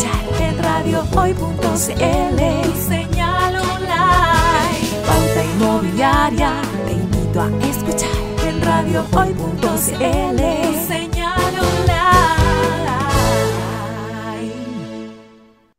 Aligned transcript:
escuchar 0.00 0.42
en 0.42 0.58
radiohoy.cl. 0.58 2.40
Señal 2.88 3.54
online. 3.56 4.88
Pauta 5.06 5.44
inmobiliaria. 5.44 6.62
Te 6.86 6.92
invito 6.92 7.40
a 7.40 7.48
escuchar 7.66 8.10
en 8.48 8.62
radiohoy.cl. 8.62 10.40
Señal 10.86 11.54
online. 11.54 12.00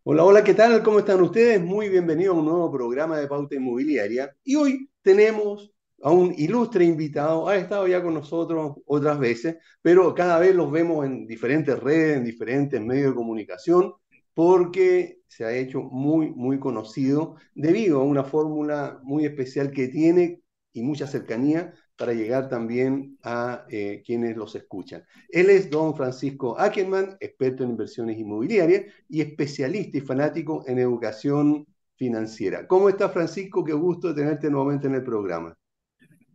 Hola, 0.04 0.24
hola, 0.24 0.44
¿qué 0.44 0.54
tal? 0.54 0.84
¿Cómo 0.84 1.00
están 1.00 1.22
ustedes? 1.22 1.60
Muy 1.62 1.90
bienvenidos 1.90 2.36
a 2.36 2.40
un 2.40 2.46
nuevo 2.46 2.72
programa 2.72 3.18
de 3.18 3.28
Pauta 3.28 3.56
Inmobiliaria. 3.56 4.36
Y 4.44 4.56
hoy 4.56 4.88
tenemos 5.02 5.72
a 6.04 6.12
un 6.12 6.34
ilustre 6.38 6.86
invitado, 6.86 7.48
ha 7.48 7.56
estado 7.56 7.88
ya 7.88 8.02
con 8.04 8.14
nosotros 8.14 8.76
otras 8.86 9.20
veces, 9.20 9.58
pero 9.82 10.14
cada 10.14 10.40
vez 10.40 10.56
los 10.56 10.72
vemos 10.72 11.06
en 11.06 11.28
diferentes 11.28 11.78
redes, 11.78 12.18
en 12.18 12.26
diferentes 12.26 12.82
medios 12.82 13.12
de 13.12 13.16
comunicación, 13.16 13.94
porque 14.34 15.22
se 15.28 15.46
ha 15.46 15.54
hecho 15.54 15.82
muy, 15.82 16.32
muy 16.32 16.60
conocido 16.60 17.36
debido 17.56 18.02
a 18.02 18.04
una 18.04 18.24
fórmula 18.24 19.00
muy 19.04 19.26
especial 19.26 19.72
que 19.72 19.88
tiene 19.88 20.42
y 20.74 20.82
mucha 20.84 21.08
cercanía 21.08 21.74
para 21.98 22.14
llegar 22.14 22.50
también 22.50 23.18
a 23.24 23.66
eh, 23.70 24.02
quienes 24.06 24.36
los 24.36 24.56
escuchan. 24.56 25.04
Él 25.30 25.50
es 25.50 25.70
don 25.70 25.96
Francisco 25.96 26.58
Ackerman, 26.58 27.18
experto 27.20 27.64
en 27.64 27.72
inversiones 27.72 28.18
inmobiliarias 28.18 28.86
y 29.08 29.22
especialista 29.22 29.98
y 29.98 30.02
fanático 30.02 30.64
en 30.68 30.80
educación 30.80 31.68
financiera. 31.96 32.68
¿Cómo 32.68 32.90
está 32.90 33.10
Francisco? 33.10 33.64
Qué 33.64 33.74
gusto 33.74 34.16
tenerte 34.16 34.50
nuevamente 34.50 34.88
en 34.88 34.96
el 34.96 35.04
programa. 35.04 35.56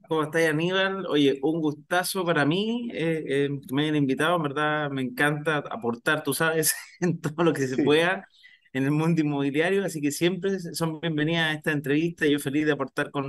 ¿Cómo 0.09 0.23
estás, 0.25 0.45
Aníbal? 0.49 1.05
Oye, 1.07 1.39
un 1.43 1.61
gustazo 1.61 2.25
para 2.25 2.45
mí 2.45 2.89
eh, 2.93 3.25
eh, 3.27 3.49
que 3.67 3.75
me 3.75 3.83
hayan 3.83 3.97
invitado, 3.97 4.37
en 4.37 4.43
verdad 4.43 4.91
me 4.91 5.03
encanta 5.03 5.59
aportar, 5.59 6.23
tú 6.23 6.33
sabes, 6.33 6.75
en 7.01 7.21
todo 7.21 7.43
lo 7.45 7.53
que 7.53 7.67
se 7.67 7.77
Sí. 7.77 7.83
pueda 7.83 8.27
en 8.73 8.85
el 8.85 8.91
mundo 8.93 9.21
inmobiliario, 9.23 9.85
así 9.85 10.01
que 10.01 10.13
siempre 10.13 10.59
son 10.61 11.01
bienvenidas 11.01 11.51
a 11.51 11.55
esta 11.55 11.73
entrevista 11.73 12.27
y 12.27 12.33
yo 12.33 12.39
feliz 12.39 12.67
de 12.67 12.73
aportar 12.73 13.11
con 13.11 13.25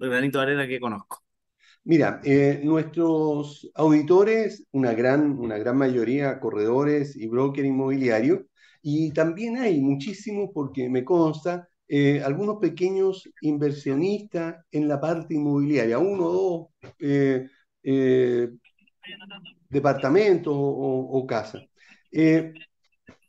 el 0.00 0.08
granito 0.10 0.38
de 0.38 0.44
arena 0.44 0.68
que 0.68 0.78
conozco. 0.80 1.22
Mira, 1.84 2.20
eh, 2.24 2.60
nuestros 2.64 3.70
auditores, 3.74 4.66
una 4.72 4.92
gran, 4.94 5.38
una 5.38 5.58
gran 5.58 5.76
mayoría 5.78 6.38
corredores 6.40 7.16
y 7.16 7.26
broker 7.28 7.64
inmobiliario, 7.64 8.46
y 8.82 9.12
también 9.12 9.56
hay 9.58 9.80
muchísimos, 9.80 10.50
porque 10.54 10.88
me 10.88 11.04
consta, 11.04 11.68
eh, 11.90 12.22
algunos 12.24 12.58
pequeños 12.60 13.28
inversionistas 13.42 14.64
en 14.72 14.88
la 14.88 15.00
parte 15.00 15.34
inmobiliaria, 15.34 15.98
uno 16.00 16.26
o 16.26 16.32
dos 16.82 16.92
eh, 17.00 17.48
eh, 17.84 18.50
departamentos 19.68 20.52
o, 20.54 20.58
o- 21.18 21.26
casas. 21.26 21.62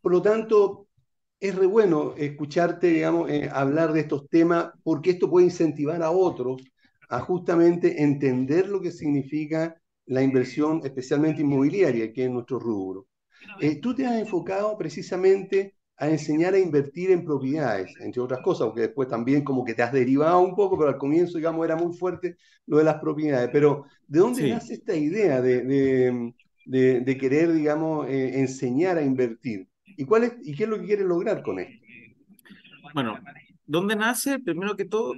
Por 0.02 0.12
lo 0.12 0.22
tanto, 0.22 0.88
es 1.40 1.56
bueno 1.68 2.16
escucharte, 2.18 2.88
digamos, 2.88 3.30
hablar 3.52 3.94
de 3.94 4.02
estos 4.02 4.28
temas, 4.30 4.72
porque 4.84 5.12
esto 5.12 5.30
puede 5.30 5.48
incentivar 5.48 6.02
a 6.04 6.12
otros 6.12 6.62
a 7.10 7.20
justamente 7.20 8.02
entender 8.04 8.70
lo 8.70 8.82
que 8.82 8.92
significa 8.92 9.76
la 10.06 10.24
inversión, 10.24 10.82
especialmente 10.84 11.42
inmobiliaria, 11.42 12.12
que 12.14 12.26
es 12.26 12.32
nuestro 12.32 12.60
rubro. 12.60 13.08
Tú 13.82 13.96
te 13.96 14.06
has 14.08 14.20
enfocado 14.20 14.78
precisamente 14.78 15.76
a 16.02 16.10
enseñar 16.10 16.54
a 16.56 16.60
invertir 16.60 17.12
en 17.12 17.24
propiedades, 17.26 17.94
entre 18.02 18.22
otras 18.22 18.42
cosas, 18.42 18.68
porque 18.68 18.82
después 18.82 19.08
también 19.08 19.44
como 19.44 19.64
que 19.64 19.74
te 19.76 19.84
has 19.84 19.94
derivado 19.94 20.40
un 20.42 20.56
poco, 20.56 20.78
pero 20.78 20.90
al 20.90 20.98
comienzo, 20.98 21.38
digamos, 21.38 21.64
era 21.66 21.76
muy 21.76 21.96
fuerte 21.96 22.38
lo 22.68 22.78
de 22.80 22.84
las 22.86 23.00
propiedades. 23.00 23.50
Pero, 23.54 23.86
¿de 24.08 24.20
dónde 24.20 24.42
Sí. 24.42 24.50
nace 24.50 24.74
esta 24.76 24.96
idea 24.96 25.42
de, 25.42 25.62
de- 25.64 26.34
de- 26.66 27.00
de 27.02 27.18
querer, 27.18 27.52
digamos, 27.54 28.08
eh, 28.10 28.40
enseñar 28.40 28.98
a 28.98 29.04
invertir? 29.04 29.68
¿Y 29.98 30.06
cuál 30.06 30.24
es, 30.26 30.34
y 30.44 30.56
qué 30.56 30.64
es 30.64 30.70
lo 30.70 30.80
que 30.80 30.86
quieres 30.88 31.06
lograr 31.06 31.44
con 31.44 31.60
esto? 31.60 31.86
Bueno, 32.94 33.20
¿dónde 33.66 33.96
nace? 33.96 34.40
Primero 34.40 34.76
que 34.76 34.86
todo, 34.86 35.14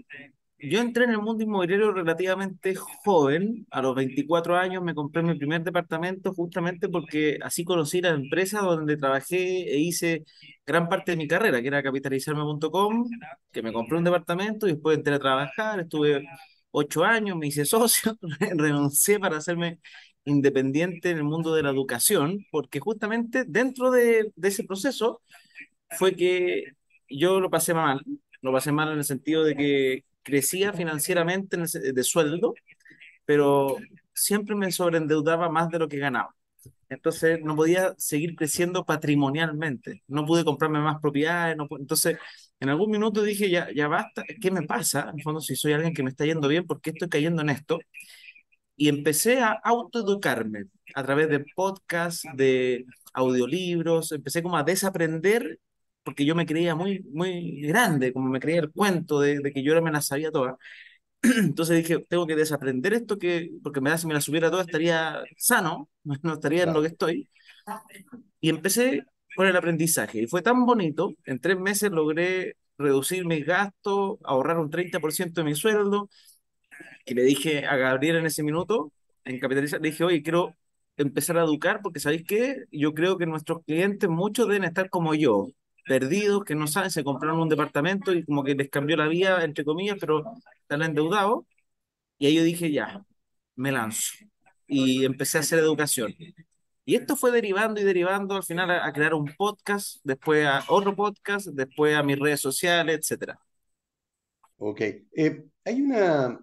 yo 0.69 0.79
entré 0.79 1.03
en 1.05 1.11
el 1.11 1.19
mundo 1.19 1.43
inmobiliario 1.43 1.91
relativamente 1.91 2.73
joven, 2.75 3.67
a 3.71 3.81
los 3.81 3.95
24 3.95 4.55
años 4.55 4.83
me 4.83 4.95
compré 4.95 5.21
mi 5.21 5.35
primer 5.35 5.63
departamento 5.63 6.33
justamente 6.33 6.87
porque 6.89 7.37
así 7.41 7.65
conocí 7.65 8.01
la 8.01 8.09
empresa 8.09 8.61
donde 8.61 8.97
trabajé 8.97 9.37
e 9.73 9.77
hice 9.79 10.23
gran 10.65 10.87
parte 10.89 11.11
de 11.11 11.17
mi 11.17 11.27
carrera, 11.27 11.61
que 11.61 11.67
era 11.67 11.83
capitalizarme.com, 11.83 13.09
que 13.51 13.61
me 13.61 13.73
compré 13.73 13.97
un 13.97 14.05
departamento 14.05 14.67
y 14.67 14.73
después 14.73 14.97
entré 14.97 15.15
a 15.15 15.19
trabajar, 15.19 15.81
estuve 15.81 16.25
ocho 16.71 17.03
años, 17.03 17.37
me 17.37 17.47
hice 17.47 17.65
socio, 17.65 18.17
renuncié 18.55 19.19
para 19.19 19.37
hacerme 19.37 19.79
independiente 20.25 21.09
en 21.11 21.17
el 21.17 21.23
mundo 21.25 21.53
de 21.53 21.63
la 21.63 21.71
educación, 21.71 22.45
porque 22.51 22.79
justamente 22.79 23.43
dentro 23.45 23.91
de, 23.91 24.31
de 24.35 24.47
ese 24.47 24.63
proceso 24.63 25.21
fue 25.91 26.15
que 26.15 26.73
yo 27.09 27.39
lo 27.39 27.49
pasé 27.49 27.73
mal, 27.73 28.01
lo 28.41 28.51
pasé 28.53 28.71
mal 28.71 28.91
en 28.91 28.99
el 28.99 29.03
sentido 29.03 29.43
de 29.43 29.55
que 29.55 30.05
crecía 30.23 30.73
financieramente 30.73 31.57
de 31.57 32.03
sueldo, 32.03 32.53
pero 33.25 33.77
siempre 34.13 34.55
me 34.55 34.71
sobreendeudaba 34.71 35.49
más 35.49 35.69
de 35.69 35.79
lo 35.79 35.87
que 35.87 35.97
ganaba. 35.97 36.35
Entonces 36.89 37.39
no 37.43 37.55
podía 37.55 37.93
seguir 37.97 38.35
creciendo 38.35 38.85
patrimonialmente, 38.85 40.03
no 40.07 40.25
pude 40.25 40.45
comprarme 40.45 40.79
más 40.79 41.01
propiedades, 41.01 41.57
no 41.57 41.67
entonces 41.79 42.17
en 42.59 42.69
algún 42.69 42.91
minuto 42.91 43.23
dije, 43.23 43.49
ya, 43.49 43.67
ya 43.75 43.87
basta, 43.87 44.23
¿qué 44.41 44.51
me 44.51 44.61
pasa? 44.63 45.09
En 45.09 45.17
el 45.17 45.23
fondo, 45.23 45.41
si 45.41 45.55
soy 45.55 45.73
alguien 45.73 45.93
que 45.93 46.03
me 46.03 46.09
está 46.11 46.25
yendo 46.25 46.47
bien, 46.47 46.65
¿por 46.65 46.81
qué 46.81 46.91
estoy 46.91 47.09
cayendo 47.09 47.41
en 47.41 47.49
esto? 47.49 47.79
Y 48.75 48.89
empecé 48.89 49.39
a 49.39 49.51
autoeducarme 49.63 50.65
a 50.95 51.03
través 51.03 51.29
de 51.29 51.45
podcasts, 51.55 52.27
de 52.35 52.85
audiolibros, 53.13 54.11
empecé 54.11 54.41
como 54.41 54.57
a 54.57 54.63
desaprender, 54.63 55.59
porque 56.03 56.25
yo 56.25 56.35
me 56.35 56.45
creía 56.45 56.75
muy, 56.75 57.01
muy 57.13 57.61
grande, 57.61 58.13
como 58.13 58.29
me 58.29 58.39
creía 58.39 58.61
el 58.61 58.71
cuento 58.71 59.19
de, 59.21 59.39
de 59.39 59.53
que 59.53 59.63
yo 59.63 59.79
me 59.81 59.91
las 59.91 60.07
sabía 60.07 60.31
todas. 60.31 60.55
Entonces 61.21 61.77
dije, 61.77 61.99
tengo 62.09 62.27
que 62.27 62.35
desaprender 62.35 62.93
esto, 62.93 63.17
que, 63.19 63.51
porque 63.63 63.81
me 63.81 63.89
da, 63.91 63.97
si 63.97 64.07
me 64.07 64.13
la 64.15 64.21
supiera 64.21 64.51
toda 64.51 64.63
estaría 64.63 65.23
sano, 65.37 65.89
no 66.23 66.33
estaría 66.33 66.63
en 66.63 66.73
lo 66.73 66.81
que 66.81 66.89
estoy. 66.89 67.29
Y 68.41 68.49
empecé 68.49 69.05
con 69.35 69.47
el 69.47 69.55
aprendizaje. 69.55 70.21
Y 70.21 70.27
fue 70.27 70.41
tan 70.41 70.65
bonito, 70.65 71.13
en 71.25 71.39
tres 71.39 71.59
meses 71.59 71.91
logré 71.91 72.55
reducir 72.77 73.25
mis 73.25 73.45
gastos, 73.45 74.17
ahorrar 74.23 74.59
un 74.59 74.69
30% 74.69 75.41
de 75.41 75.45
mi 75.45 75.55
sueldo, 75.55 76.09
que 77.05 77.15
le 77.15 77.23
dije 77.23 77.65
a 77.65 77.75
Gabriel 77.77 78.17
en 78.17 78.25
ese 78.25 78.43
minuto, 78.43 78.91
en 79.25 79.39
Capitalizar, 79.39 79.81
le 79.81 79.89
dije, 79.91 80.03
oye, 80.03 80.21
quiero 80.23 80.55
empezar 80.97 81.37
a 81.37 81.43
educar 81.43 81.81
porque, 81.81 81.99
¿sabéis 81.99 82.23
qué? 82.27 82.57
Yo 82.71 82.93
creo 82.93 83.17
que 83.17 83.25
nuestros 83.25 83.63
clientes, 83.65 84.09
muchos 84.09 84.47
deben 84.47 84.63
estar 84.63 84.89
como 84.89 85.15
yo, 85.15 85.47
perdidos, 85.85 86.43
que 86.45 86.55
no 86.55 86.67
saben, 86.67 86.91
se 86.91 87.03
compraron 87.03 87.39
un 87.39 87.49
departamento 87.49 88.13
y 88.13 88.25
como 88.25 88.43
que 88.43 88.55
les 88.55 88.69
cambió 88.69 88.97
la 88.97 89.07
vida, 89.07 89.43
entre 89.43 89.65
comillas, 89.65 89.97
pero 89.99 90.23
están 90.61 90.81
endeudados. 90.83 91.45
Y 92.17 92.27
ahí 92.27 92.35
yo 92.35 92.43
dije, 92.43 92.71
ya, 92.71 93.05
me 93.55 93.71
lanzo. 93.71 94.13
Y 94.67 95.05
empecé 95.05 95.37
a 95.37 95.41
hacer 95.41 95.59
educación. 95.59 96.15
Y 96.85 96.95
esto 96.95 97.15
fue 97.15 97.31
derivando 97.31 97.79
y 97.79 97.83
derivando 97.83 98.35
al 98.35 98.43
final 98.43 98.71
a, 98.71 98.91
crear 98.93 99.13
un 99.13 99.25
podcast, 99.37 99.99
después 100.03 100.45
a 100.45 100.63
otro 100.69 100.95
podcast, 100.95 101.47
después 101.47 101.95
a 101.95 102.03
mis 102.03 102.19
redes 102.19 102.41
sociales, 102.41 102.99
etcétera. 102.99 103.39
Ok. 104.57 104.81
Eh, 104.81 105.45
hay 105.65 105.81
una, 105.81 106.39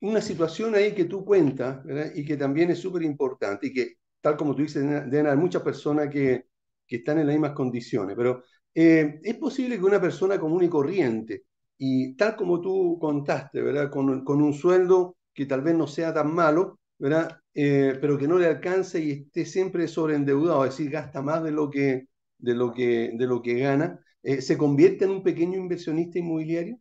una 0.00 0.20
situación 0.20 0.74
ahí 0.74 0.94
que 0.94 1.04
tú 1.04 1.24
cuentas. 1.24 1.84
Y 2.14 2.24
que 2.24 2.36
también 2.36 2.70
es 2.70 2.78
súper 2.80 3.02
importante 3.02 3.68
y 3.68 3.72
que, 3.72 3.94
tal 4.20 4.36
como 4.36 4.54
tú 4.54 4.62
dices, 4.62 4.82
deben 4.82 5.26
haber 5.26 5.38
muchas 5.38 5.62
personas 5.62 6.08
que, 6.10 6.46
que 6.86 6.96
están 6.96 7.18
en 7.18 7.26
las 7.26 7.34
mismas 7.34 7.52
condiciones, 7.52 8.16
pero 8.16 8.42
eh, 8.74 9.20
es 9.22 9.34
posible 9.36 9.78
que 9.78 9.84
una 9.84 10.00
persona 10.00 10.38
común 10.38 10.64
y 10.64 10.68
corriente, 10.68 11.44
y 11.78 12.14
tal 12.16 12.36
como 12.36 12.60
tú 12.60 12.98
contaste, 13.00 13.60
¿verdad? 13.62 13.90
Con, 13.90 14.08
un 14.26 14.52
sueldo 14.54 15.16
que 15.34 15.46
tal 15.46 15.62
vez 15.62 15.74
no 15.74 15.86
sea 15.86 16.12
tan 16.14 16.34
malo, 16.34 16.78
¿verdad? 16.98 17.38
Eh, 17.54 17.96
pero 18.00 18.18
que 18.18 18.28
no 18.28 18.38
le 18.38 18.46
alcance 18.46 19.00
y 19.02 19.10
esté 19.12 19.44
siempre 19.44 19.88
sobreendeudado, 19.88 20.64
es 20.64 20.76
decir, 20.76 20.90
gasta 20.90 21.22
más 21.22 21.42
de 21.42 21.50
lo 21.52 21.70
que, 21.70 22.08
de 22.38 22.54
lo 22.54 22.72
que, 22.72 23.12
de 23.14 23.26
lo 23.26 23.42
que 23.42 23.54
gana, 23.58 24.00
eh, 24.22 24.40
¿se 24.42 24.58
convierte 24.58 25.04
en 25.04 25.10
un 25.10 25.22
pequeño 25.22 25.58
inversionista 25.58 26.18
inmobiliario? 26.18 26.78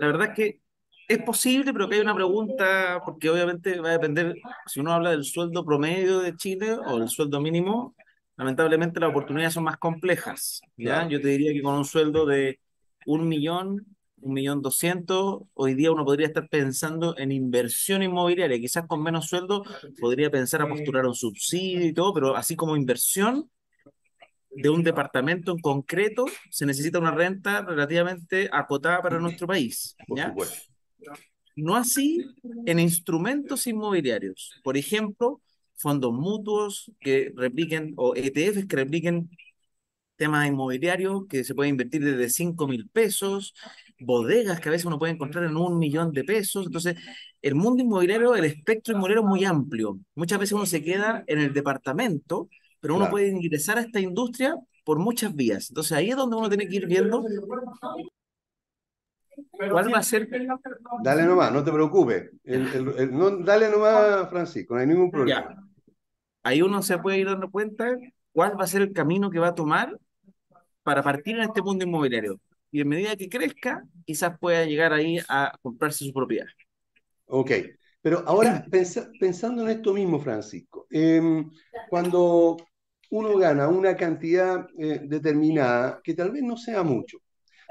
La 0.00 0.06
verdad 0.06 0.28
es 0.28 0.34
que 0.34 0.61
es 1.12 1.22
posible, 1.22 1.72
pero 1.72 1.88
que 1.88 1.96
hay 1.96 2.00
una 2.00 2.14
pregunta, 2.14 3.00
porque 3.04 3.30
obviamente 3.30 3.80
va 3.80 3.90
a 3.90 3.92
depender, 3.92 4.34
si 4.66 4.80
uno 4.80 4.92
habla 4.92 5.10
del 5.10 5.24
sueldo 5.24 5.64
promedio 5.64 6.20
de 6.20 6.36
Chile 6.36 6.74
o 6.74 6.98
el 6.98 7.08
sueldo 7.08 7.40
mínimo, 7.40 7.94
lamentablemente 8.36 9.00
las 9.00 9.10
oportunidades 9.10 9.54
son 9.54 9.64
más 9.64 9.78
complejas, 9.78 10.60
¿ya? 10.76 11.08
Yo 11.08 11.20
te 11.20 11.28
diría 11.28 11.52
que 11.52 11.62
con 11.62 11.74
un 11.74 11.84
sueldo 11.84 12.26
de 12.26 12.60
un 13.06 13.28
millón, 13.28 13.86
un 14.20 14.32
millón 14.32 14.62
doscientos, 14.62 15.42
hoy 15.54 15.74
día 15.74 15.92
uno 15.92 16.04
podría 16.04 16.26
estar 16.26 16.48
pensando 16.48 17.16
en 17.18 17.32
inversión 17.32 18.02
inmobiliaria, 18.02 18.58
quizás 18.58 18.86
con 18.86 19.02
menos 19.02 19.26
sueldo 19.26 19.64
podría 20.00 20.30
pensar 20.30 20.62
a 20.62 20.68
postular 20.68 21.06
un 21.06 21.14
subsidio 21.14 21.86
y 21.86 21.92
todo, 21.92 22.14
pero 22.14 22.36
así 22.36 22.56
como 22.56 22.76
inversión 22.76 23.50
de 24.54 24.68
un 24.68 24.82
departamento 24.82 25.52
en 25.52 25.58
concreto, 25.58 26.26
se 26.50 26.66
necesita 26.66 26.98
una 26.98 27.10
renta 27.10 27.62
relativamente 27.62 28.48
acotada 28.52 29.00
para 29.00 29.18
nuestro 29.18 29.46
país, 29.46 29.96
Por 30.06 30.18
¿ya? 30.18 30.28
supuesto. 30.28 30.71
No 31.56 31.76
así 31.76 32.24
en 32.66 32.78
instrumentos 32.78 33.66
inmobiliarios. 33.66 34.52
Por 34.62 34.76
ejemplo, 34.76 35.40
fondos 35.76 36.12
mutuos 36.12 36.90
que 37.00 37.32
repliquen 37.36 37.92
o 37.96 38.14
ETFs 38.16 38.66
que 38.66 38.76
repliquen 38.76 39.30
temas 40.16 40.46
inmobiliarios 40.46 41.26
que 41.28 41.44
se 41.44 41.54
puede 41.54 41.70
invertir 41.70 42.04
desde 42.04 42.28
5 42.30 42.68
mil 42.68 42.88
pesos, 42.88 43.54
bodegas 43.98 44.60
que 44.60 44.68
a 44.68 44.72
veces 44.72 44.84
uno 44.86 44.98
puede 44.98 45.12
encontrar 45.12 45.44
en 45.44 45.56
un 45.56 45.78
millón 45.78 46.12
de 46.12 46.24
pesos. 46.24 46.66
Entonces, 46.66 46.96
el 47.42 47.54
mundo 47.54 47.82
inmobiliario, 47.82 48.34
el 48.34 48.44
espectro 48.44 48.94
inmobiliario 48.94 49.22
es 49.24 49.28
muy 49.28 49.44
amplio. 49.44 49.98
Muchas 50.14 50.38
veces 50.38 50.52
uno 50.52 50.66
se 50.66 50.82
queda 50.82 51.24
en 51.26 51.38
el 51.40 51.52
departamento, 51.52 52.48
pero 52.80 52.94
uno 52.94 53.04
Claro. 53.04 53.12
puede 53.12 53.28
ingresar 53.28 53.78
a 53.78 53.82
esta 53.82 54.00
industria 54.00 54.54
por 54.84 54.98
muchas 54.98 55.34
vías. 55.34 55.70
Entonces, 55.70 55.92
ahí 55.92 56.10
es 56.10 56.16
donde 56.16 56.36
uno 56.36 56.48
tiene 56.48 56.68
que 56.68 56.76
ir 56.76 56.86
viendo 56.86 57.24
cuál 59.50 59.92
va 59.92 59.98
a 59.98 60.02
ser 60.02 60.28
Dale 61.02 61.22
nomás, 61.24 61.52
no 61.52 61.64
te 61.64 61.72
preocupes. 61.72 62.30
El- 62.44 62.66
el- 62.68 62.94
el- 62.98 63.16
no, 63.16 63.30
dale 63.38 63.68
nomás, 63.70 64.28
Francisco, 64.30 64.74
no 64.74 64.80
hay 64.80 64.86
ningún 64.86 65.10
problema. 65.10 65.40
Ya. 65.40 65.56
Ahí 66.42 66.62
uno 66.62 66.82
se 66.82 66.98
puede 66.98 67.18
ir 67.18 67.26
dando 67.26 67.50
cuenta 67.50 67.96
cuál 68.32 68.58
va 68.58 68.64
a 68.64 68.66
ser 68.66 68.82
el 68.82 68.92
camino 68.92 69.30
que 69.30 69.38
va 69.38 69.48
a 69.48 69.54
tomar 69.54 69.96
para 70.82 71.02
partir 71.02 71.36
en 71.36 71.42
este 71.42 71.62
mundo 71.62 71.84
inmobiliario. 71.84 72.40
Y 72.70 72.80
en 72.80 72.88
medida 72.88 73.16
que 73.16 73.28
crezca, 73.28 73.84
quizás 74.06 74.38
pueda 74.38 74.64
llegar 74.64 74.92
ahí 74.92 75.18
a 75.28 75.52
comprarse 75.62 76.04
su 76.04 76.12
propiedad. 76.12 76.46
Ok, 77.26 77.50
pero 78.00 78.24
ahora 78.26 78.64
pensa- 78.70 79.10
pensando 79.20 79.62
en 79.62 79.68
esto 79.70 79.92
mismo, 79.94 80.18
Francisco, 80.20 80.86
em, 80.90 81.50
cuando 81.88 82.56
uno 83.10 83.36
gana 83.36 83.68
una 83.68 83.96
cantidad 83.96 84.66
eh, 84.78 85.00
determinada, 85.04 86.00
que 86.02 86.14
tal 86.14 86.30
vez 86.32 86.42
no 86.42 86.56
sea 86.56 86.82
mucho, 86.82 87.18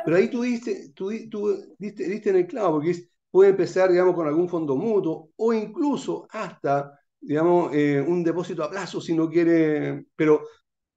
pero 0.04 0.18
ahí 0.18 0.30
tú 0.30 0.42
diste, 0.44 0.90
tú, 0.94 1.12
tú 1.30 1.76
diste, 1.78 2.06
diste 2.08 2.30
en 2.32 2.36
el 2.38 2.48
clavo, 2.48 2.76
porque 2.78 2.96
puede 3.30 3.52
empezar, 3.52 3.92
digamos, 3.92 4.16
con 4.16 4.28
algún 4.28 4.50
fondo 4.50 4.76
mutuo 4.76 5.32
o 5.36 5.54
incluso 5.54 6.28
hasta, 6.32 7.00
digamos, 7.20 7.74
eh, 7.74 8.02
un 8.02 8.24
depósito 8.24 8.64
a 8.64 8.70
plazo 8.70 9.00
si 9.02 9.14
no 9.16 9.30
quiere, 9.30 10.06
pero, 10.16 10.42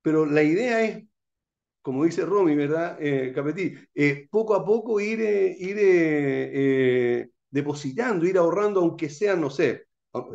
pero 0.02 0.26
la 0.26 0.42
idea 0.42 0.82
es 0.84 1.04
como 1.82 2.04
dice 2.04 2.24
Romy, 2.24 2.54
¿verdad? 2.56 2.96
Eh, 3.00 3.32
Capetí, 3.34 3.74
eh, 3.94 4.26
poco 4.30 4.54
a 4.54 4.64
poco 4.64 5.00
ir, 5.00 5.20
eh, 5.20 5.56
ir 5.58 7.30
depositando, 7.50 8.26
ir 8.26 8.38
ahorrando, 8.38 8.80
aunque 8.80 9.08
sea, 9.10 9.36
no 9.36 9.50
sé, 9.50 9.84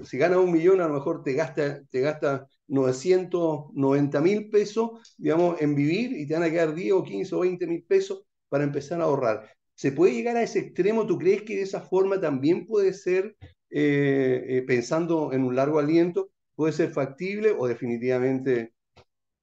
si 0.04 0.18
ganas 0.18 0.40
un 0.40 0.52
millón, 0.52 0.82
a 0.82 0.88
lo 0.88 0.94
mejor 0.96 1.24
te 1.24 1.34
gasta, 1.34 1.82
te 1.90 2.02
gasta 2.02 2.48
990 2.68 4.22
mil 4.22 4.50
pesos, 4.50 5.16
digamos, 5.18 5.60
en 5.62 5.76
vivir 5.76 6.12
y 6.14 6.28
te 6.28 6.34
van 6.34 6.44
a 6.44 6.50
quedar 6.52 6.74
10 6.74 6.94
o 6.94 7.04
15 7.04 7.36
o 7.36 7.40
20 7.40 7.66
mil 7.68 7.84
pesos 7.84 8.24
para 8.50 8.64
empezar 8.64 9.00
a 9.02 9.06
ahorrar. 9.06 9.50
¿Se 9.76 9.94
puede 9.94 10.14
llegar 10.14 10.36
a 10.36 10.42
ese 10.42 10.60
extremo? 10.60 11.08
¿Tú 11.08 11.18
crees 11.18 11.44
que 11.44 11.56
de 11.56 11.62
esa 11.62 11.80
forma 11.80 12.20
también 12.20 12.66
puede 12.66 12.92
ser, 12.94 13.38
eh, 13.70 14.46
eh, 14.50 14.64
pensando 14.68 15.32
en 15.32 15.44
un 15.44 15.56
largo 15.56 15.80
aliento, 15.80 16.32
puede 16.54 16.74
ser 16.74 16.92
factible 16.92 17.56
o 17.58 17.66
definitivamente 17.68 18.74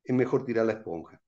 es 0.05 0.15
mejor 0.15 0.45
tirar 0.45 0.67
la 0.67 0.75
esponja? 0.75 1.21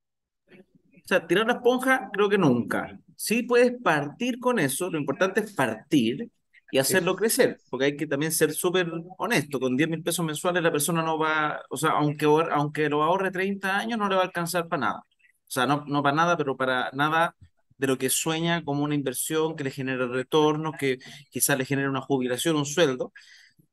O 0.51 1.07
sea, 1.07 1.25
tirar 1.25 1.47
la 1.47 1.53
esponja, 1.53 2.11
creo 2.13 2.29
que 2.29 2.37
nunca. 2.37 2.99
Sí 3.15 3.41
puedes 3.41 3.81
partir 3.81 4.39
con 4.39 4.59
eso, 4.59 4.91
lo 4.91 4.99
importante 4.99 5.39
es 5.39 5.53
partir 5.53 6.29
y 6.71 6.77
hacerlo 6.77 7.15
crecer, 7.15 7.57
porque 7.69 7.85
hay 7.85 7.97
que 7.97 8.05
también 8.05 8.31
ser 8.31 8.51
súper 8.51 8.91
honesto. 9.17 9.59
Con 9.59 9.75
10 9.75 9.89
mil 9.89 10.03
pesos 10.03 10.23
mensuales 10.23 10.61
la 10.61 10.71
persona 10.71 11.01
no 11.01 11.17
va, 11.17 11.59
o 11.71 11.77
sea, 11.77 11.91
aunque, 11.93 12.27
aunque 12.51 12.89
lo 12.89 13.01
ahorre 13.01 13.31
30 13.31 13.75
años, 13.75 13.97
no 13.97 14.07
le 14.07 14.15
va 14.15 14.21
a 14.21 14.25
alcanzar 14.25 14.67
para 14.67 14.81
nada. 14.81 14.99
O 14.99 15.51
sea, 15.51 15.65
no, 15.65 15.83
no 15.87 16.03
para 16.03 16.15
nada, 16.15 16.37
pero 16.37 16.55
para 16.55 16.91
nada 16.93 17.35
de 17.79 17.87
lo 17.87 17.97
que 17.97 18.09
sueña 18.11 18.63
como 18.63 18.83
una 18.83 18.95
inversión 18.95 19.55
que 19.55 19.63
le 19.63 19.71
genere 19.71 20.07
retornos, 20.07 20.75
que 20.79 20.99
quizás 21.31 21.57
le 21.57 21.65
genere 21.65 21.89
una 21.89 22.01
jubilación, 22.01 22.55
un 22.57 22.65
sueldo 22.67 23.11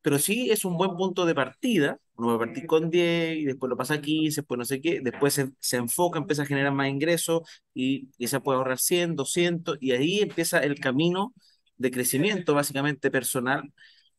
pero 0.03 0.19
sí 0.20 0.50
es 0.53 0.64
un 0.64 0.76
buen 0.76 0.97
punto 0.97 1.26
de 1.26 1.35
partida. 1.35 1.99
Uno 2.17 2.29
va 2.29 2.35
a 2.37 2.38
partir 2.38 2.67
con 2.67 2.91
10 2.91 3.38
y 3.38 3.44
después 3.44 3.69
lo 3.69 3.76
pasa 3.76 3.94
a 3.94 4.00
15, 4.00 4.41
después 4.43 4.56
no 4.58 4.64
sé 4.64 4.81
qué, 4.81 5.00
después 5.00 5.35
se, 5.35 5.50
se 5.58 5.76
enfoca, 5.79 6.19
empieza 6.19 6.43
a 6.43 6.47
generar 6.47 6.73
más 6.73 6.88
ingresos 6.88 7.43
y 7.75 8.08
quizás 8.12 8.41
puede 8.41 8.58
ahorrar 8.58 8.79
100, 8.79 9.17
200 9.17 9.79
y 9.81 9.93
ahí 9.93 10.20
empieza 10.20 10.61
el 10.61 10.79
camino 10.79 11.35
de 11.76 11.91
crecimiento 11.91 12.55
básicamente 12.55 13.11
personal 13.11 13.73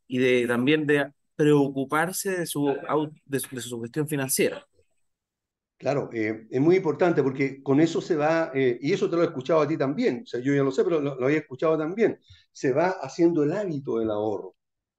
y 0.07 0.19
de 0.19 0.45
también 0.47 0.85
de 0.87 1.11
preocuparse 1.35 2.31
de 2.39 2.45
su, 2.47 2.75
de 3.25 3.39
su, 3.39 3.55
de 3.55 3.61
su 3.61 3.81
gestión 3.81 4.07
financiera. 4.09 4.65
Claro, 5.77 6.09
eh, 6.11 6.47
es 6.49 6.59
muy 6.59 6.75
importante 6.77 7.21
porque 7.21 7.61
con 7.61 7.79
eso 7.79 8.01
se 8.01 8.15
va, 8.15 8.49
eh, 8.55 8.79
y 8.81 8.93
eso 8.93 9.07
te 9.09 9.15
lo 9.15 9.21
he 9.21 9.25
escuchado 9.25 9.61
a 9.61 9.67
ti 9.67 9.77
también, 9.77 10.21
o 10.23 10.25
sea, 10.25 10.39
yo 10.39 10.51
ya 10.55 10.63
lo 10.63 10.71
sé, 10.71 10.83
pero 10.83 10.99
lo, 10.99 11.15
lo 11.15 11.25
había 11.27 11.37
escuchado 11.37 11.77
también, 11.77 12.19
se 12.51 12.71
va 12.73 12.89
haciendo 13.01 13.43
el 13.43 13.51
hábito 13.51 13.99
del 13.99 14.09
ahorro. 14.09 14.55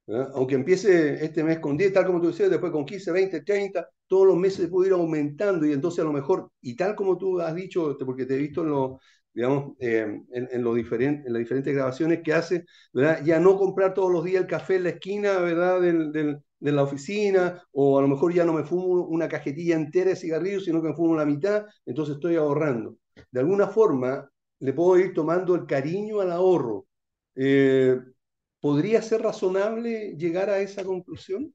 ¿verdad? 0.07 0.33
Aunque 0.35 0.57
empiece 0.57 1.25
este 1.25 1.45
mes 1.45 1.61
con 1.61 1.77
10, 1.79 1.93
tal 1.95 2.07
como 2.07 2.21
tú 2.21 2.29
decías, 2.29 2.51
después 2.51 2.73
con 2.73 2.85
15, 2.87 3.13
20, 3.13 3.43
30, 3.43 3.89
todos 4.09 4.27
los 4.27 4.37
meses 4.37 4.63
se 4.67 4.69
puede 4.69 4.89
ir 4.89 4.95
aumentando 4.95 5.67
y 5.67 5.73
entonces 5.73 6.01
a 6.01 6.05
lo 6.07 6.13
mejor, 6.13 6.51
y 6.63 6.77
tal 6.77 6.97
como 6.97 7.17
tú 7.19 7.41
has 7.41 7.55
dicho, 7.55 7.93
este, 7.93 8.05
porque 8.05 8.27
te 8.27 8.35
he 8.35 8.39
visto 8.39 8.63
en 8.63 8.71
los, 8.71 9.01
digamos, 9.35 9.75
eh, 9.81 10.03
en, 10.33 10.49
en, 10.53 10.65
los 10.65 10.77
diferentes, 10.77 11.27
en 11.27 11.33
las 11.35 11.41
diferentes 11.41 11.75
grabaciones 11.75 12.21
que 12.25 12.33
hace. 12.35 12.67
Ya 13.25 13.41
no 13.41 13.57
comprar 13.59 13.95
todos 13.95 14.13
los 14.13 14.25
días 14.25 14.43
el 14.43 14.49
café 14.49 14.77
en 14.77 14.85
la 14.85 14.91
esquina, 14.91 15.39
¿verdad? 15.39 15.81
Del, 15.81 16.13
del, 16.13 16.39
de 16.61 16.73
la 16.73 16.83
oficina, 16.83 17.63
o 17.73 17.99
a 17.99 18.03
lo 18.03 18.09
mejor 18.09 18.33
ya 18.33 18.45
no 18.45 18.53
me 18.53 18.65
fumo 18.65 19.05
una 19.05 19.29
cajetilla 19.29 19.77
entera 19.77 20.11
de 20.11 20.17
cigarrillos, 20.17 20.65
sino 20.65 20.83
que 20.83 20.89
me 20.89 20.95
fumo 20.95 21.17
la 21.17 21.25
mitad, 21.25 21.67
entonces 21.87 22.17
estoy 22.17 22.37
ahorrando. 22.37 22.97
De 23.31 23.41
alguna 23.41 23.69
forma, 23.69 24.29
le 24.61 24.73
puedo 24.73 24.99
ir 24.99 25.15
tomando 25.15 25.55
el 25.55 25.67
cariño 25.67 26.21
al 26.21 26.33
ahorro. 26.33 26.87
Eh, 27.35 27.99
¿Podría 28.61 29.01
ser 29.03 29.23
razonable 29.23 30.17
llegar 30.17 30.51
a 30.51 30.59
esa 30.59 30.85
conclusión? 30.85 31.55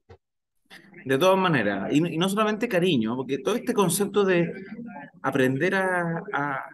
De 1.04 1.18
todas 1.18 1.38
maneras, 1.38 1.92
y, 1.92 2.00
no 2.00 2.28
solamente 2.28 2.68
cariño, 2.68 3.14
porque 3.14 3.38
todo 3.38 3.54
este 3.54 3.74
concepto 3.74 4.24
de 4.24 4.50
aprender 5.22 5.74
a, 5.74 6.64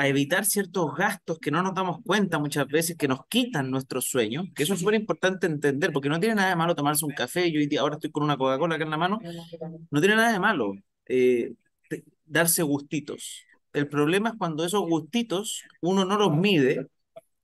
a 0.00 0.08
evitar 0.08 0.44
ciertos 0.46 0.94
gastos 0.96 1.38
que 1.38 1.50
no 1.50 1.62
nos 1.62 1.74
damos 1.74 1.98
cuenta 2.04 2.38
muchas 2.38 2.66
veces, 2.68 2.96
que 2.96 3.08
nos 3.08 3.26
quitan 3.28 3.70
nuestros 3.70 4.06
sueños, 4.06 4.46
que 4.54 4.62
eso 4.64 4.74
es 4.74 4.80
súper 4.80 4.94
importante 4.94 5.46
entender, 5.46 5.92
porque 5.92 6.08
no 6.08 6.20
tiene 6.20 6.36
nada 6.36 6.50
de 6.50 6.56
malo 6.56 6.74
tomarse 6.74 7.04
un 7.04 7.12
café, 7.12 7.50
yo 7.52 7.60
ahora 7.80 7.96
estoy 7.96 8.10
con 8.10 8.22
una 8.24 8.36
Coca-Cola 8.38 8.76
acá 8.76 8.84
en 8.84 8.90
la 8.90 8.96
mano, 8.98 9.20
no 9.90 10.00
tiene 10.00 10.16
nada 10.16 10.32
de 10.32 10.40
malo 10.40 10.74
eh, 11.06 11.54
te- 11.88 12.04
darse 12.24 12.62
gustitos. 12.62 13.44
El 13.72 13.88
problema 13.88 14.30
es 14.30 14.34
cuando 14.38 14.64
esos 14.64 14.82
gustitos 14.82 15.62
uno 15.80 16.04
no 16.04 16.18
los 16.18 16.34
mide 16.36 16.88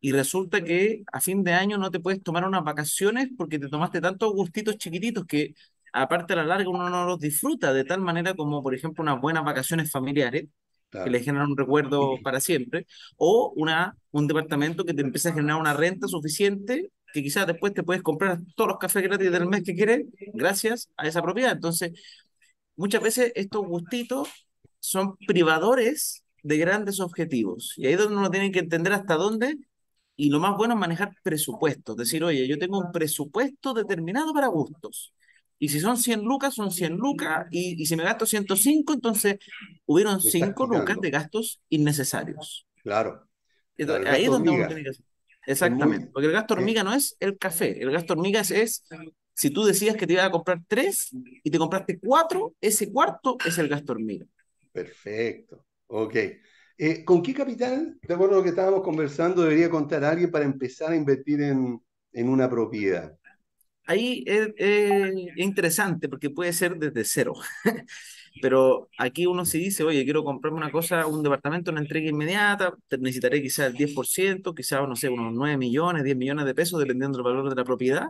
y 0.01 0.13
resulta 0.13 0.63
que 0.65 1.05
a 1.13 1.21
fin 1.21 1.45
de 1.45 1.53
año 1.55 1.79
no 1.79 1.91
te 1.91 2.01
puedes 2.01 2.23
tomar 2.23 2.45
unas 2.47 2.65
vacaciones 2.65 3.29
porque 3.37 3.59
te 3.59 3.69
tomaste 3.69 4.01
tantos 4.01 4.33
gustitos 4.33 4.77
chiquititos 4.79 5.25
que 5.27 5.55
aparte 5.93 6.35
a 6.35 6.37
la 6.37 6.45
larga 6.45 6.69
uno 6.71 6.91
no 6.91 7.07
los 7.07 7.19
disfruta 7.21 7.73
de 7.73 7.85
tal 7.85 8.01
manera 8.01 8.35
como 8.35 8.63
por 8.63 8.75
ejemplo 8.75 9.03
unas 9.03 9.21
buenas 9.21 9.45
vacaciones 9.45 9.91
familiares 9.91 10.47
que 11.03 11.11
Claro. 11.11 11.11
le 11.11 11.23
generan 11.23 11.51
un 11.51 11.57
recuerdo 11.57 12.17
para 12.23 12.41
siempre 12.41 12.87
o 13.17 13.53
una, 13.57 13.97
un 14.13 14.27
departamento 14.29 14.85
que 14.85 14.95
te 14.95 15.03
empieza 15.03 15.31
a 15.31 15.33
generar 15.35 15.61
una 15.61 15.75
renta 15.75 16.09
suficiente 16.09 16.91
que 17.13 17.23
quizás 17.23 17.47
después 17.47 17.73
te 17.75 17.83
puedes 17.83 18.03
comprar 18.03 18.41
todos 18.57 18.69
los 18.69 18.79
cafés 18.79 19.03
gratis 19.03 19.31
del 19.33 19.47
mes 19.47 19.63
que 19.65 19.75
quieres 19.75 20.07
gracias 20.35 20.91
a 20.97 21.07
esa 21.07 21.23
propiedad. 21.23 21.53
Entonces, 21.53 21.93
muchas 22.77 23.03
veces 23.03 23.33
estos 23.35 23.67
gustitos 23.67 24.29
son 24.81 25.17
privadores 25.27 26.25
de 26.43 26.59
grandes 26.59 27.01
objetivos. 27.01 27.75
Y 27.77 27.87
ahí 27.87 27.95
es 27.95 27.99
donde 27.99 28.17
uno 28.19 28.31
tiene 28.31 28.53
que 28.53 28.61
entender 28.61 28.93
hasta 28.93 29.17
dónde. 29.17 29.57
Y 30.17 30.31
lo 30.31 30.41
más 30.41 30.57
bueno 30.57 30.75
es 30.75 30.81
manejar 30.81 31.13
presupuestos. 31.23 31.97
Decir, 31.97 32.25
oye, 32.25 32.47
yo 32.49 32.59
tengo 32.59 32.79
un 32.79 32.93
presupuesto 32.93 33.75
determinado 33.75 34.33
para 34.33 34.49
gustos. 34.49 35.13
Y 35.59 35.69
si 35.69 35.81
son 35.81 35.97
100 35.97 36.23
lucas, 36.23 36.55
son 36.55 36.71
100 36.71 36.97
lucas. 36.97 37.47
Y, 37.51 37.81
y 37.81 37.87
si 37.87 37.97
me 37.97 38.05
gasto 38.05 38.27
105, 38.27 38.93
entonces 38.95 39.39
hubieron 39.87 40.21
Me 40.23 40.31
estás 40.31 40.33
5 40.33 40.67
lucas 40.67 41.01
de 41.01 41.11
gastos 41.11 41.63
innecesarios. 41.69 42.67
Claro, 42.83 43.29
Entonces, 43.77 44.07
ahí 44.07 44.25
es 44.25 44.31
donde 44.31 44.51
uno 44.51 44.67
tiene 44.67 44.83
que 44.83 44.91
hacer. 44.91 45.05
Exactamente. 45.47 46.11
Porque 46.13 46.27
el 46.27 46.33
gasto 46.33 46.55
hormiga 46.55 46.83
no 46.85 46.93
es 46.95 47.17
el 47.21 47.39
café. 47.39 47.81
El 47.81 47.91
gasto 47.93 48.15
hormiga 48.15 48.41
es, 48.41 48.51
es 48.51 48.85
si 49.35 49.51
tú 49.51 49.65
decías 49.65 49.97
que 49.97 50.07
te 50.07 50.15
ibas 50.15 50.27
a 50.27 50.31
comprar 50.31 50.61
tres 50.67 51.11
y 51.43 51.51
te 51.51 51.59
compraste 51.59 51.99
cuatro, 52.01 52.55
ese 52.61 52.91
cuarto 52.93 53.41
es 53.45 53.59
el 53.59 53.69
gasto 53.69 53.93
hormiga. 53.93 54.27
perfecto. 54.73 55.65
Ok. 55.89 56.15
Eh, 56.79 57.05
¿con 57.05 57.23
qué 57.23 57.33
capital, 57.35 57.99
de 58.03 58.15
acuerdo 58.15 58.35
a 58.35 58.39
lo 58.39 58.43
que 58.43 58.51
estábamos 58.51 58.83
conversando, 58.83 59.43
debería 59.43 59.71
contar 59.71 60.05
alguien 60.05 60.31
para 60.31 60.45
empezar 60.45 60.93
a 60.93 60.97
invertir 60.97 61.41
en, 61.41 61.81
en 62.13 62.29
una 62.29 62.51
propiedad? 62.51 63.17
Ahí 63.87 64.25
es, 64.27 64.49
es 64.57 65.13
interesante 65.37 66.09
porque 66.09 66.31
puede 66.31 66.53
ser 66.53 66.77
desde 66.77 67.05
cero. 67.05 67.35
Pero 68.43 68.89
aquí 68.99 69.27
uno 69.27 69.45
sí 69.47 69.59
dice, 69.59 69.83
oye, 69.85 70.05
quiero 70.05 70.23
comprarme 70.25 70.59
una 70.59 70.71
cosa, 70.71 71.07
un 71.07 71.23
departamento, 71.23 71.71
una 71.71 71.81
entrega 71.81 72.11
inmediata, 72.11 72.75
necesitaré 72.99 73.41
quizás 73.43 73.69
el 73.69 73.75
10%, 73.75 74.55
quizás, 74.55 74.87
no 74.87 74.95
sé, 74.97 75.09
unos 75.09 75.33
9 75.33 75.57
millones, 75.57 76.05
10 76.05 76.17
millones 76.17 76.45
de 76.45 76.55
pesos, 76.55 76.79
dependiendo 76.79 77.17
del 77.19 77.25
valor 77.25 77.49
de 77.49 77.57
la 77.57 77.65
propiedad. 77.65 78.09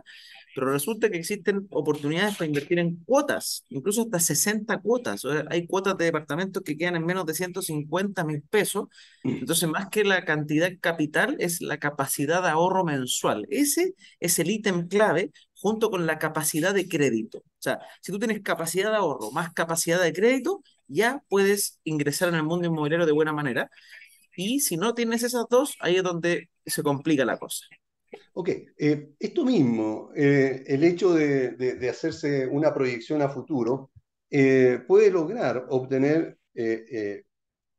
Pero 0.57 0.71
resulta 0.71 1.11
que 1.11 1.17
existen 1.17 1.67
oportunidades 1.69 2.35
para 2.35 2.47
invertir 2.47 2.79
en 2.79 2.95
cuotas, 3.05 3.63
incluso 3.69 4.01
hasta 4.01 4.19
60 4.19 4.81
cuotas. 4.81 5.23
O 5.23 5.31
sea, 5.31 5.45
hay 5.51 5.67
cuotas 5.67 5.95
de 5.97 6.05
departamentos 6.05 6.63
que 6.63 6.75
quedan 6.75 6.95
en 6.95 7.05
menos 7.05 7.27
de 7.27 7.35
150 7.35 8.23
mil 8.23 8.41
pesos. 8.41 8.87
Entonces, 9.23 9.69
más 9.69 9.89
que 9.89 10.03
la 10.03 10.25
cantidad 10.25 10.71
capital, 10.81 11.35
es 11.37 11.61
la 11.61 11.77
capacidad 11.77 12.41
de 12.41 12.49
ahorro 12.49 12.83
mensual. 12.83 13.45
Ese 13.51 13.93
es 14.19 14.39
el 14.39 14.49
ítem 14.49 14.87
clave 14.87 15.31
junto 15.61 15.91
con 15.91 16.07
la 16.07 16.17
capacidad 16.17 16.73
de 16.73 16.89
crédito. 16.89 17.37
O 17.37 17.43
sea, 17.59 17.79
si 18.01 18.11
tú 18.11 18.17
tienes 18.17 18.41
capacidad 18.41 18.89
de 18.89 18.97
ahorro 18.97 19.29
más 19.29 19.53
capacidad 19.53 20.01
de 20.01 20.11
crédito, 20.11 20.63
ya 20.87 21.23
puedes 21.29 21.79
ingresar 21.83 22.29
en 22.29 22.35
el 22.35 22.43
mundo 22.43 22.65
inmobiliario 22.65 23.05
de 23.05 23.11
buena 23.11 23.31
manera. 23.31 23.69
Y 24.35 24.61
si 24.61 24.75
no 24.75 24.95
tienes 24.95 25.21
esas 25.21 25.45
dos, 25.51 25.75
ahí 25.81 25.97
es 25.97 26.03
donde 26.03 26.49
se 26.65 26.81
complica 26.81 27.25
la 27.25 27.37
cosa. 27.37 27.65
Ok, 28.33 28.49
eh, 28.77 29.09
esto 29.19 29.43
mismo, 29.45 30.11
eh, 30.15 30.63
el 30.67 30.83
hecho 30.83 31.13
de, 31.13 31.51
de, 31.51 31.89
hacerse 31.89 32.47
una 32.47 32.73
proyección 32.73 33.21
a 33.21 33.29
futuro, 33.29 33.91
eh, 34.29 34.79
puede 34.87 35.11
lograr 35.11 35.65
obtener 35.69 36.37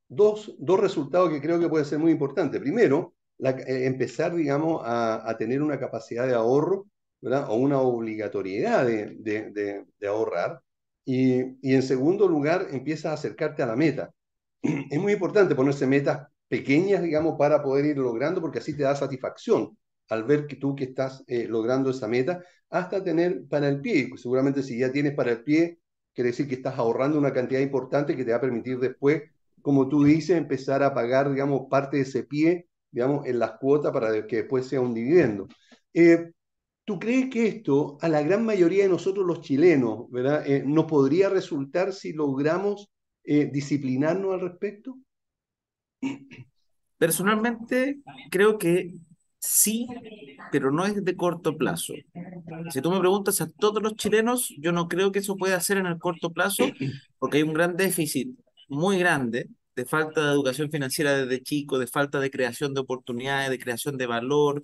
dos, 0.09 0.55
dos, 0.59 0.81
resultados 0.81 1.31
que 1.31 1.41
creo 1.41 1.61
que 1.61 1.69
pueden 1.69 1.87
ser 1.87 1.99
muy 1.99 2.13
importantes. 2.13 2.61
Primero, 2.61 3.15
empezar, 3.39 4.35
digamos, 4.35 4.83
a, 4.85 5.29
a, 5.29 5.37
tener 5.37 5.63
una 5.63 5.79
capacidad 5.79 6.27
de 6.27 6.35
ahorro, 6.35 6.87
¿verdad? 7.21 7.51
O 7.51 7.57
una 7.57 7.81
obligatoriedad 7.81 8.87
de, 8.87 9.87
de 9.99 10.09
ahorrar. 10.09 10.61
Y, 11.05 11.41
y, 11.63 11.75
en 11.75 11.83
segundo 11.83 12.29
lugar, 12.29 12.69
empieza 12.73 13.11
a 13.11 13.15
acercarte 13.15 13.63
a 13.63 13.67
la 13.67 13.77
meta. 13.77 14.13
Es 14.91 14.99
muy 15.01 15.13
importante 15.13 15.55
ponerse 15.55 15.87
metas 15.87 16.27
pequeñas, 16.49 17.03
digamos, 17.03 17.37
para 17.39 17.63
poder 17.63 17.87
ir 17.87 17.99
logrando, 17.99 18.41
porque 18.41 18.59
así 18.59 18.77
te 18.77 18.83
da 18.83 18.97
satisfacción 18.97 19.77
al 20.09 20.25
ver 20.25 20.47
que 20.47 20.57
tú 20.57 20.75
que 20.75 20.85
estás 20.85 21.25
eh, 21.27 21.47
logrando 21.49 21.91
esa 21.91 22.09
meta, 22.09 22.43
hasta 22.71 23.03
tener 23.03 23.47
para 23.49 23.69
el 23.69 23.81
pie. 23.81 24.11
Seguramente 24.17 24.63
si 24.63 24.79
ya 24.79 24.91
tienes 24.91 25.15
para 25.15 25.33
el 25.33 25.43
pie, 25.43 25.79
quiere 26.15 26.31
decir 26.31 26.49
que 26.49 26.57
estás 26.57 26.79
ahorrando 26.79 27.19
una 27.19 27.33
cantidad 27.33 27.61
importante 27.61 28.17
que 28.17 28.25
te 28.25 28.31
va 28.31 28.39
a 28.39 28.43
permitir 28.43 28.79
después, 28.79 29.23
como 29.63 29.89
tú 29.89 30.05
dices, 30.05 30.37
empezar 30.37 30.83
a 30.83 30.95
pagar, 30.95 31.31
digamos, 31.31 31.67
parte 31.71 31.99
de 31.99 32.03
ese 32.05 32.23
pie, 32.25 32.69
digamos, 32.91 33.27
en 33.27 33.39
las 33.39 33.53
cuotas 33.59 33.93
para 33.93 34.27
que 34.27 34.37
después 34.37 34.67
sea 34.67 34.81
un 34.81 34.95
dividendo. 34.95 35.47
Eh, 35.93 36.33
¿Tú 36.85 36.99
crees 36.99 37.29
que 37.29 37.47
esto 37.47 37.99
a 38.01 38.09
la 38.09 38.23
gran 38.23 38.47
mayoría 38.47 38.85
de 38.85 38.89
nosotros 38.89 39.27
los 39.27 39.43
chilenos, 39.43 40.11
¿verdad? 40.11 40.43
Eh, 40.47 40.63
nos 40.65 40.87
podría 40.87 41.29
resultar 41.29 41.93
si 41.93 42.13
logramos 42.13 42.91
disciplinarnos 43.25 44.33
al 44.33 44.41
respecto? 44.41 44.97
Personalmente, 46.97 48.01
creo 48.31 48.57
que 48.57 48.95
Sí, 49.41 49.87
pero 50.51 50.71
no 50.73 50.85
es 50.85 51.05
de 51.05 51.17
corto 51.17 51.57
plazo. 51.57 51.95
Si 52.69 52.83
tú 52.83 52.91
me 52.91 53.01
preguntas 53.01 53.41
a 53.41 53.49
todos 53.51 53.83
los 53.83 53.95
chilenos, 53.97 54.55
yo 54.59 54.73
no 54.73 54.89
creo 54.89 55.13
que 55.13 55.21
eso 55.21 55.37
pueda 55.37 55.57
hacer 55.57 55.79
en 55.79 55.87
el 55.87 55.99
corto 55.99 56.33
plazo, 56.33 56.65
porque 57.19 57.39
hay 57.39 57.43
un 57.45 57.55
gran 57.55 57.77
déficit 57.77 58.39
muy 58.69 58.99
grande 58.99 59.49
de 59.77 59.87
falta 59.87 60.27
de 60.27 60.33
educación 60.33 60.71
financiera 60.71 61.15
desde 61.17 61.43
chico, 61.43 61.79
de 61.79 61.87
falta 61.87 62.21
de 62.21 62.31
creación 62.31 62.75
de 62.75 62.81
oportunidades, 62.81 63.51
de 63.51 63.59
creación 63.59 63.97
de 63.97 64.07
valor. 64.07 64.63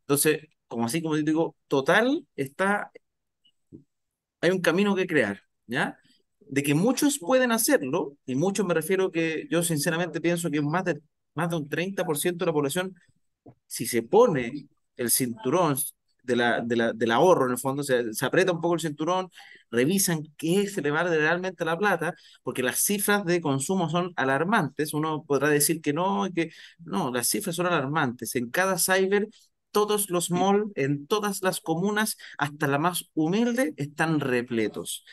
Entonces, 0.00 0.40
como 0.68 0.86
así 0.86 1.02
como 1.02 1.16
digo, 1.16 1.56
total 1.68 2.26
está, 2.36 2.90
hay 4.40 4.50
un 4.50 4.60
camino 4.60 4.94
que 4.94 5.06
crear, 5.06 5.40
¿ya? 5.66 5.98
De 6.40 6.62
que 6.62 6.74
muchos 6.74 7.18
pueden 7.18 7.52
hacerlo, 7.52 8.16
y 8.26 8.34
muchos 8.36 8.66
me 8.66 8.74
refiero 8.74 9.10
que 9.10 9.46
yo 9.50 9.62
sinceramente 9.62 10.20
pienso 10.20 10.50
que 10.50 10.60
más 10.62 10.84
de, 10.84 11.00
más 11.34 11.50
de 11.50 11.56
un 11.56 11.68
30% 11.68 12.44
de 12.44 12.50
la 12.50 12.52
población 12.52 12.94
si 13.66 13.86
se 13.86 14.02
pone 14.02 14.68
el 14.96 15.10
cinturón 15.10 15.76
de 16.22 16.36
la, 16.36 16.60
de 16.60 16.76
la, 16.76 16.92
del 16.92 17.12
ahorro, 17.12 17.46
en 17.46 17.52
el 17.52 17.58
fondo, 17.58 17.82
se, 17.82 18.12
se 18.12 18.26
aprieta 18.26 18.52
un 18.52 18.60
poco 18.60 18.74
el 18.74 18.80
cinturón, 18.80 19.30
revisan 19.70 20.22
qué 20.36 20.66
se 20.68 20.82
le 20.82 20.90
va 20.90 21.02
realmente 21.04 21.64
la 21.64 21.78
plata, 21.78 22.14
porque 22.42 22.62
las 22.62 22.80
cifras 22.80 23.24
de 23.24 23.40
consumo 23.40 23.88
son 23.88 24.12
alarmantes. 24.16 24.94
Uno 24.94 25.24
podrá 25.24 25.48
decir 25.48 25.80
que 25.80 25.92
no, 25.92 26.28
que 26.34 26.50
no, 26.78 27.12
las 27.12 27.28
cifras 27.28 27.56
son 27.56 27.66
alarmantes. 27.66 28.34
En 28.36 28.50
cada 28.50 28.78
cyber, 28.78 29.28
todos 29.70 30.10
los 30.10 30.30
malls, 30.30 30.72
en 30.74 31.06
todas 31.06 31.42
las 31.42 31.60
comunas, 31.60 32.16
hasta 32.38 32.66
la 32.66 32.78
más 32.78 33.10
humilde, 33.14 33.74
están 33.76 34.20
repletos. 34.20 35.04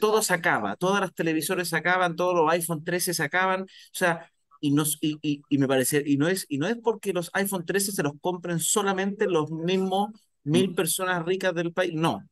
Todo 0.00 0.22
se 0.22 0.34
acaba, 0.34 0.76
todas 0.76 1.00
las 1.00 1.14
televisores 1.14 1.68
se 1.68 1.76
acaban, 1.76 2.14
todos 2.16 2.34
los 2.34 2.50
iPhone 2.52 2.84
13 2.84 3.14
se 3.14 3.22
acaban. 3.22 3.62
O 3.62 3.66
sea, 3.92 4.30
y, 4.60 4.72
nos, 4.72 4.98
y, 5.00 5.18
y, 5.22 5.42
y, 5.48 5.58
me 5.58 5.68
parece, 5.68 6.02
y 6.04 6.16
no, 6.16 6.28
es, 6.28 6.46
y 6.48 6.58
no 6.58 6.66
es 6.66 6.76
porque 6.76 7.12
los 7.12 7.30
iPhone 7.34 7.64
13 7.64 7.92
se 7.92 8.02
los 8.02 8.12
compren 8.20 8.58
solamente 8.60 9.26
los 9.26 9.50
mismos 9.50 10.10
mil 10.44 10.74
personas 10.74 11.24
ricas 11.24 11.54
del 11.54 11.72
país, 11.72 11.92
no, 11.94 12.28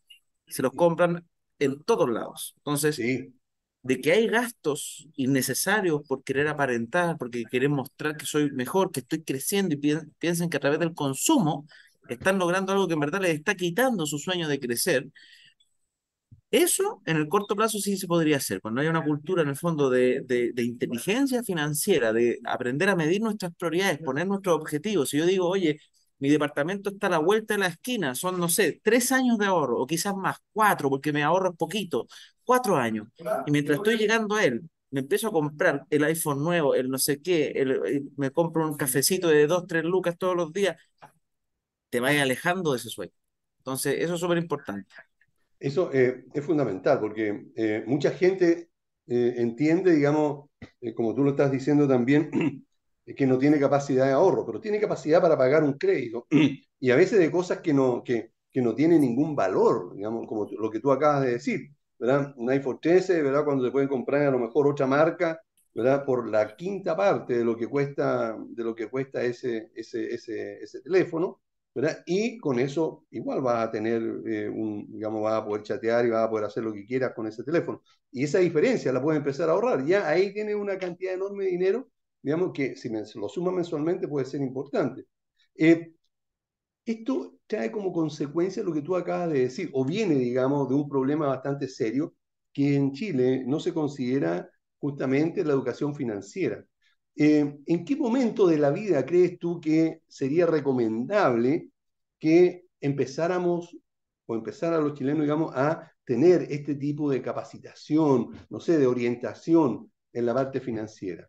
se 0.47 0.63
los 0.63 0.73
compran 0.73 1.27
en 1.59 1.83
todos 1.83 2.09
lados. 2.09 2.55
Entonces, 2.59 2.99
de 2.99 4.01
que 4.01 4.13
hay 4.13 4.27
gastos 4.27 5.07
innecesarios 5.15 6.03
por 6.07 6.25
querer 6.25 6.49
aparentar, 6.49 7.17
porque 7.19 7.45
quieren 7.45 7.73
mostrar 7.73 8.17
que 8.17 8.27
soy 8.27 8.51
mejor, 8.51 8.91
que 8.91 9.01
estoy 9.01 9.23
creciendo 9.23 9.75
y 9.75 9.79
piensen 10.19 10.51
que 10.51 10.57
a 10.57 10.61
través 10.61 10.81
del 10.81 10.95
consumo 10.95 11.67
están 12.09 12.39
logrando 12.39 12.73
algo 12.73 12.89
que 12.89 12.95
en 12.95 13.01
verdad 13.01 13.21
les 13.21 13.37
está 13.37 13.55
quitando 13.55 14.07
su 14.07 14.19
sueño 14.19 14.49
de 14.49 14.61
crecer, 14.61 15.07
eso 16.51 17.03
en 17.07 17.17
el 17.17 17.29
corto 17.29 17.57
plazo 17.57 17.79
sí 17.79 17.97
se 17.97 18.07
podría 18.07 18.37
hacer, 18.37 18.61
cuando 18.61 18.81
hay 18.81 18.87
una 18.87 19.05
cultura 19.05 19.43
en 19.43 19.49
el 19.49 19.57
fondo 19.57 19.91
de, 19.91 20.23
de, 20.25 20.63
inteligencia 20.63 21.43
financiera, 21.43 22.13
de 22.13 22.39
aprender 22.45 22.89
a 22.89 22.97
medir 22.97 23.21
nuestras 23.21 23.55
prioridades, 23.55 23.99
poner 23.99 24.27
nuestros 24.27 24.57
objetivos. 24.57 25.11
Si 25.11 25.19
yo 25.19 25.27
digo, 25.27 25.49
oye, 25.49 25.81
mi 26.19 26.29
departamento 26.31 26.91
está 26.91 27.09
a 27.09 27.11
la 27.11 27.19
vuelta 27.19 27.55
de 27.55 27.59
la 27.61 27.67
esquina, 27.67 28.15
son, 28.15 28.39
no 28.39 28.49
sé, 28.49 28.81
tres 28.83 29.13
años 29.13 29.39
de 29.39 29.47
ahorro, 29.47 29.81
o 29.81 29.87
quizás 29.87 30.15
más, 30.17 30.37
cuatro, 30.53 30.89
porque 30.89 31.13
me 31.13 31.23
ahorro 31.23 31.55
poquito, 31.55 32.07
cuatro 32.45 32.77
años. 32.77 33.09
Y 33.47 33.51
mientras 33.51 33.79
estoy 33.79 33.99
llegando 33.99 34.37
a 34.37 34.45
él, 34.45 34.63
me 34.91 35.01
empiezo 35.01 35.29
a 35.29 35.33
comprar 35.33 35.85
el 35.91 36.05
iPhone 36.05 36.43
nuevo, 36.43 36.75
el 36.75 36.89
no 36.89 36.99
sé 36.99 37.21
qué, 37.21 38.03
me 38.17 38.31
compro 38.31 38.67
un 38.67 38.77
cafecito 38.77 39.29
de 39.29 39.47
dos, 39.47 39.67
tres 39.67 39.85
lucas 39.85 40.17
todos 40.17 40.37
los 40.37 40.53
días, 40.53 40.77
te 41.91 42.01
vayas 42.01 42.23
alejando 42.23 42.73
de 42.73 42.79
ese 42.79 42.91
sueño. 42.91 43.13
Entonces, 43.59 43.97
eso 43.99 44.15
es 44.15 44.21
súper 44.21 44.39
importante. 44.39 44.95
Eso 45.59 45.91
eh, 45.93 46.25
es 46.33 46.45
fundamental 46.45 47.01
porque 47.01 47.47
eh, 47.57 47.85
mucha 47.87 48.11
gente 48.11 48.71
eh, 49.07 49.35
entiende, 49.39 49.95
digamos, 49.95 50.51
como 50.95 51.15
tú 51.15 51.23
lo 51.25 51.31
estás 51.31 51.51
diciendo 51.51 51.89
también, 51.89 52.31
que 53.17 53.27
no 53.27 53.39
tiene 53.39 53.59
capacidad 53.61 54.07
de 54.07 54.13
ahorro, 54.13 54.45
pero 54.47 54.61
tiene 54.61 54.81
capacidad 54.81 55.21
para 55.23 55.39
pagar 55.39 55.63
un 55.65 55.75
crédito 55.75 56.27
y 56.81 56.91
a 56.91 56.97
veces 56.97 57.19
de 57.19 57.31
cosas 57.31 57.61
que 57.61 57.73
no, 57.73 58.03
que, 58.05 58.33
que 58.53 58.61
no 58.63 58.75
tienen 58.75 59.01
ningún 59.01 59.35
valor, 59.37 59.95
digamos, 59.95 60.27
como 60.27 60.47
lo 60.59 60.71
que 60.71 60.81
tú 60.81 60.91
acabas 60.93 61.23
de 61.23 61.33
decir, 61.33 61.71
¿verdad? 61.99 62.35
Un 62.37 62.51
iPhone 62.51 62.79
13, 62.81 63.23
¿verdad? 63.23 63.45
Cuando 63.45 63.65
se 63.65 63.71
pueden 63.71 63.89
comprar 63.89 64.23
a 64.23 64.31
lo 64.31 64.39
mejor 64.39 64.67
otra 64.69 64.87
marca, 64.87 65.41
¿verdad? 65.75 66.05
Por 66.05 66.29
la 66.29 66.57
quinta 66.57 66.97
parte 66.97 67.39
de 67.39 67.45
lo 67.45 67.57
que 67.57 67.67
cuesta, 67.69 68.37
de 68.49 68.65
lo 68.65 68.75
que 68.75 68.89
cuesta 68.89 69.23
ese, 69.23 69.71
ese, 69.75 70.13
ese, 70.15 70.63
ese 70.63 70.81
teléfono, 70.83 71.41
y 72.07 72.39
con 72.39 72.59
eso 72.59 73.07
igual 73.11 73.41
vas 73.43 73.69
a 73.69 73.71
tener 73.71 74.03
eh, 74.27 74.51
digamos, 74.89 75.23
vas 75.23 75.35
a 75.43 75.45
poder 75.45 75.63
chatear 75.63 76.07
y 76.07 76.11
vas 76.11 76.27
a 76.27 76.31
poder 76.31 76.47
hacer 76.47 76.65
lo 76.65 76.73
que 76.73 76.87
quieras 76.87 77.13
con 77.15 77.27
ese 77.27 77.45
teléfono. 77.45 77.83
Y 78.11 78.25
esa 78.25 78.39
diferencia 78.39 78.93
la 78.93 79.03
puedes 79.03 79.19
empezar 79.19 79.49
a 79.49 79.53
ahorrar. 79.53 79.85
Ya 79.85 80.09
ahí 80.09 80.33
tienes 80.33 80.55
una 80.57 80.79
cantidad 80.79 81.15
enorme 81.15 81.45
de 81.45 81.51
dinero, 81.51 81.89
digamos, 82.23 82.53
que 82.53 82.77
si 82.77 82.89
lo 83.19 83.29
sumas 83.29 83.55
mensualmente 83.55 84.09
puede 84.09 84.27
ser 84.27 84.41
importante. 84.41 85.07
Eh, 85.55 85.93
esto 86.85 87.39
trae 87.47 87.71
como 87.73 87.93
consecuencia 87.93 88.63
lo 88.63 88.73
que 88.73 88.83
tú 88.83 88.97
acabas 88.97 89.31
de 89.31 89.41
decir, 89.41 89.71
o 89.73 89.85
viene, 89.85 90.15
digamos, 90.17 90.69
de 90.69 90.75
un 90.75 90.89
problema 90.89 91.27
bastante 91.27 91.69
serio 91.69 92.15
que 92.53 92.75
en 92.77 92.93
Chile 92.93 93.45
no 93.47 93.61
se 93.61 93.75
considera 93.75 94.49
justamente 94.79 95.45
la 95.45 95.53
educación 95.53 95.95
financiera. 95.95 96.65
Eh, 97.17 97.59
¿En 97.65 97.85
qué 97.85 97.97
momento 97.97 98.47
de 98.47 98.59
la 98.59 98.71
vida 98.71 99.07
crees 99.07 99.39
tú 99.39 99.59
que 99.59 100.03
sería 100.07 100.45
recomendable 100.45 101.71
que 102.19 102.67
empezáramos 102.79 103.75
o 104.27 104.35
empezar 104.35 104.75
a 104.75 104.81
los 104.81 104.93
chilenos, 104.93 105.23
digamos, 105.23 105.53
a 105.55 105.91
tener 106.05 106.43
este 106.51 106.75
tipo 106.75 107.11
de 107.11 107.23
capacitación, 107.23 108.29
no 108.51 108.61
sé, 108.61 108.79
de 108.79 108.87
orientación 108.87 109.91
en 110.13 110.27
la 110.27 110.35
parte 110.35 110.61
financiera? 110.61 111.29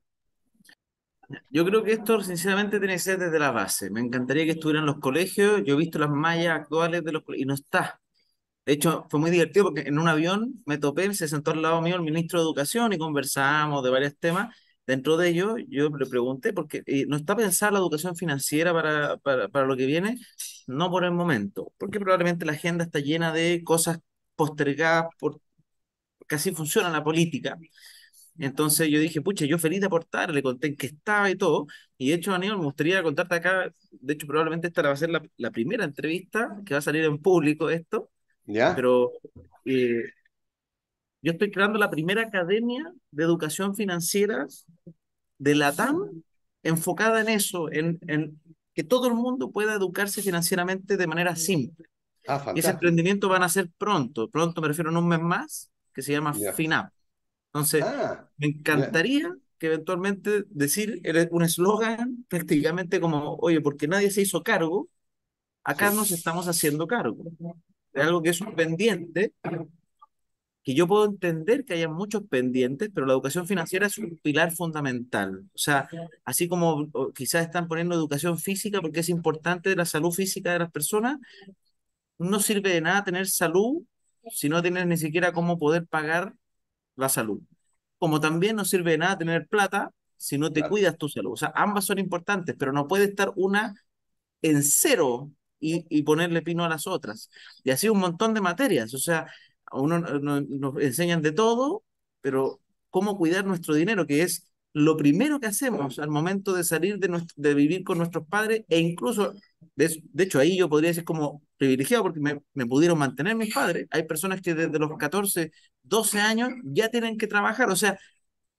Yo 1.50 1.66
creo 1.66 1.84
que 1.84 1.94
esto, 1.94 2.22
sinceramente, 2.22 2.80
tiene 2.80 2.94
que 2.94 3.00
ser 3.00 3.20
desde 3.20 3.40
la 3.40 3.52
base. 3.52 3.90
Me 3.90 4.00
encantaría 4.02 4.46
que 4.46 4.52
estuvieran 4.52 4.86
los 4.86 5.00
colegios. 5.00 5.62
Yo 5.66 5.76
he 5.76 5.78
visto 5.78 6.00
las 6.00 6.10
mallas 6.10 6.60
actuales 6.60 7.04
de 7.04 7.12
los 7.12 7.24
colegios 7.24 7.44
y 7.44 7.48
no 7.48 7.54
está. 7.54 8.02
De 8.66 8.74
hecho, 8.74 9.08
fue 9.10 9.20
muy 9.20 9.32
divertido 9.32 9.66
porque 9.66 9.82
en 9.82 9.98
un 10.00 10.08
avión 10.10 10.62
me 10.66 10.78
topé, 10.78 11.14
se 11.14 11.28
sentó 11.28 11.52
al 11.52 11.62
lado 11.62 11.82
mío 11.82 11.96
el 11.96 12.02
ministro 12.02 12.40
de 12.40 12.44
Educación 12.46 12.92
y 12.94 12.98
conversamos 12.98 13.84
de 13.84 13.90
varios 13.90 14.18
temas. 14.18 14.56
Dentro 14.88 15.18
de 15.18 15.28
ello, 15.30 15.58
yo 15.68 15.90
le 15.90 16.06
pregunté, 16.06 16.54
porque 16.54 16.82
eh, 16.86 17.06
no 17.08 17.18
está 17.18 17.36
pensada 17.36 17.74
la 17.74 17.80
educación 17.80 18.16
financiera 18.16 18.72
para, 18.74 19.18
para, 19.18 19.50
para, 19.50 19.66
lo 19.66 19.76
que 19.76 19.86
viene, 19.86 20.18
no 20.66 20.90
por 20.90 21.04
el 21.04 21.12
momento, 21.12 21.74
porque 21.78 22.00
probablemente 22.00 22.46
la 22.46 22.54
agenda 22.54 22.86
está 22.86 23.00
llena 23.00 23.34
de 23.34 23.62
cosas 23.66 24.00
postergadas, 24.36 25.08
por, 25.20 25.42
porque 26.18 26.36
así 26.36 26.52
funciona 26.52 26.90
la 26.90 27.04
política. 27.04 27.58
Entonces 28.40 28.90
yo 28.90 29.00
dije, 29.00 29.22
pucha, 29.22 29.46
yo 29.46 29.58
feliz 29.58 29.82
de 29.82 29.88
aportar, 29.88 30.32
le 30.32 30.44
conté 30.44 30.68
en 30.68 30.78
qué 30.78 30.88
estaba 30.88 31.30
y 31.30 31.36
todo, 31.36 31.68
y 31.98 32.10
de 32.10 32.16
hecho, 32.16 32.34
Aníbal, 32.34 32.58
me 32.60 32.66
gustaría 32.66 33.04
contarte 33.04 33.36
acá, 33.36 33.74
de 33.92 34.14
hecho, 34.14 34.28
probablemente 34.28 34.68
esta 34.68 34.84
va 34.84 34.92
a 34.92 34.96
ser 34.96 35.10
la, 35.10 35.22
la 35.38 35.52
primera 35.52 35.84
entrevista 35.84 36.62
que 36.66 36.76
va 36.76 36.78
a 36.78 36.82
salir 36.82 37.04
en 37.04 37.18
público 37.18 37.70
esto, 37.70 38.10
¿Ya? 38.46 38.74
pero 38.76 39.12
eh, 39.66 40.04
yo 41.22 41.34
estoy 41.34 41.52
creando 41.52 41.80
la 41.80 41.90
primera 41.90 42.24
academia 42.24 42.94
de 43.12 43.24
educación 43.24 43.76
financiera 43.76 44.48
de 45.38 45.56
LATAM 45.56 46.24
enfocada 46.64 47.22
en 47.22 47.30
eso, 47.30 47.72
en, 47.72 48.00
en 48.08 48.40
que 48.74 48.84
todo 48.84 49.08
el 49.08 49.14
mundo 49.14 49.52
pueda 49.52 49.74
educarse 49.76 50.22
financieramente 50.22 50.98
de 50.98 51.08
manera 51.08 51.36
simple. 51.36 51.88
Ah, 52.28 52.54
Y 52.54 52.60
ese 52.60 52.72
emprendimiento 52.72 53.30
van 53.30 53.44
a 53.44 53.50
ser 53.50 53.70
pronto, 53.78 54.30
pronto 54.30 54.62
me 54.62 54.68
refiero 54.70 54.90
en 54.92 54.98
un 54.98 55.08
mes 55.08 55.22
más, 55.22 55.72
que 55.94 56.02
se 56.02 56.12
llama 56.14 56.34
Ya. 56.34 56.54
FinApp. 56.54 56.94
Entonces, 57.48 57.86
Ah, 57.86 58.28
me 58.38 58.48
encantaría 58.48 59.36
que 59.60 59.68
eventualmente 59.68 60.44
decir 60.50 61.02
un 61.32 61.44
eslogan 61.44 62.26
prácticamente 62.30 63.00
como, 63.02 63.36
oye, 63.38 63.62
porque 63.62 63.88
nadie 63.88 64.12
se 64.12 64.22
hizo 64.22 64.44
cargo, 64.44 64.90
acá 65.64 65.92
Sí. 65.92 65.96
nos 65.96 66.12
estamos 66.12 66.48
haciendo 66.48 66.88
cargo. 66.88 67.24
Es 67.94 68.04
algo 68.04 68.22
que 68.22 68.30
es 68.30 68.42
un 68.42 68.56
pendiente, 68.56 69.34
que 70.68 70.76
yo 70.76 70.86
puedo 70.88 71.06
entender 71.06 71.64
que 71.66 71.76
haya 71.76 71.88
muchos 71.90 72.24
pendientes, 72.30 72.90
pero 72.94 73.08
la 73.08 73.14
educación 73.14 73.48
financiera 73.48 73.88
es 73.88 73.98
un 74.00 74.18
pilar 74.22 74.52
fundamental. 74.54 75.46
O 75.56 75.58
sea, 75.58 75.90
así 76.26 76.50
como 76.50 76.90
quizás 77.16 77.46
están 77.46 77.68
poniendo 77.70 77.96
educación 77.96 78.38
física 78.38 78.82
porque 78.82 79.00
es 79.00 79.10
importante 79.10 79.76
la 79.78 79.86
salud 79.86 80.12
física 80.12 80.54
de 80.54 80.60
las 80.60 80.72
personas, 80.72 81.20
no 82.18 82.40
sirve 82.40 82.72
de 82.72 82.82
nada 82.82 83.04
tener 83.04 83.28
salud 83.28 83.84
si 84.32 84.50
no 84.50 84.62
tienes 84.62 84.88
ni 84.88 84.98
siquiera 84.98 85.32
cómo 85.34 85.58
poder 85.60 85.86
pagar 85.88 86.34
la 86.96 87.10
salud. 87.10 87.42
Como 88.00 88.20
también 88.22 88.56
no 88.58 88.66
sirve 88.66 88.92
de 88.92 88.98
nada 89.00 89.18
tener 89.18 89.48
plata 89.48 89.92
si 90.18 90.38
no 90.38 90.52
te 90.54 90.62
Claro. 90.62 90.72
cuidas 90.72 90.98
tu 90.98 91.10
salud. 91.10 91.34
O 91.34 91.38
sea, 91.38 91.52
ambas 91.56 91.86
son 91.86 92.00
importantes, 92.00 92.56
pero 92.60 92.74
no 92.74 92.88
puede 92.88 93.06
estar 93.06 93.34
una 93.36 93.76
en 94.42 94.64
cero 94.64 95.32
y, 95.60 95.86
y 95.90 96.04
ponerle 96.04 96.42
pino 96.42 96.66
a 96.66 96.70
las 96.70 96.88
otras. 96.88 97.30
Y 97.64 97.72
así 97.72 97.90
un 97.90 98.00
montón 98.00 98.34
de 98.34 98.42
materias. 98.42 98.94
O 98.94 99.00
sea, 99.00 99.28
a 99.72 99.80
uno 99.80 100.00
no- 100.00 100.20
no- 100.20 100.42
nos 100.42 100.82
enseñan 100.84 101.22
de 101.22 101.32
todo, 101.32 101.84
pero 102.22 102.62
cómo 102.90 103.18
cuidar 103.18 103.46
nuestro 103.46 103.74
dinero, 103.76 104.06
que 104.08 104.22
es 104.24 104.48
lo 104.74 104.98
primero 104.98 105.40
que 105.40 105.48
hacemos 105.48 106.00
al 106.00 106.10
momento 106.10 106.54
de 106.54 106.64
salir 106.64 107.00
de, 107.00 107.08
nuestro- 107.10 107.34
de 107.42 107.54
vivir 107.54 107.84
con 107.84 107.98
nuestros 107.98 108.28
padres 108.28 108.64
e 108.70 108.80
incluso, 108.80 109.34
de, 109.76 110.02
de 110.14 110.24
hecho 110.24 110.40
ahí 110.40 110.58
yo 110.58 110.70
podría 110.70 110.90
decir 110.92 111.04
como 111.04 111.42
privilegiado 111.58 112.04
porque 112.04 112.20
me, 112.20 112.42
me 112.54 112.66
pudieron 112.66 112.98
mantener 113.00 113.36
mis 113.36 113.54
padres. 113.54 113.88
Hay 113.92 114.04
personas 114.04 114.42
que 114.42 114.54
desde 114.54 114.78
los 114.80 114.96
14, 114.98 115.52
12 115.84 116.20
años 116.20 116.50
ya 116.64 116.90
tienen 116.90 117.18
que 117.18 117.28
trabajar. 117.28 117.70
O 117.70 117.76
sea, 117.76 117.98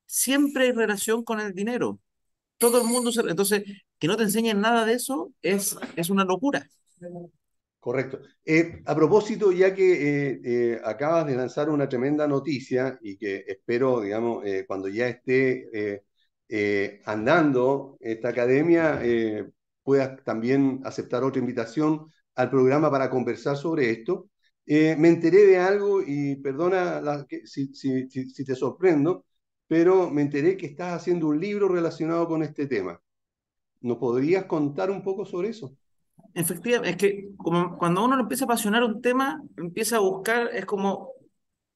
siempre 0.07 0.65
hay 0.67 0.73
relación 0.73 1.25
con 1.25 1.41
el 1.41 1.55
dinero. 1.55 2.01
Todo 2.59 2.81
el 2.83 2.89
mundo 2.89 3.13
se... 3.13 3.23
Entonces, 3.23 3.65
que 3.99 4.09
no 4.09 4.17
te 4.17 4.25
enseñen 4.25 4.61
nada 4.63 4.85
de 4.87 4.95
eso 4.95 5.33
es, 5.43 5.77
es 5.97 6.11
una 6.11 6.25
locura. 6.25 6.69
Correcto. 7.81 8.19
Eh, 8.45 8.83
a 8.87 8.95
propósito, 8.95 9.53
ya 9.53 9.73
que 9.75 10.33
eh, 10.33 10.41
eh, 10.45 10.81
acabas 10.85 11.27
de 11.27 11.37
lanzar 11.37 11.71
una 11.71 11.89
tremenda 11.89 12.27
noticia 12.27 12.99
y 13.03 13.17
que 13.17 13.45
espero, 13.47 14.01
digamos, 14.01 14.45
cuando 14.67 14.89
ya 14.89 15.09
esté 15.09 16.03
andando 17.05 17.97
esta 18.01 18.29
academia, 18.31 19.01
puedas 19.83 20.23
también 20.25 20.81
aceptar 20.85 21.23
otra 21.25 21.41
invitación 21.41 22.07
al 22.35 22.51
programa 22.51 22.91
para 22.91 23.11
conversar 23.11 23.57
sobre 23.57 23.91
esto. 23.91 24.29
Me 24.67 25.09
enteré 25.09 25.47
de 25.47 25.59
algo 25.59 26.03
y 26.05 26.37
perdona 26.37 27.01
si- 27.45 27.73
si 27.75 28.45
te 28.45 28.55
sorprendo, 28.55 29.25
pero 29.67 30.11
me 30.11 30.23
enteré 30.23 30.57
que 30.57 30.67
estás 30.67 30.95
haciendo 30.95 31.29
un 31.29 31.41
libro 31.41 31.69
relacionado 31.69 32.27
con 32.29 32.43
este 32.43 32.67
tema. 32.67 33.01
¿Nos 33.83 33.99
podrías 33.99 34.47
contar 34.47 34.91
un 34.91 35.03
poco 35.03 35.25
sobre 35.27 35.51
eso? 35.51 35.77
Efectivamente, 36.35 36.91
es 36.91 36.97
que 36.97 37.29
como 37.37 37.77
cuando 37.79 38.05
uno 38.05 38.19
empieza 38.21 38.45
a 38.45 38.47
apasionar 38.47 38.85
un 38.85 39.03
tema, 39.03 39.43
empieza 39.57 39.97
a 39.97 40.01
buscar, 40.01 40.51
es 40.53 40.65
como, 40.65 41.13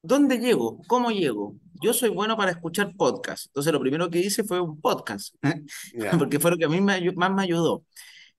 ¿dónde 0.03 0.39
llego? 0.39 0.81
¿Cómo 0.87 1.11
llego? 1.11 1.57
Yo 1.83 1.93
soy 1.93 2.11
bueno 2.11 2.37
para 2.37 2.53
escuchar 2.53 2.95
podcasts. 2.97 3.47
Entonces, 3.47 3.73
lo 3.73 3.81
primero 3.81 4.09
que 4.09 4.21
hice 4.21 4.45
fue 4.45 4.61
un 4.61 4.81
podcast, 4.81 5.35
porque 6.19 6.39
fue 6.39 6.53
lo 6.53 6.57
que 6.57 6.65
a 6.67 6.69
mí 6.69 6.81
me 6.81 7.13
más 7.13 7.33
me 7.33 7.43
ayudó. 7.43 7.85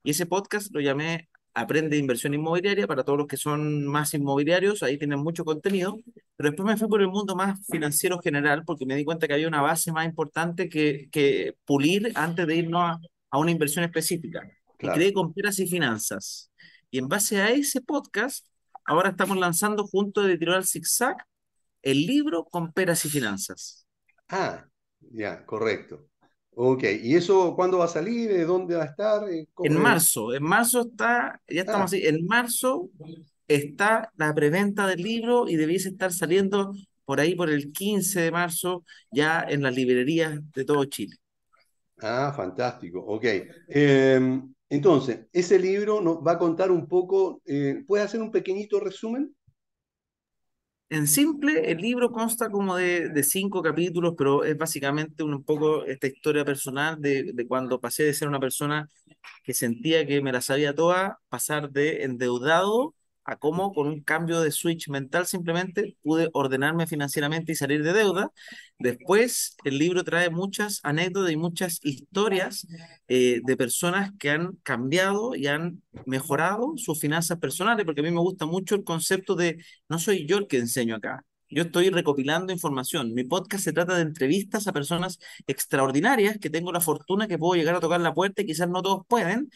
Y 0.04 0.12
ese 0.12 0.26
podcast 0.26 0.74
lo 0.74 0.82
llamé 0.82 1.30
Aprende 1.54 1.98
Inversión 1.98 2.34
Inmobiliaria 2.34 2.88
para 2.88 3.04
todos 3.04 3.20
los 3.20 3.28
que 3.28 3.38
son 3.38 3.86
más 3.86 4.14
inmobiliarios, 4.14 4.82
ahí 4.82 4.98
tienen 4.98 5.20
mucho 5.20 5.46
contenido, 5.46 6.00
pero 6.36 6.50
después 6.50 6.66
me 6.66 6.78
fui 6.78 6.88
por 6.88 7.02
el 7.02 7.10
mundo 7.10 7.36
más 7.36 7.60
financiero 7.68 8.20
general 8.20 8.64
porque 8.66 8.86
me 8.86 8.96
di 8.96 9.06
cuenta 9.06 9.28
que 9.28 9.34
había 9.34 9.48
una 9.48 9.62
base 9.62 9.92
más 9.92 10.06
importante 10.06 10.68
que, 10.68 11.10
que 11.12 11.56
pulir 11.66 12.12
antes 12.16 12.48
de 12.48 12.56
irnos 12.56 12.82
a, 12.82 13.00
a 13.30 13.38
una 13.38 13.52
inversión 13.52 13.86
específica. 13.86 14.50
Y 14.84 14.90
claro. 14.90 14.98
creé 14.98 15.14
Comperas 15.14 15.60
y 15.60 15.68
Finanzas. 15.68 16.52
Y 16.92 17.00
en 17.00 17.10
base 17.10 17.42
a 17.42 17.52
ese 17.52 17.82
podcast, 17.82 18.48
ahora 18.86 19.10
estamos 19.12 19.38
lanzando 19.38 19.86
junto 19.88 20.22
de 20.24 20.34
Editorial 20.34 20.66
Zigzag 20.68 21.18
el 21.84 22.06
libro 22.08 22.46
Comperas 22.46 23.06
y 23.06 23.10
Finanzas. 23.10 23.88
Ah, 24.30 24.66
ya, 25.12 25.46
correcto. 25.46 26.08
Ok, 26.52 26.84
¿y 27.02 27.16
eso 27.16 27.56
cuándo 27.56 27.80
va 27.80 27.86
a 27.86 27.88
salir? 27.88 28.30
¿De 28.32 28.46
¿Dónde 28.46 28.76
va 28.76 28.84
a 28.84 28.86
estar? 28.88 29.30
Eh, 29.32 29.48
En 29.62 29.78
marzo, 29.78 30.34
en 30.34 30.44
marzo 30.44 30.82
está, 30.82 31.42
ya 31.48 31.62
estamos 31.62 31.94
ah, 31.94 31.96
así, 31.96 32.06
en 32.08 32.26
marzo 32.26 32.90
está 33.48 34.12
la 34.18 34.34
preventa 34.34 34.88
del 34.88 35.02
libro 35.04 35.48
y 35.50 35.56
debiese 35.58 35.90
estar 35.90 36.12
saliendo 36.14 36.74
por 37.06 37.20
ahí 37.20 37.36
por 37.36 37.50
el 37.50 37.72
15 37.74 38.22
de 38.22 38.32
marzo 38.32 38.86
ya 39.12 39.42
en 39.48 39.64
las 39.64 39.76
librerías 39.76 40.40
de 40.54 40.66
todo 40.66 40.86
Chile. 40.86 41.16
ah, 42.02 42.34
fantástico. 42.36 43.00
Ok. 43.00 43.26
Eh, 43.68 44.42
entonces, 44.74 45.28
ese 45.32 45.60
libro 45.60 46.02
nos 46.02 46.18
va 46.18 46.32
a 46.32 46.38
contar 46.40 46.72
un 46.72 46.88
poco, 46.88 47.44
eh, 47.46 47.84
¿puedes 47.86 48.08
hacer 48.08 48.20
un 48.22 48.32
pequeñito 48.32 48.80
resumen? 48.80 49.36
En 50.90 51.06
simple, 51.06 51.72
el 51.72 51.78
libro 51.78 52.12
consta 52.12 52.50
como 52.50 52.76
de, 52.76 53.24
cinco 53.24 53.62
capítulos, 53.62 54.16
pero 54.18 54.44
es 54.44 54.58
básicamente 54.58 55.22
un, 55.24 55.44
poco 55.44 55.86
esta 55.86 56.08
historia 56.08 56.44
personal 56.44 57.00
de, 57.00 57.34
de 57.34 57.48
cuando 57.48 57.80
pasé 57.80 58.04
de 58.04 58.16
ser 58.16 58.28
una 58.28 58.40
persona 58.40 58.90
que 59.44 59.54
sentía 59.54 60.08
que 60.08 60.24
me 60.24 60.32
la 60.32 60.42
sabía 60.42 60.74
toda, 60.74 61.20
pasar 61.30 61.70
de 61.70 62.02
endeudado 62.04 62.96
a 63.26 63.38
cómo 63.38 63.74
con 63.74 63.88
un 63.88 64.02
cambio 64.02 64.42
de 64.42 64.52
switch 64.52 64.90
mental 64.90 65.26
simplemente 65.26 65.98
pude 66.02 66.30
ordenarme 66.34 66.88
financieramente 66.88 67.52
y 67.52 67.56
salir 67.56 67.84
de 67.84 67.94
deuda. 67.94 68.32
Después, 68.80 69.56
el 69.64 69.78
libro 69.78 70.04
trae 70.04 70.30
muchas 70.30 70.80
anécdotas 70.84 71.32
y 71.32 71.38
muchas 71.38 71.80
historias 71.84 72.68
eh, 73.08 73.42
de 73.44 73.58
personas 73.58 74.12
que 74.20 74.30
han 74.30 74.58
cambiado 74.64 75.36
y 75.36 75.48
han 75.48 75.82
mejorado 76.06 76.74
sus 76.78 77.00
finanzas 77.00 77.40
personales, 77.40 77.86
porque 77.86 78.02
a 78.02 78.04
mí 78.04 78.12
me 78.12 78.20
gusta 78.20 78.46
mucho 78.46 78.76
el 78.76 78.84
concepto 78.84 79.36
de 79.36 79.58
no 79.90 80.00
soy 80.00 80.26
yo 80.28 80.38
el 80.38 80.48
que 80.48 80.58
enseño 80.58 80.96
acá. 80.96 81.24
Yo 81.50 81.64
estoy 81.64 81.90
recopilando 81.92 82.52
información. 82.52 83.14
Mi 83.14 83.24
podcast 83.26 83.64
se 83.64 83.74
trata 83.74 83.96
de 83.96 84.02
entrevistas 84.02 84.68
a 84.68 84.74
personas 84.74 85.20
extraordinarias 85.46 86.40
que 86.40 86.50
tengo 86.50 86.72
la 86.72 86.82
fortuna 86.82 87.28
que 87.28 87.38
puedo 87.38 87.54
llegar 87.54 87.76
a 87.76 87.80
tocar 87.80 88.02
la 88.02 88.14
puerta 88.14 88.42
y 88.42 88.46
quizás 88.48 88.70
no 88.70 88.82
todos 88.82 89.06
pueden, 89.08 89.52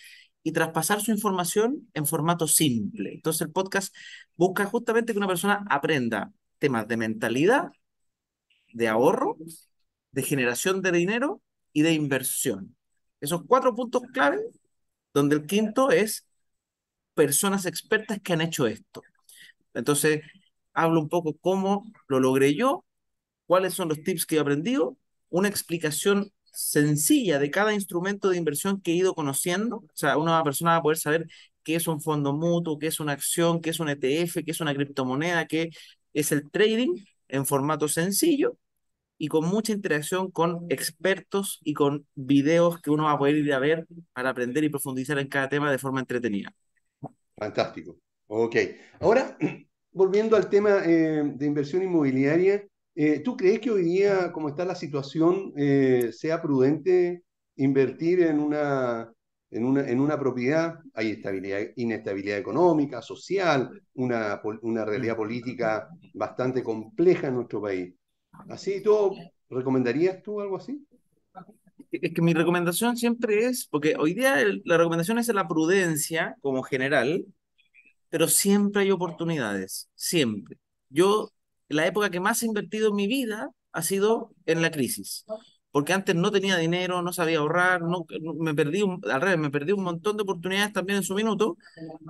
y 0.48 0.54
traspasar 0.54 1.02
su 1.02 1.12
información 1.12 1.90
en 1.94 2.06
formato 2.06 2.48
simple. 2.48 3.16
Entonces 3.16 3.42
el 3.42 3.52
podcast 3.52 3.94
busca 4.38 4.66
justamente 4.66 5.12
que 5.12 5.20
una 5.20 5.28
persona 5.28 5.66
aprenda 5.70 6.32
temas 6.58 6.88
de 6.88 6.96
mentalidad, 6.96 7.74
de 8.72 8.88
ahorro, 8.88 9.36
de 10.14 10.24
generación 10.24 10.82
de 10.82 10.94
dinero 10.94 11.42
y 11.74 11.82
de 11.82 11.92
inversión. 11.92 12.78
Esos 13.20 13.44
cuatro 13.46 13.76
puntos 13.76 14.04
clave, 14.14 14.40
donde 15.14 15.36
el 15.36 15.46
quinto 15.48 15.92
es 15.92 16.26
personas 17.14 17.66
expertas 17.66 18.22
que 18.24 18.32
han 18.32 18.40
hecho 18.40 18.68
esto. 18.68 19.04
Entonces, 19.74 20.22
hablo 20.74 21.02
un 21.02 21.10
poco 21.10 21.36
cómo 21.42 21.92
lo 22.08 22.22
logré 22.22 22.56
yo, 22.56 22.86
cuáles 23.48 23.74
son 23.74 23.90
los 23.90 24.02
tips 24.02 24.26
que 24.26 24.38
he 24.38 24.40
aprendido, 24.40 24.98
una 25.28 25.50
explicación 25.50 26.32
sencilla 26.58 27.38
de 27.38 27.52
cada 27.52 27.74
instrumento 27.74 28.30
de 28.30 28.38
inversión 28.38 28.82
que 28.82 28.92
he 28.92 28.96
ido 28.96 29.14
conociendo. 29.14 29.78
O 29.78 29.92
sea, 29.94 30.18
una 30.18 30.44
persona 30.44 30.72
va 30.72 30.78
a 30.78 30.82
poder 30.82 30.98
saber 30.98 31.28
qué 31.64 31.76
es 31.76 31.88
un 31.88 32.02
fondo 32.02 32.34
mutuo, 32.34 32.80
qué 32.80 32.88
es 32.88 33.00
una 33.00 33.12
acción, 33.14 33.62
qué 33.62 33.70
es 33.70 33.80
un 33.80 33.90
ETF, 33.90 34.44
qué 34.44 34.52
es 34.52 34.60
una 34.60 34.74
criptomoneda, 34.74 35.46
qué 35.46 35.70
es 36.14 36.32
el 36.32 36.50
trading 36.50 36.96
en 37.28 37.46
formato 37.46 37.88
sencillo 37.88 38.58
y 39.20 39.28
con 39.28 39.46
mucha 39.46 39.72
interacción 39.72 40.32
con 40.32 40.66
expertos 40.70 41.60
y 41.64 41.74
con 41.74 42.08
videos 42.16 42.82
que 42.82 42.90
uno 42.90 43.04
va 43.04 43.14
a 43.14 43.18
poder 43.20 43.36
ir 43.36 43.54
a 43.54 43.60
ver 43.60 43.86
para 44.14 44.30
aprender 44.32 44.64
y 44.64 44.70
profundizar 44.70 45.20
en 45.20 45.28
cada 45.28 45.50
tema 45.50 45.72
de 45.72 45.78
forma 45.78 46.00
entretenida. 46.00 46.54
Fantástico. 47.36 48.00
Ok. 48.28 48.56
Ahora, 49.00 49.38
volviendo 49.92 50.36
al 50.36 50.50
tema 50.50 50.82
eh, 50.86 51.22
de 51.24 51.46
inversión 51.46 51.84
inmobiliaria, 51.84 52.66
eh, 52.98 53.22
¿tú 53.22 53.38
crees 53.38 53.62
que 53.62 53.72
hoy 53.72 53.84
día, 53.84 54.32
como 54.34 54.50
está 54.50 54.66
la 54.66 54.76
situación, 54.76 55.54
eh, 55.58 56.12
sea 56.14 56.42
prudente 56.42 57.24
invertir 57.58 58.22
en 58.24 58.40
una, 58.40 59.14
en 59.52 59.66
una, 59.66 59.90
en 59.90 60.02
una 60.02 60.20
propiedad? 60.20 60.76
Hay 60.96 61.12
estabilidad, 61.12 61.62
inestabilidad 61.78 62.40
económica, 62.40 63.02
social, 63.04 63.72
una, 63.96 64.42
una 64.64 64.86
realidad 64.86 65.18
política 65.18 65.90
bastante 66.14 66.64
compleja 66.64 67.28
en 67.30 67.36
nuestro 67.36 67.62
país. 67.62 67.94
¿Así 68.50 68.82
todo? 68.84 69.14
¿Recomendarías 69.50 70.24
tú 70.24 70.42
algo 70.42 70.58
así? 70.58 70.86
Es 71.92 72.14
que 72.14 72.22
mi 72.22 72.34
recomendación 72.34 72.98
siempre 72.98 73.46
es, 73.46 73.68
porque 73.68 73.96
hoy 73.98 74.14
día 74.14 74.42
el- 74.42 74.62
la 74.66 74.78
recomendación 74.78 75.20
es 75.20 75.28
la 75.30 75.48
prudencia 75.48 76.36
como 76.42 76.64
general, 76.64 77.26
pero 78.10 78.28
siempre 78.30 78.84
hay 78.84 78.92
oportunidades, 78.92 79.90
siempre. 79.96 80.58
Yo, 80.90 81.32
la 81.70 81.86
época 81.86 82.10
que 82.10 82.20
más 82.20 82.42
he 82.42 82.46
invertido 82.46 82.90
en 82.90 82.96
mi 82.96 83.08
vida 83.08 83.52
ha 83.72 83.82
sido 83.82 84.32
en 84.46 84.62
la 84.62 84.72
crisis, 84.72 85.26
porque 85.72 85.94
antes 85.94 86.16
no 86.16 86.32
tenía 86.32 86.58
dinero, 86.58 87.02
no 87.02 87.14
sabía 87.14 87.40
ahorrar, 87.40 87.82
no, 87.82 88.06
me 88.40 88.56
perdí, 88.56 88.82
un, 88.82 89.02
al 89.10 89.22
revés, 89.22 89.38
me 89.38 89.52
perdí 89.52 89.74
un 89.74 89.84
montón 89.84 90.18
de 90.18 90.24
oportunidades 90.24 90.74
también 90.74 90.98
en 90.98 91.04
su 91.04 91.14
minuto, 91.14 91.58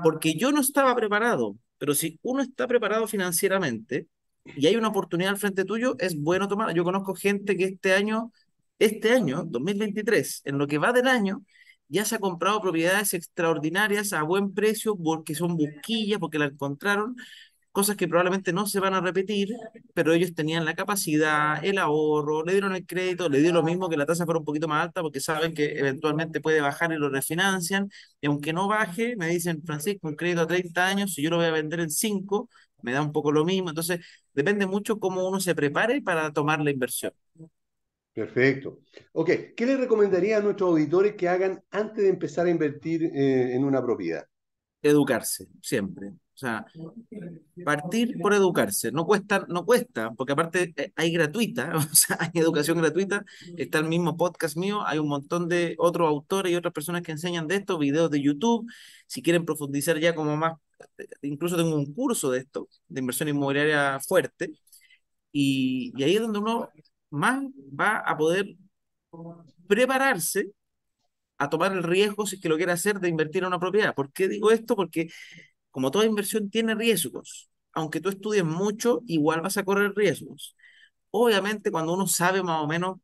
porque 0.04 0.36
yo 0.36 0.52
no 0.52 0.62
estaba 0.62 0.96
preparado, 0.96 1.58
pero 1.78 1.94
si 1.94 2.20
uno 2.22 2.42
está 2.42 2.68
preparado 2.68 3.08
financieramente 3.08 4.08
y 4.56 4.68
hay 4.68 4.76
una 4.76 4.88
oportunidad 4.90 5.32
al 5.32 5.38
frente 5.38 5.66
tuyo, 5.66 5.96
es 6.00 6.18
bueno 6.18 6.48
tomarla. 6.48 6.74
Yo 6.74 6.84
conozco 6.84 7.14
gente 7.16 7.58
que 7.58 7.66
este 7.66 7.94
año, 7.94 8.32
este 8.80 9.12
año, 9.12 9.44
2023, 9.46 10.44
en 10.46 10.58
lo 10.58 10.68
que 10.68 10.78
va 10.78 10.94
del 10.94 11.08
año, 11.08 11.44
ya 11.90 12.06
se 12.06 12.16
ha 12.16 12.20
comprado 12.20 12.62
propiedades 12.62 13.14
extraordinarias 13.14 14.14
a 14.14 14.24
buen 14.24 14.54
precio 14.54 14.96
porque 14.96 15.36
son 15.36 15.56
busquillas, 15.56 16.20
porque 16.20 16.40
la 16.40 16.46
encontraron, 16.46 17.16
cosas 17.78 17.96
que 17.96 18.08
probablemente 18.08 18.54
no 18.54 18.66
se 18.66 18.80
van 18.80 18.96
a 18.96 19.02
repetir, 19.02 19.50
pero 19.94 20.12
ellos 20.12 20.34
tenían 20.34 20.66
la 20.66 20.74
capacidad, 20.74 21.64
el 21.64 21.78
ahorro, 21.78 22.44
le 22.44 22.54
dieron 22.54 22.74
el 22.74 22.88
crédito, 22.88 23.30
le 23.30 23.40
dio 23.40 23.54
lo 23.54 23.62
mismo 23.62 23.88
que 23.88 23.98
la 23.98 24.08
tasa 24.08 24.26
fuera 24.26 24.40
un 24.40 24.46
poquito 24.46 24.68
más 24.68 24.84
alta 24.86 25.04
porque 25.04 25.20
saben 25.20 25.54
que 25.54 25.78
eventualmente 25.78 26.42
puede 26.42 26.60
bajar 26.60 26.92
y 26.92 26.96
lo 26.96 27.08
refinancian, 27.10 27.88
y 28.20 28.26
aunque 28.26 28.52
no 28.52 28.68
baje, 28.68 29.16
me 29.16 29.28
dicen, 29.28 29.62
Francisco, 29.64 30.08
un 30.08 30.16
crédito 30.16 30.42
a 30.42 30.48
30 30.48 30.88
años, 30.88 31.14
si 31.14 31.22
yo 31.22 31.30
lo 31.30 31.38
voy 31.38 31.46
a 31.46 31.52
vender 31.52 31.80
en 31.80 31.92
5, 31.92 32.50
me 32.82 32.94
da 32.94 33.02
un 33.04 33.12
poco 33.12 33.32
lo 33.32 33.46
mismo, 33.46 33.70
entonces 33.70 34.00
depende 34.34 34.66
mucho 34.66 35.00
cómo 35.00 35.28
uno 35.28 35.40
se 35.40 35.54
prepare 35.54 36.02
para 36.02 36.34
tomar 36.34 36.60
la 36.62 36.72
inversión. 36.72 37.14
Perfecto. 38.12 38.80
Ok, 39.12 39.30
¿qué 39.56 39.66
le 39.68 39.78
recomendaría 39.78 40.38
a 40.38 40.42
nuestros 40.42 40.72
auditores 40.72 41.14
que 41.14 41.30
hagan 41.30 41.64
antes 41.70 42.04
de 42.04 42.10
empezar 42.10 42.48
a 42.48 42.50
invertir 42.50 43.04
eh, 43.04 43.54
en 43.54 43.64
una 43.64 43.84
propiedad? 43.84 44.26
Educarse, 44.82 45.46
siempre. 45.62 46.14
O 46.38 46.40
sea, 46.40 46.66
partir 47.66 48.20
por 48.20 48.34
educarse. 48.34 48.92
No 48.92 49.06
cuesta, 49.06 49.46
no 49.50 49.66
cuesta, 49.66 50.12
porque 50.14 50.34
aparte 50.34 50.74
eh, 50.78 50.94
hay 50.96 51.12
gratuita, 51.12 51.74
o 51.92 51.96
sea, 51.96 52.18
hay 52.20 52.30
educación 52.36 52.78
gratuita. 52.78 53.26
Está 53.58 53.80
el 53.80 53.86
mismo 53.86 54.16
podcast 54.18 54.56
mío, 54.56 54.86
hay 54.86 55.00
un 55.00 55.08
montón 55.08 55.48
de 55.50 55.76
otros 55.80 56.08
autores 56.08 56.52
y 56.52 56.56
otras 56.56 56.74
personas 56.74 57.02
que 57.02 57.12
enseñan 57.12 57.48
de 57.48 57.56
esto, 57.56 57.78
videos 57.80 58.12
de 58.12 58.22
YouTube. 58.22 58.70
Si 59.08 59.22
quieren 59.22 59.46
profundizar 59.46 60.00
ya 60.00 60.14
como 60.14 60.38
más, 60.38 60.54
eh, 61.00 61.08
incluso 61.24 61.58
tengo 61.58 61.76
un 61.76 61.92
curso 61.94 62.32
de 62.32 62.40
esto, 62.40 62.70
de 62.88 63.00
inversión 63.00 63.30
inmobiliaria 63.30 64.00
fuerte. 64.00 64.52
Y, 65.32 65.94
y 65.98 66.04
ahí 66.04 66.16
es 66.16 66.22
donde 66.22 66.40
uno 66.40 66.70
más 67.10 67.44
va 67.80 67.98
a 68.00 68.18
poder 68.18 68.56
prepararse 69.68 70.52
a 71.38 71.50
tomar 71.50 71.72
el 71.74 71.84
riesgo, 71.84 72.26
si 72.26 72.36
es 72.38 72.42
que 72.42 72.50
lo 72.50 72.58
quiere 72.58 72.72
hacer, 72.72 73.00
de 73.00 73.10
invertir 73.10 73.44
en 73.44 73.48
una 73.48 73.60
propiedad. 73.60 73.94
¿Por 73.96 74.12
qué 74.12 74.28
digo 74.28 74.52
esto? 74.52 74.76
Porque 74.76 75.10
como 75.78 75.92
toda 75.92 76.06
inversión 76.06 76.50
tiene 76.50 76.74
riesgos, 76.74 77.52
aunque 77.72 78.02
tú 78.02 78.10
estudies 78.10 78.44
mucho, 78.44 79.04
igual 79.06 79.42
vas 79.42 79.58
a 79.58 79.64
correr 79.64 79.94
riesgos. 79.96 80.56
Obviamente, 81.12 81.70
cuando 81.70 81.94
uno 81.94 82.08
sabe 82.08 82.42
más 82.42 82.64
o 82.64 82.68
menos 82.68 82.98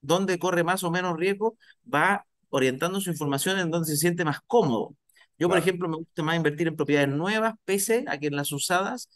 dónde 0.00 0.36
corre 0.40 0.64
más 0.64 0.82
o 0.82 0.90
menos 0.90 1.16
riesgo, 1.16 1.56
va 1.82 2.26
orientando 2.48 3.00
su 3.00 3.08
información 3.08 3.60
en 3.60 3.70
donde 3.70 3.86
se 3.86 3.96
siente 3.96 4.24
más 4.24 4.40
cómodo. 4.48 4.96
Yo, 5.38 5.48
por 5.48 5.58
ejemplo, 5.58 5.88
me 5.88 5.98
gusta 5.98 6.24
más 6.24 6.34
invertir 6.34 6.66
en 6.66 6.74
propiedades 6.74 7.10
nuevas, 7.10 7.54
pese 7.64 8.04
a 8.08 8.18
que 8.18 8.26
en 8.26 8.34
las 8.34 8.50
usadas 8.50 9.08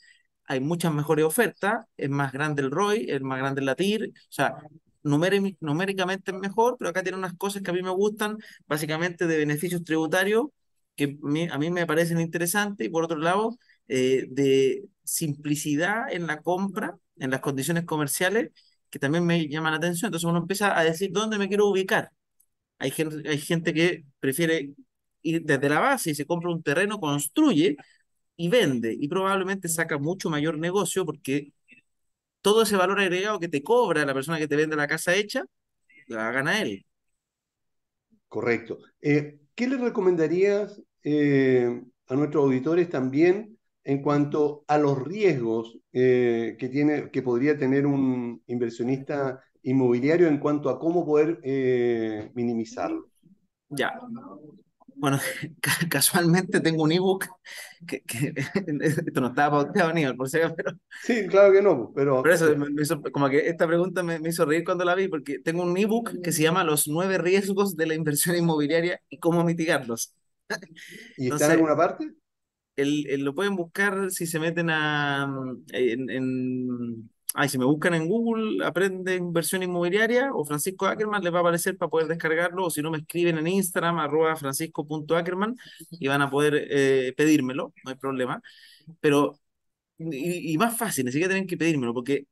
hay 0.45 0.61
muchas 0.61 0.95
mejores 0.95 1.25
ofertas, 1.25 1.87
es 1.97 2.09
más 2.09 2.31
grande 2.31 2.63
el 2.63 2.71
ROI, 2.71 3.07
es 3.11 3.21
más 3.21 3.39
grande 3.39 3.63
el 3.63 3.67
LATIR, 3.67 4.11
o 4.11 4.13
sea, 4.29 4.55
numéricamente 5.03 6.31
es 6.31 6.39
mejor, 6.39 6.77
pero 6.79 6.91
acá 6.91 7.03
tiene 7.03 7.19
unas 7.19 7.35
cosas 7.35 7.63
que 7.63 7.71
a 7.73 7.75
mí 7.75 7.83
me 7.83 7.91
gustan, 7.91 8.39
básicamente 8.69 9.27
de 9.27 9.39
beneficios 9.39 9.83
tributarios, 9.83 10.47
que 10.97 11.19
a 11.51 11.59
mí 11.59 11.71
me 11.71 11.87
parecen 11.87 12.21
interesantes, 12.21 12.87
y 12.87 12.91
por 12.91 13.05
otro 13.05 13.19
lado, 13.19 13.59
eh, 13.89 14.27
de 14.31 14.85
simplicidad 15.05 16.13
en 16.13 16.27
la 16.27 16.43
compra, 16.43 16.97
en 17.19 17.31
las 17.31 17.41
condiciones 17.41 17.85
comerciales, 17.85 18.51
que 18.91 18.99
también 18.99 19.25
me 19.27 19.49
llaman 19.49 19.73
la 19.73 19.79
atención. 19.79 20.09
Entonces 20.09 20.29
uno 20.29 20.39
empieza 20.39 20.79
a 20.79 20.85
decir 20.85 21.11
dónde 21.13 21.39
me 21.39 21.49
quiero 21.49 21.67
ubicar. 21.69 22.13
Hay 22.79 22.91
gente, 22.91 23.29
hay 23.29 23.39
gente 23.39 23.75
que 23.75 24.05
prefiere 24.21 24.75
ir 25.23 25.43
desde 25.45 25.69
la 25.69 25.81
base 25.81 26.11
y 26.11 26.15
se 26.15 26.27
compra 26.27 26.51
un 26.51 26.63
terreno, 26.63 27.01
construye, 27.01 27.77
y 28.37 28.49
vende 28.49 28.97
y 28.99 29.09
probablemente 29.09 29.69
saca 29.69 29.99
mucho 29.99 30.31
mayor 30.31 30.59
negocio 30.59 31.05
porque 31.07 31.53
todo 32.41 32.63
ese 32.63 32.77
valor 32.77 33.01
agregado 33.01 33.41
que 33.41 33.49
te 33.49 33.63
cobra 33.63 34.05
la 34.07 34.15
persona 34.15 34.39
que 34.39 34.49
te 34.49 34.57
vende 34.57 34.77
la 34.77 34.87
casa 34.89 35.15
hecha, 35.15 35.45
la 36.09 36.31
gana 36.33 36.61
él. 36.63 36.87
Correcto. 38.29 38.79
Eh, 39.01 39.39
¿Qué 39.57 39.67
le 39.67 39.77
recomendarías 39.79 40.81
eh, 41.03 41.83
a 42.07 42.15
nuestros 42.15 42.45
auditores 42.45 42.89
también 42.89 43.59
en 43.83 44.03
cuanto 44.03 44.65
a 44.69 44.79
los 44.79 45.03
riesgos 45.03 45.79
eh, 45.93 46.57
que, 46.59 46.69
tiene, 46.69 47.11
que 47.11 47.23
podría 47.23 47.59
tener 47.59 47.87
un 47.87 48.43
inversionista 48.47 49.43
inmobiliario 49.63 50.29
en 50.29 50.39
cuanto 50.39 50.71
a 50.71 50.79
cómo 50.79 51.05
poder 51.05 51.41
minimizarlo? 52.35 53.09
Ya, 53.71 53.99
bueno, 54.97 55.19
casualmente 55.91 56.61
tengo 56.61 56.83
un 56.83 56.93
ebook 56.93 57.27
que, 57.87 58.03
que 58.03 58.33
esto 58.81 59.21
no 59.21 59.29
estaba 59.29 59.63
pauteado 59.63 59.93
ni 59.93 60.11
por 60.15 60.29
si 60.29 60.39
pero 60.57 60.73
sí, 61.03 61.27
claro 61.27 61.53
que 61.53 61.63
no, 61.63 61.93
pero 61.95 62.23
por 62.23 62.31
eso 62.31 62.57
me 62.57 62.83
hizo, 62.83 63.01
como 63.13 63.29
que 63.29 63.49
esta 63.49 63.67
pregunta 63.67 64.03
me, 64.03 64.19
me, 64.19 64.31
hizo 64.31 64.45
reír 64.45 64.65
cuando 64.65 64.85
la 64.85 64.95
vi 64.95 65.09
porque 65.09 65.39
tengo 65.39 65.63
un 65.63 65.77
ebook 65.77 66.23
que 66.23 66.33
se 66.33 66.43
llama 66.43 66.65
Los 66.65 66.89
nueve 66.89 67.19
riesgos 67.19 67.77
de 67.77 67.87
la 67.87 67.95
inversión 67.95 68.37
inmobiliaria 68.37 69.01
y 69.09 69.19
cómo 69.19 69.45
mitigarlos. 69.45 70.15
¿Y 71.17 71.31
está 71.31 71.47
en 71.47 71.53
alguna 71.53 71.77
parte? 71.77 72.13
El, 72.75 73.07
el, 73.09 73.25
lo 73.25 73.35
pueden 73.35 73.57
buscar 73.57 74.11
si 74.11 74.27
se 74.27 74.39
meten 74.39 74.69
a 74.71 75.33
en, 75.73 76.11
en 76.11 77.11
Ay, 77.35 77.49
si 77.49 77.59
me 77.59 77.65
buscan 77.65 77.95
en 77.95 78.09
Google, 78.09 78.65
aprende 78.65 79.15
inversión 79.17 79.63
inmobiliaria 79.63 80.31
o 80.33 80.45
Francisco 80.45 80.87
Ackerman, 80.87 81.23
les 81.23 81.33
va 81.33 81.39
a 81.39 81.41
aparecer 81.41 81.77
para 81.77 81.91
poder 81.91 82.07
descargarlo. 82.07 82.65
O 82.65 82.71
si 82.71 82.81
no, 82.83 82.91
me 82.91 82.99
escriben 82.99 83.39
en 83.39 83.47
Instagram, 83.47 83.99
arroba 83.99 84.37
francisco.ackerman 84.37 85.55
y 85.91 86.09
van 86.09 86.23
a 86.23 86.31
poder 86.31 86.67
eh, 86.71 87.13
pedírmelo, 87.17 87.75
no 87.85 87.91
hay 87.91 87.97
problema. 87.97 88.41
Pero, 89.01 89.39
y, 89.99 90.57
más 90.59 90.77
fácil, 90.79 91.05
ni 91.05 91.13
siquiera 91.13 91.33
tienen 91.33 91.49
que 91.49 91.57
pedírmelo, 91.57 91.93
porque 91.93 92.27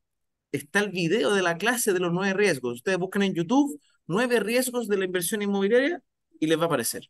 está 0.53 0.81
el 0.81 0.91
video 0.91 1.35
de 1.35 1.43
la 1.43 1.57
clase 1.59 1.93
de 1.93 2.01
los 2.01 2.13
nueve 2.13 2.35
riesgos. 2.35 2.77
Ustedes 2.77 2.99
buscan 2.99 3.23
en 3.23 3.35
YouTube 3.35 3.81
nueve 4.07 4.41
riesgos 4.41 4.89
de 4.89 4.99
la 4.99 5.05
inversión 5.05 5.43
inmobiliaria 5.43 6.03
y 6.41 6.47
les 6.47 6.59
va 6.59 6.65
a 6.65 6.67
aparecer. 6.67 7.09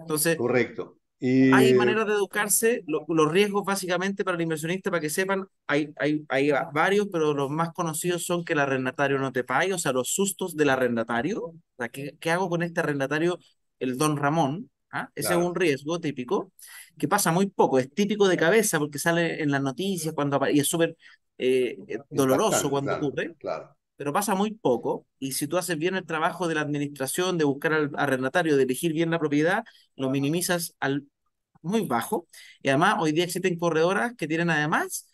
Entonces, 0.00 0.36
correcto. 0.36 0.99
Hay 1.22 1.74
maneras 1.74 2.06
de 2.06 2.14
educarse, 2.14 2.82
los 2.86 3.30
riesgos 3.30 3.64
básicamente 3.64 4.24
para 4.24 4.36
el 4.36 4.42
inversionista, 4.42 4.90
para 4.90 5.00
que 5.02 5.10
sepan, 5.10 5.46
hay, 5.66 5.92
hay, 5.96 6.24
hay 6.28 6.50
varios, 6.72 7.08
pero 7.12 7.34
los 7.34 7.50
más 7.50 7.72
conocidos 7.72 8.24
son 8.24 8.44
que 8.44 8.54
el 8.54 8.60
arrendatario 8.60 9.18
no 9.18 9.30
te 9.30 9.44
pague, 9.44 9.74
o 9.74 9.78
sea, 9.78 9.92
los 9.92 10.08
sustos 10.08 10.56
del 10.56 10.70
arrendatario. 10.70 11.42
O 11.42 11.54
sea, 11.76 11.90
¿qué, 11.90 12.16
qué 12.18 12.30
hago 12.30 12.48
con 12.48 12.62
este 12.62 12.80
arrendatario, 12.80 13.38
el 13.78 13.98
don 13.98 14.16
Ramón? 14.16 14.70
¿Ah? 14.92 15.10
Ese 15.14 15.34
es 15.34 15.38
un 15.38 15.54
riesgo 15.54 16.00
típico, 16.00 16.52
que 16.98 17.06
pasa 17.06 17.30
muy 17.32 17.46
poco, 17.46 17.78
es 17.78 17.92
típico 17.92 18.26
de 18.26 18.36
cabeza 18.36 18.78
porque 18.78 18.98
sale 18.98 19.42
en 19.42 19.50
las 19.50 19.62
noticias 19.62 20.14
cuando 20.14 20.40
y 20.50 20.60
es 20.60 20.66
súper 20.66 20.96
eh, 21.38 21.76
doloroso 22.08 22.70
cuando 22.70 22.96
ocurre. 22.96 23.34
Claro 23.38 23.76
pero 24.00 24.14
pasa 24.14 24.34
muy 24.34 24.52
poco. 24.52 25.06
Y 25.18 25.32
si 25.32 25.46
tú 25.46 25.58
haces 25.58 25.76
bien 25.76 25.94
el 25.94 26.06
trabajo 26.06 26.48
de 26.48 26.54
la 26.54 26.62
administración, 26.62 27.36
de 27.36 27.44
buscar 27.44 27.74
al 27.74 27.90
arrendatario, 27.98 28.56
de 28.56 28.62
elegir 28.62 28.94
bien 28.94 29.10
la 29.10 29.18
propiedad, 29.18 29.62
lo 29.94 30.08
minimizas 30.08 30.74
al 30.80 31.06
muy 31.60 31.82
bajo. 31.82 32.26
Y 32.62 32.70
además, 32.70 32.96
hoy 32.98 33.12
día 33.12 33.24
existen 33.24 33.58
corredoras 33.58 34.14
que 34.16 34.26
tienen 34.26 34.48
además 34.48 35.06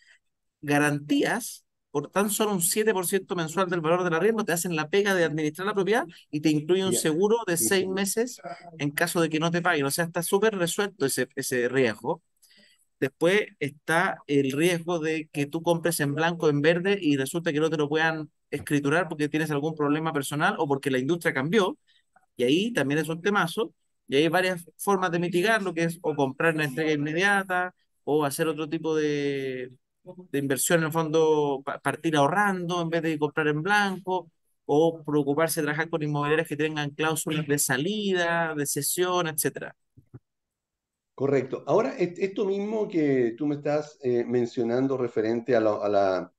garantías 0.61 1.65
por 1.91 2.09
tan 2.09 2.29
solo 2.29 2.53
un 2.53 2.61
7% 2.61 3.35
mensual 3.35 3.69
del 3.69 3.81
valor 3.81 4.05
del 4.05 4.13
arriendo, 4.13 4.45
te 4.45 4.53
hacen 4.53 4.73
la 4.73 4.87
pega 4.89 5.13
de 5.13 5.25
administrar 5.25 5.67
la 5.67 5.73
propiedad 5.73 6.05
y 6.31 6.39
te 6.39 6.49
incluye 6.49 6.85
un 6.85 6.93
seguro 6.93 7.39
de 7.45 7.57
seis 7.57 7.89
meses 7.89 8.39
en 8.77 8.91
caso 8.91 9.19
de 9.19 9.29
que 9.29 9.41
no 9.41 9.51
te 9.51 9.61
paguen. 9.61 9.85
O 9.85 9.91
sea, 9.91 10.05
está 10.05 10.23
súper 10.23 10.57
resuelto 10.57 11.05
ese, 11.05 11.27
ese 11.35 11.67
riesgo. 11.67 12.23
Después 13.01 13.47
está 13.59 14.23
el 14.27 14.53
riesgo 14.53 14.99
de 14.99 15.27
que 15.33 15.45
tú 15.45 15.61
compres 15.61 15.99
en 15.99 16.15
blanco, 16.15 16.47
en 16.47 16.61
verde 16.61 16.97
y 17.01 17.17
resulta 17.17 17.51
que 17.51 17.59
no 17.59 17.69
te 17.69 17.75
lo 17.75 17.89
puedan 17.89 18.31
escriturar 18.51 19.07
porque 19.09 19.29
tienes 19.29 19.51
algún 19.51 19.75
problema 19.75 20.13
personal 20.13 20.55
o 20.59 20.67
porque 20.67 20.91
la 20.91 20.99
industria 20.99 21.33
cambió. 21.33 21.77
Y 22.35 22.43
ahí 22.43 22.73
también 22.73 22.99
es 22.99 23.09
un 23.09 23.21
temazo. 23.21 23.73
Y 24.07 24.15
hay 24.17 24.27
varias 24.29 24.65
formas 24.77 25.11
de 25.11 25.19
mitigar 25.19 25.61
lo 25.61 25.73
que 25.73 25.83
es 25.83 25.99
o 26.01 26.15
comprar 26.15 26.55
una 26.55 26.65
entrega 26.65 26.91
inmediata 26.91 27.73
o 28.03 28.23
hacer 28.23 28.47
otro 28.47 28.69
tipo 28.69 28.95
de, 28.95 29.71
de 30.03 30.39
inversión 30.39 30.79
en 30.79 30.85
el 30.85 30.91
fondo, 30.91 31.63
partir 31.83 32.15
ahorrando 32.15 32.81
en 32.81 32.89
vez 32.89 33.01
de 33.01 33.19
comprar 33.19 33.47
en 33.47 33.61
blanco 33.61 34.31
o 34.65 35.03
preocuparse 35.03 35.61
de 35.61 35.65
trabajar 35.65 35.89
con 35.89 36.03
inmobiliarias 36.03 36.47
que 36.47 36.57
tengan 36.57 36.89
cláusulas 36.91 37.47
de 37.47 37.57
salida, 37.57 38.53
de 38.55 38.65
cesión, 38.65 39.27
etcétera. 39.27 39.75
Correcto. 41.15 41.63
Ahora, 41.65 41.95
esto 41.97 42.45
mismo 42.45 42.87
que 42.87 43.33
tú 43.37 43.47
me 43.47 43.55
estás 43.55 43.97
eh, 44.03 44.23
mencionando 44.23 44.97
referente 44.97 45.55
a, 45.55 45.59
la, 45.59 46.31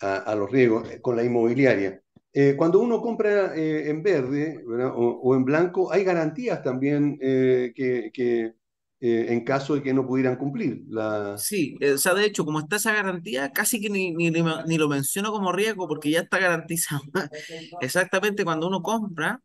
los 0.00 0.50
riesgos 0.50 0.90
eh, 0.90 1.00
con 1.00 1.16
la 1.16 1.24
inmobiliaria, 1.24 2.02
eh, 2.32 2.54
cuando 2.56 2.80
uno 2.80 3.00
compra 3.00 3.56
en 3.56 4.02
verde 4.02 4.62
o, 4.66 5.34
en 5.34 5.44
blanco, 5.44 5.90
hay 5.90 6.04
garantías 6.04 6.62
también 6.62 7.18
que, 7.18 8.10
que, 8.12 8.54
eh, 8.98 9.26
en 9.28 9.44
caso 9.44 9.74
de 9.74 9.82
que 9.82 9.92
no 9.92 10.06
pudieran 10.06 10.36
cumplir. 10.36 10.82
La... 10.88 11.36
Sí, 11.36 11.76
eh, 11.80 11.92
o 11.92 11.98
sea, 11.98 12.14
de 12.14 12.24
hecho, 12.24 12.46
como 12.46 12.60
está 12.60 12.76
esa 12.76 12.94
garantía, 12.94 13.52
casi 13.52 13.78
que 13.78 13.90
ni, 13.90 14.12
ni, 14.12 14.30
ni 14.30 14.78
lo 14.78 14.88
menciono 14.88 15.30
como 15.32 15.52
riesgo 15.52 15.86
porque 15.86 16.10
ya 16.10 16.20
está 16.20 16.38
garantizado. 16.38 17.02
Exactamente 17.82 18.44
cuando 18.44 18.66
uno 18.66 18.80
compra 18.82 19.42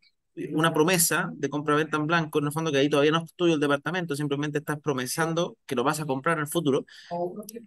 una 0.52 0.72
promesa 0.72 1.30
de 1.34 1.48
compra-venta 1.50 1.98
en 1.98 2.06
blanco, 2.06 2.38
en 2.38 2.46
el 2.46 2.52
fondo 2.52 2.72
que 2.72 2.78
ahí 2.78 2.88
todavía 2.88 3.12
no 3.12 3.24
es 3.24 3.34
tuyo 3.34 3.54
el 3.54 3.60
departamento, 3.60 4.16
simplemente 4.16 4.58
estás 4.58 4.80
promesando 4.80 5.58
que 5.66 5.74
lo 5.74 5.84
vas 5.84 6.00
a 6.00 6.06
comprar 6.06 6.38
en 6.38 6.42
el 6.42 6.48
futuro. 6.48 6.86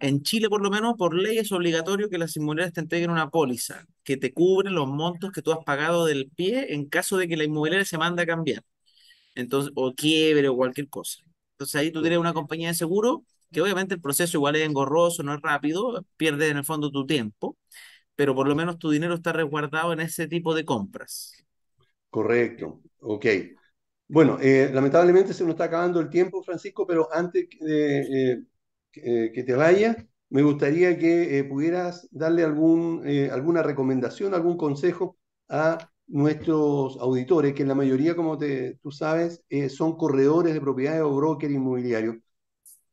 En 0.00 0.22
Chile, 0.22 0.48
por 0.48 0.62
lo 0.62 0.70
menos, 0.70 0.94
por 0.96 1.14
ley 1.14 1.38
es 1.38 1.52
obligatorio 1.52 2.08
que 2.08 2.18
las 2.18 2.36
inmobiliarias 2.36 2.74
te 2.74 2.80
entreguen 2.80 3.10
una 3.10 3.30
póliza 3.30 3.86
que 4.02 4.16
te 4.16 4.32
cubre 4.32 4.70
los 4.70 4.88
montos 4.88 5.30
que 5.32 5.42
tú 5.42 5.52
has 5.52 5.64
pagado 5.64 6.06
del 6.06 6.30
pie 6.34 6.74
en 6.74 6.86
caso 6.86 7.16
de 7.18 7.28
que 7.28 7.36
la 7.36 7.44
inmobiliaria 7.44 7.84
se 7.84 7.98
mande 7.98 8.22
a 8.22 8.26
cambiar. 8.26 8.62
Entonces, 9.34 9.72
o 9.76 9.94
quiebre 9.94 10.48
o 10.48 10.56
cualquier 10.56 10.88
cosa. 10.88 11.22
Entonces 11.52 11.76
ahí 11.76 11.90
tú 11.92 12.00
tienes 12.02 12.18
una 12.18 12.34
compañía 12.34 12.68
de 12.68 12.74
seguro 12.74 13.24
que 13.52 13.62
obviamente 13.62 13.94
el 13.94 14.00
proceso 14.00 14.36
igual 14.36 14.56
es 14.56 14.66
engorroso, 14.66 15.22
no 15.22 15.34
es 15.34 15.40
rápido, 15.40 16.04
pierdes 16.16 16.50
en 16.50 16.58
el 16.58 16.64
fondo 16.64 16.90
tu 16.90 17.06
tiempo, 17.06 17.56
pero 18.16 18.34
por 18.34 18.48
lo 18.48 18.54
menos 18.56 18.78
tu 18.78 18.90
dinero 18.90 19.14
está 19.14 19.32
resguardado 19.32 19.92
en 19.92 20.00
ese 20.00 20.28
tipo 20.28 20.54
de 20.54 20.64
compras. 20.64 21.46
Correcto, 22.16 22.80
ok. 23.00 23.26
Bueno, 24.08 24.38
eh, 24.40 24.70
lamentablemente 24.72 25.34
se 25.34 25.44
nos 25.44 25.50
está 25.52 25.64
acabando 25.64 26.00
el 26.00 26.08
tiempo, 26.08 26.42
Francisco, 26.42 26.86
pero 26.86 27.08
antes 27.12 27.46
de 27.60 28.32
eh, 28.32 28.42
eh, 28.94 29.32
que 29.34 29.42
te 29.42 29.54
vayas, 29.54 29.98
me 30.30 30.40
gustaría 30.42 30.96
que 30.98 31.44
pudieras 31.44 32.08
darle 32.10 32.42
algún, 32.42 33.06
alguna 33.30 33.62
recomendación, 33.62 34.32
algún 34.32 34.56
consejo 34.56 35.18
a 35.50 35.76
nuestros 36.06 36.96
auditores, 37.00 37.52
que 37.52 37.62
en 37.62 37.68
la 37.68 37.74
mayoría, 37.74 38.16
como 38.16 38.38
te, 38.38 38.78
tú 38.82 38.90
sabes, 38.90 39.42
son 39.68 39.98
corredores 39.98 40.54
de 40.54 40.60
propiedades 40.62 41.02
o 41.02 41.14
broker 41.14 41.50
inmobiliario. 41.50 42.18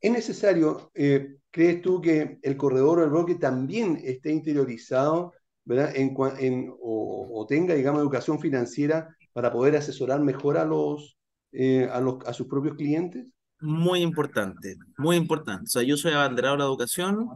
¿Es 0.02 0.12
necesario, 0.12 0.92
crees 0.94 1.82
tú, 1.82 2.02
que 2.02 2.40
el 2.42 2.58
corredor 2.58 3.00
o 3.00 3.04
el 3.06 3.10
broker 3.10 3.40
también 3.40 4.02
esté 4.04 4.34
interiorizado 4.34 5.34
¿verdad? 5.66 5.96
En, 5.96 6.16
en, 6.40 6.74
o, 6.82 7.46
tenga, 7.48 7.74
digamos, 7.74 8.02
educación 8.02 8.40
financiera 8.40 9.16
para 9.34 9.52
poder 9.52 9.76
asesorar 9.76 10.22
mejor 10.22 10.58
a, 10.58 10.66
los, 10.66 11.18
eh, 11.52 11.90
a, 11.92 12.00
los, 12.00 12.26
a 12.26 12.34
sus 12.34 12.48
propios 12.48 12.76
clientes? 12.76 13.26
Muy 13.60 14.02
importante, 14.02 14.76
muy 14.98 15.16
importante. 15.16 15.64
O 15.64 15.68
sea, 15.68 15.84
yo 15.84 15.98
soy 15.98 16.14
abanderado 16.14 16.56
de 16.56 16.60
la 16.60 16.66
educación 16.66 17.30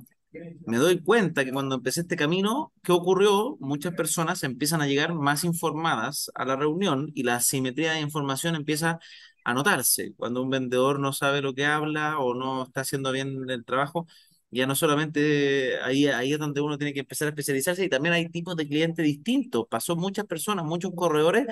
me 0.66 0.78
doy 0.78 1.02
cuenta 1.02 1.46
que 1.46 1.52
cuando 1.52 1.76
empecé 1.76 2.02
este 2.02 2.16
camino, 2.16 2.74
¿qué 2.84 2.92
ocurrió? 2.92 3.58
Muchas 3.60 3.94
personas 3.96 4.44
empiezan 4.44 4.82
a 4.82 4.88
llegar 4.88 5.14
más 5.14 5.44
informadas 5.44 6.32
a 6.36 6.46
la 6.46 6.56
reunión 6.56 7.12
y 7.16 7.24
la 7.24 7.36
asimetría 7.36 7.94
de 7.94 8.02
información 8.02 8.56
empieza 8.56 9.00
a 9.44 9.54
notarse. 9.54 10.14
Cuando 10.18 10.42
un 10.42 10.50
vendedor 10.50 11.00
no 11.00 11.14
sabe 11.14 11.42
lo 11.42 11.54
que 11.54 11.66
habla 11.66 12.20
o 12.20 12.34
no 12.34 12.64
está 12.64 12.82
haciendo 12.82 13.12
bien 13.12 13.50
el 13.50 13.66
trabajo, 13.66 14.08
ya 14.52 14.66
no 14.68 14.76
solamente 14.76 15.80
ahí, 15.82 16.08
ahí 16.08 16.34
es 16.34 16.40
donde 16.40 16.62
uno 16.62 16.78
tiene 16.78 16.94
que 16.94 17.02
empezar 17.02 17.28
a 17.28 17.30
especializarse 17.30 17.84
y 17.86 17.90
también 17.90 18.14
hay 18.14 18.30
tipos 18.30 18.56
de 18.56 18.68
clientes 18.68 19.06
distintos. 19.06 19.66
Pasó 19.70 19.96
muchas 19.96 20.26
personas, 20.26 20.66
muchos 20.66 20.92
corredores 20.96 21.48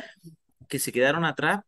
que 0.69 0.79
se 0.79 0.91
quedaron 0.91 1.25
atrás 1.25 1.62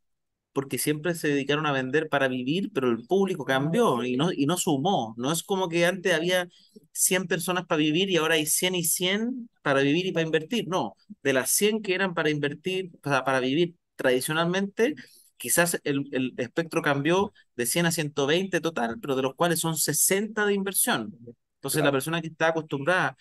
porque 0.54 0.80
siempre 0.80 1.16
se 1.16 1.30
dedicaron 1.30 1.68
a 1.68 1.72
vender 1.72 2.10
para 2.10 2.28
vivir, 2.28 2.72
pero 2.74 2.90
el 2.90 3.06
público 3.08 3.46
cambió 3.46 4.04
y 4.04 4.18
no, 4.18 4.32
y 4.34 4.46
no 4.48 4.58
sumó. 4.58 5.13
No 5.18 5.32
es 5.32 5.44
como 5.44 5.70
que 5.70 5.86
antes 5.86 6.13
había 6.13 6.48
100 6.92 7.28
personas 7.28 7.66
para 7.68 7.80
vivir 7.80 8.10
y 8.10 8.18
ahora 8.18 8.36
hay 8.36 8.48
100 8.48 8.76
y 8.76 8.84
100 8.84 9.50
para 9.62 9.82
vivir 9.82 10.08
y 10.08 10.12
para 10.13 10.26
invertir. 10.26 10.68
No, 10.68 10.96
de 11.24 11.34
las 11.34 11.52
100 11.52 11.82
que 11.84 11.96
eran 11.96 12.13
para 12.16 12.32
invertir, 12.32 12.92
para, 13.02 13.24
para 13.24 13.40
vivir 13.40 13.76
tradicionalmente, 13.96 14.96
quizás 15.38 15.80
el, 15.84 16.10
el, 16.12 16.34
espectro 16.38 16.82
cambió 16.82 17.34
de 17.56 17.65
100 17.65 17.88
a 17.88 17.91
120 17.91 18.62
total, 18.62 19.00
pero 19.00 19.15
de 19.15 19.21
los 19.21 19.36
cuales 19.36 19.60
son 19.60 19.78
60 19.78 20.45
de 20.45 20.54
inversión. 20.54 21.15
Entonces 21.58 21.84
la 21.84 21.91
persona 21.91 22.21
que 22.21 22.28
está 22.28 22.50
acostumbrada 22.50 23.17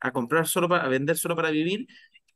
a 0.00 0.12
comprar 0.12 0.46
solo 0.46 0.68
para 0.68 0.84
a 0.84 0.88
vender 0.88 1.16
solo 1.16 1.36
para 1.36 1.50
vivir 1.50 1.86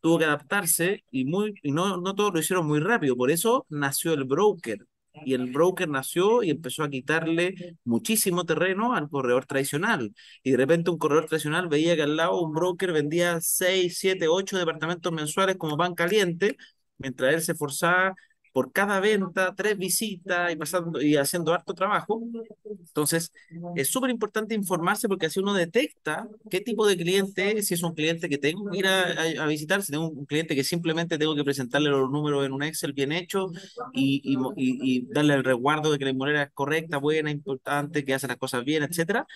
tuvo 0.00 0.18
que 0.18 0.24
adaptarse 0.24 1.04
y, 1.10 1.24
muy, 1.24 1.54
y 1.62 1.72
no, 1.72 1.96
no 1.96 2.14
todos 2.14 2.32
lo 2.32 2.40
hicieron 2.40 2.66
muy 2.66 2.80
rápido. 2.80 3.16
Por 3.16 3.30
eso 3.30 3.66
nació 3.68 4.12
el 4.12 4.24
broker. 4.24 4.86
Y 5.24 5.34
el 5.34 5.50
broker 5.50 5.88
nació 5.88 6.42
y 6.42 6.50
empezó 6.50 6.84
a 6.84 6.90
quitarle 6.90 7.76
muchísimo 7.84 8.44
terreno 8.44 8.94
al 8.94 9.08
corredor 9.08 9.46
tradicional. 9.46 10.14
Y 10.42 10.50
de 10.50 10.56
repente 10.58 10.90
un 10.90 10.98
corredor 10.98 11.26
tradicional 11.26 11.68
veía 11.68 11.96
que 11.96 12.02
al 12.02 12.16
lado 12.16 12.40
un 12.40 12.52
broker 12.52 12.92
vendía 12.92 13.40
6, 13.40 13.96
7, 13.98 14.28
8 14.28 14.58
departamentos 14.58 15.12
mensuales 15.12 15.56
como 15.56 15.76
pan 15.76 15.94
caliente, 15.94 16.56
mientras 16.98 17.34
él 17.34 17.42
se 17.42 17.52
esforzaba 17.52 18.14
por 18.56 18.72
cada 18.72 19.00
venta, 19.00 19.54
tres 19.54 19.76
visitas 19.76 20.50
y, 20.50 20.56
pasando, 20.56 21.02
y 21.02 21.14
haciendo 21.16 21.52
harto 21.52 21.74
trabajo. 21.74 22.22
Entonces, 22.64 23.30
es 23.74 23.86
súper 23.90 24.08
importante 24.08 24.54
informarse 24.54 25.08
porque 25.08 25.26
así 25.26 25.40
uno 25.40 25.52
detecta 25.52 26.26
qué 26.50 26.62
tipo 26.62 26.86
de 26.86 26.96
cliente 26.96 27.58
es, 27.58 27.66
si 27.66 27.74
es 27.74 27.82
un 27.82 27.92
cliente 27.92 28.30
que 28.30 28.38
tengo 28.38 28.70
que 28.70 28.78
ir 28.78 28.86
a, 28.86 29.42
a, 29.42 29.46
visitar, 29.46 29.82
si 29.82 29.92
tengo 29.92 30.08
un 30.08 30.24
cliente 30.24 30.54
que 30.54 30.64
simplemente 30.64 31.18
tengo 31.18 31.36
que 31.36 31.44
presentarle 31.44 31.90
los 31.90 32.10
números 32.10 32.46
en 32.46 32.52
un 32.52 32.62
Excel 32.62 32.94
bien 32.94 33.12
hecho 33.12 33.50
y, 33.92 34.22
y, 34.24 34.38
y 34.56 35.06
darle 35.12 35.34
el 35.34 35.44
resguardo 35.44 35.92
de 35.92 35.98
que 35.98 36.06
la 36.06 36.12
inmobiliaria 36.12 36.44
es 36.44 36.52
correcta, 36.54 36.96
buena, 36.96 37.30
importante, 37.30 38.06
que 38.06 38.14
hace 38.14 38.26
las 38.26 38.38
cosas 38.38 38.64
bien, 38.64 38.84
etcétera 38.84 39.26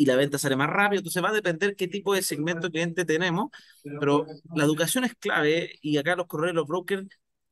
y 0.00 0.06
la 0.06 0.16
venta 0.16 0.38
sale 0.38 0.56
más 0.56 0.70
rápido. 0.70 1.00
Entonces 1.00 1.22
va 1.22 1.30
a 1.30 1.32
depender 1.32 1.76
qué 1.76 1.86
tipo 1.88 2.14
de 2.14 2.22
segmento 2.22 2.68
de 2.68 2.70
cliente 2.70 3.04
tenemos, 3.04 3.50
pero 4.00 4.24
la 4.54 4.64
educación 4.64 5.04
es 5.04 5.14
clave 5.16 5.72
y 5.82 5.98
acá 5.98 6.16
los 6.16 6.26
corredores, 6.28 6.54
los 6.54 6.66
brokers 6.66 7.08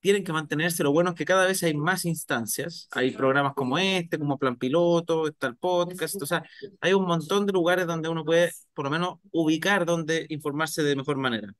tienen 0.06 0.22
que 0.22 0.32
mantenerse. 0.32 0.84
Lo 0.84 0.92
bueno 0.92 1.10
es 1.10 1.16
que 1.16 1.24
cada 1.24 1.46
vez 1.46 1.64
hay 1.64 1.74
más 1.74 2.04
instancias. 2.04 2.86
Hay 2.92 3.10
programas 3.10 3.54
como 3.54 3.76
este, 3.76 4.20
como 4.20 4.38
Plan 4.38 4.56
Piloto, 4.56 5.26
está 5.26 5.48
el 5.48 5.56
podcast. 5.56 6.22
O 6.22 6.26
sea, 6.26 6.44
hay 6.80 6.92
un 6.92 7.04
montón 7.04 7.44
de 7.44 7.52
lugares 7.52 7.88
donde 7.88 8.08
uno 8.08 8.24
puede, 8.24 8.52
por 8.72 8.84
lo 8.84 8.92
menos, 8.92 9.18
ubicar 9.32 9.84
donde 9.84 10.24
informarse 10.28 10.84
de 10.84 10.94
mejor 10.94 11.16
manera. 11.16 11.52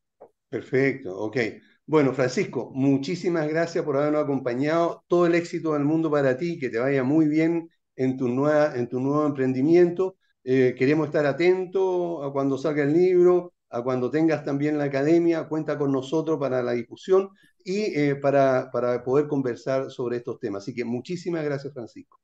Perfecto, 0.49 1.19
ok. 1.19 1.39
Bueno, 1.87 2.15
Francisco, 2.15 2.71
muchísimas 2.73 3.49
gracias 3.49 3.85
por 3.85 3.97
habernos 3.97 4.23
acompañado. 4.23 5.03
Todo 5.09 5.27
el 5.27 5.35
éxito 5.35 5.73
del 5.73 5.83
mundo 5.83 6.09
para 6.09 6.37
ti, 6.37 6.57
que 6.57 6.69
te 6.69 6.79
vaya 6.79 7.03
muy 7.03 7.27
bien 7.27 7.69
en 7.97 8.17
tu, 8.17 8.29
nueva, 8.29 8.77
en 8.77 8.89
tu 8.89 9.01
nuevo 9.01 9.27
emprendimiento. 9.27 10.19
Eh, 10.45 10.77
queremos 10.79 11.07
estar 11.07 11.27
atentos 11.27 12.25
a 12.25 12.31
cuando 12.31 12.59
salga 12.59 12.85
el 12.85 12.93
libro, 12.93 13.55
a 13.71 13.83
cuando 13.83 14.09
tengas 14.09 14.45
también 14.45 14.79
la 14.79 14.85
academia, 14.85 15.49
cuenta 15.49 15.77
con 15.77 15.91
nosotros 15.91 16.39
para 16.39 16.63
la 16.63 16.75
difusión 16.75 17.31
y 17.67 17.99
eh, 17.99 18.15
para, 18.15 18.71
para 18.71 19.03
poder 19.03 19.27
conversar 19.27 19.91
sobre 19.91 20.19
estos 20.19 20.39
temas. 20.39 20.63
Así 20.63 20.73
que 20.73 20.85
muchísimas 20.85 21.45
gracias, 21.45 21.75
Francisco. 21.75 22.21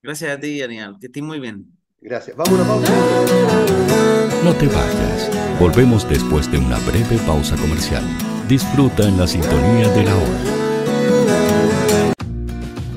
Gracias 0.00 0.36
a 0.36 0.40
ti, 0.40 0.60
Daniel. 0.60 0.94
Que 1.00 1.06
estés 1.06 1.22
muy 1.22 1.40
bien. 1.40 1.66
Gracias. 2.00 2.36
Vamos 2.36 2.60
a 2.60 2.62
una 2.62 2.64
pausa. 2.64 2.92
No 4.44 4.54
te 4.54 4.68
vayas. 4.68 5.30
Volvemos 5.58 6.08
después 6.08 6.48
de 6.52 6.58
una 6.58 6.78
breve 6.80 7.18
pausa 7.26 7.56
comercial. 7.56 8.04
Disfruta 8.48 9.08
en 9.08 9.18
la 9.18 9.26
sintonía 9.26 9.88
de 9.88 10.04
la 10.04 10.14
hora. 10.14 10.40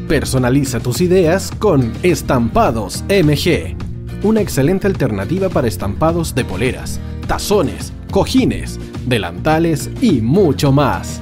Personaliza 0.08 0.80
tus 0.80 1.02
ideas 1.02 1.50
con 1.58 1.94
Estampados 2.04 3.04
MG. 3.10 3.76
Una 4.24 4.42
excelente 4.42 4.86
alternativa 4.86 5.50
para 5.50 5.68
estampados 5.68 6.36
de 6.36 6.46
poleras, 6.46 7.00
tazones, 7.28 7.92
cojines, 8.12 8.80
delantales 9.08 9.90
y 10.02 10.22
mucho 10.22 10.72
más 10.72 11.22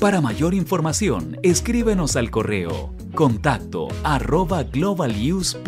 Para 0.00 0.22
mayor 0.22 0.54
información, 0.54 1.36
escríbenos 1.42 2.16
al 2.16 2.30
correo 2.30 2.94
contacto 3.14 3.88
globalnews.cl. 4.72 5.64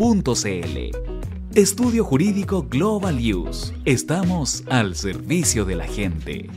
Estudio 1.53 2.03
Jurídico 2.03 2.63
Global 2.63 3.19
Use. 3.19 3.75
Estamos 3.85 4.63
al 4.71 4.95
servicio 4.95 5.65
de 5.65 5.75
la 5.75 5.85
gente. 5.85 6.49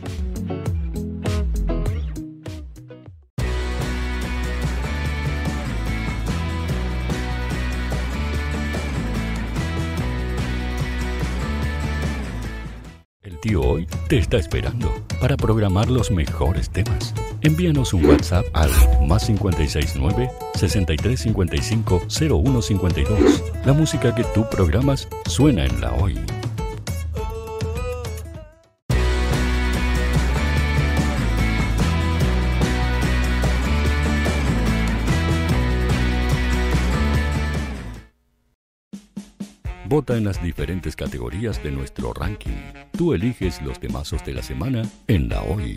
El 13.20 13.38
tío 13.40 13.60
hoy 13.60 13.86
te 14.08 14.16
está 14.16 14.38
esperando 14.38 14.90
para 15.20 15.36
programar 15.36 15.90
los 15.90 16.10
mejores 16.10 16.70
temas. 16.70 17.12
Envíanos 17.46 17.94
un 17.94 18.04
WhatsApp 18.04 18.44
al 18.54 18.70
más 19.06 19.24
569 19.26 20.28
6355 20.56 22.02
0152. 22.09 23.44
La 23.64 23.72
música 23.72 24.12
que 24.12 24.24
tú 24.35 24.44
programas 24.50 25.06
suena 25.28 25.64
en 25.64 25.80
la 25.80 25.92
hoy. 25.92 26.18
Vota 39.88 40.16
en 40.16 40.24
las 40.24 40.42
diferentes 40.42 40.96
categorías 40.96 41.62
de 41.62 41.70
nuestro 41.70 42.12
ranking. 42.12 42.56
Tú 42.90 43.14
eliges 43.14 43.62
los 43.62 43.78
temazos 43.78 44.24
de 44.24 44.35
la 44.35 44.42
semana 44.42 44.82
en 45.06 45.28
la 45.28 45.42
hoy. 45.42 45.76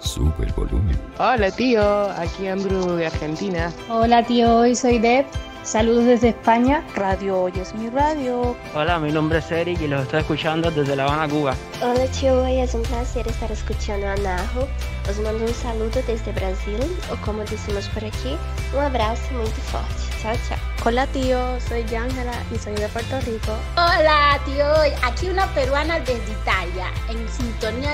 sube 0.00 0.46
el 0.46 0.52
volumen. 0.52 0.98
Hola 1.18 1.50
tío, 1.50 2.10
aquí 2.10 2.46
Andrew 2.46 2.96
de 2.96 3.06
Argentina. 3.06 3.72
Hola 3.88 4.24
tío, 4.24 4.56
hoy 4.56 4.74
soy 4.74 4.98
Deb. 4.98 5.26
Saludos 5.62 6.06
desde 6.06 6.30
España. 6.30 6.82
Radio 6.96 7.42
Hoy 7.42 7.52
es 7.60 7.74
mi 7.74 7.90
radio. 7.90 8.56
Hola, 8.74 8.98
mi 8.98 9.12
nombre 9.12 9.38
es 9.38 9.50
Eric 9.52 9.80
y 9.82 9.88
los 9.88 10.02
estoy 10.02 10.20
escuchando 10.20 10.70
desde 10.70 10.96
La 10.96 11.04
Habana, 11.04 11.28
Cuba. 11.28 11.54
Hola 11.82 12.06
tío, 12.06 12.42
hoy 12.42 12.60
es 12.60 12.74
un 12.74 12.82
placer 12.82 13.28
estar 13.28 13.52
escuchando 13.52 14.08
a 14.08 14.16
Najo. 14.16 14.66
Os 15.08 15.18
mando 15.20 15.44
un 15.44 15.54
saludo 15.54 16.00
desde 16.06 16.32
Brasil, 16.32 16.80
o 17.12 17.16
como 17.24 17.42
decimos 17.44 17.88
por 17.90 18.04
aquí, 18.04 18.36
un 18.74 18.82
abrazo 18.82 19.22
muy 19.34 19.46
fuerte. 19.46 19.94
Chao, 20.22 20.34
chao. 20.48 20.58
Hola 20.84 21.06
tío, 21.08 21.38
soy 21.60 21.84
Yángela 21.84 22.32
y 22.54 22.58
soy 22.58 22.74
de 22.74 22.88
Puerto 22.88 23.20
Rico. 23.20 23.52
Hola 23.76 24.40
tío, 24.46 24.64
aquí 25.02 25.28
una 25.28 25.46
peruana 25.48 25.98
desde 26.00 26.32
Italia, 26.42 26.86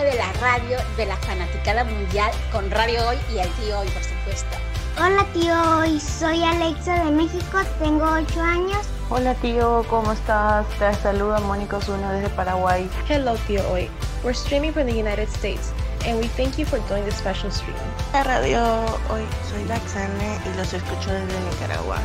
de 0.07 0.15
la 0.15 0.33
radio 0.35 0.79
de 0.97 1.05
la 1.05 1.17
fanaticada 1.17 1.83
mundial 1.83 2.31
con 2.53 2.71
Radio 2.71 3.09
Hoy 3.09 3.17
y 3.35 3.39
el 3.39 3.49
tío 3.55 3.81
Hoy, 3.81 3.89
por 3.89 4.05
supuesto. 4.05 4.57
Hola 4.99 5.27
tío, 5.35 5.79
hoy 5.79 5.99
soy 5.99 6.45
Alexa 6.45 7.03
de 7.05 7.11
México, 7.11 7.59
tengo 7.81 8.05
8 8.05 8.41
años. 8.41 8.87
Hola 9.11 9.35
tío, 9.35 9.85
¿cómo 9.91 10.13
estás? 10.13 10.65
Te 10.79 10.95
saluda 10.95 11.41
Mónica 11.41 11.79
Osuna 11.79 12.13
desde 12.13 12.29
Paraguay. 12.29 12.89
Hello 13.09 13.35
tío 13.49 13.69
hoy. 13.69 13.91
We're 14.23 14.31
streaming 14.31 14.73
from 14.73 14.87
the 14.87 14.93
United 14.93 15.29
States 15.29 15.73
and 16.07 16.21
we 16.21 16.29
thank 16.37 16.57
you 16.57 16.65
for 16.65 16.79
doing 16.89 17.05
this 17.05 17.17
special 17.17 17.51
stream. 17.51 17.75
La 18.13 18.23
radio 18.23 18.63
hoy 19.11 19.27
soy 19.51 19.65
Laxane 19.65 20.39
y 20.47 20.57
los 20.57 20.73
escucho 20.73 21.11
desde 21.11 21.41
Nicaragua. 21.51 21.99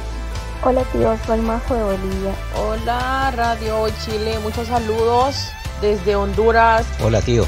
Hola 0.64 0.84
tío, 0.92 1.16
soy 1.28 1.40
Majo 1.42 1.76
de 1.76 1.84
Bolivia. 1.84 2.34
Hola 2.58 3.32
Radio 3.36 3.82
Hoy 3.82 3.94
Chile, 4.04 4.40
muchos 4.40 4.68
saludos 4.70 5.52
desde 5.82 6.16
Honduras. 6.16 6.86
Hola 7.04 7.22
tío, 7.22 7.48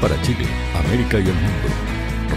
Para 0.00 0.18
Chile, 0.22 0.46
América 0.74 1.18
y 1.18 1.28
el 1.28 1.34
mundo, 1.34 1.68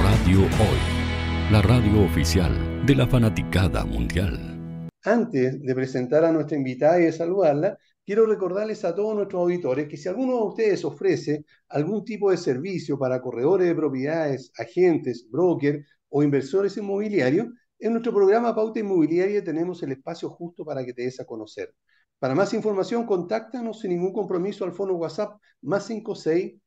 Radio 0.04 0.40
Hoy, 0.40 1.50
la 1.50 1.62
radio 1.62 2.04
oficial 2.04 2.86
de 2.86 2.94
la 2.94 3.08
fanaticada 3.08 3.86
mundial. 3.86 4.90
Antes 5.02 5.62
de 5.62 5.74
presentar 5.74 6.26
a 6.26 6.34
nuestra 6.34 6.58
invitada 6.58 7.00
y 7.00 7.06
de 7.06 7.14
saludarla, 7.14 7.78
quiero 8.06 8.26
recordarles 8.26 8.84
a 8.84 8.94
todos 8.94 9.16
nuestros 9.16 9.44
auditores 9.44 9.88
que 9.88 9.96
si 9.96 10.10
alguno 10.10 10.36
de 10.36 10.44
ustedes 10.44 10.84
ofrece 10.84 11.46
algún 11.70 12.04
tipo 12.04 12.32
de 12.32 12.38
servicio 12.38 13.00
para 13.00 13.22
corredores 13.22 13.66
de 13.66 13.76
propiedades, 13.76 14.52
agentes, 14.58 15.26
brokers 15.32 15.88
o 16.10 16.22
inversores 16.22 16.76
inmobiliarios, 16.76 17.48
en 17.80 17.94
nuestro 17.94 18.14
programa 18.14 18.54
Pauta 18.54 18.82
Inmobiliaria 18.82 19.42
tenemos 19.42 19.82
el 19.84 19.94
espacio 19.94 20.30
justo 20.30 20.66
para 20.66 20.84
que 20.84 20.94
te 20.94 21.04
des 21.04 21.18
a 21.22 21.26
conocer. 21.26 21.74
Para 22.20 22.36
más 22.36 22.54
información, 22.54 23.06
contáctanos 23.06 23.80
sin 23.80 23.92
ningún 23.92 24.12
compromiso 24.12 24.66
al 24.66 24.74
fono 24.74 24.96
WhatsApp 24.96 25.40
más 25.62 25.86
5699 25.86 26.63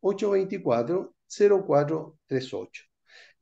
824 0.00 1.14
0438. 1.28 2.82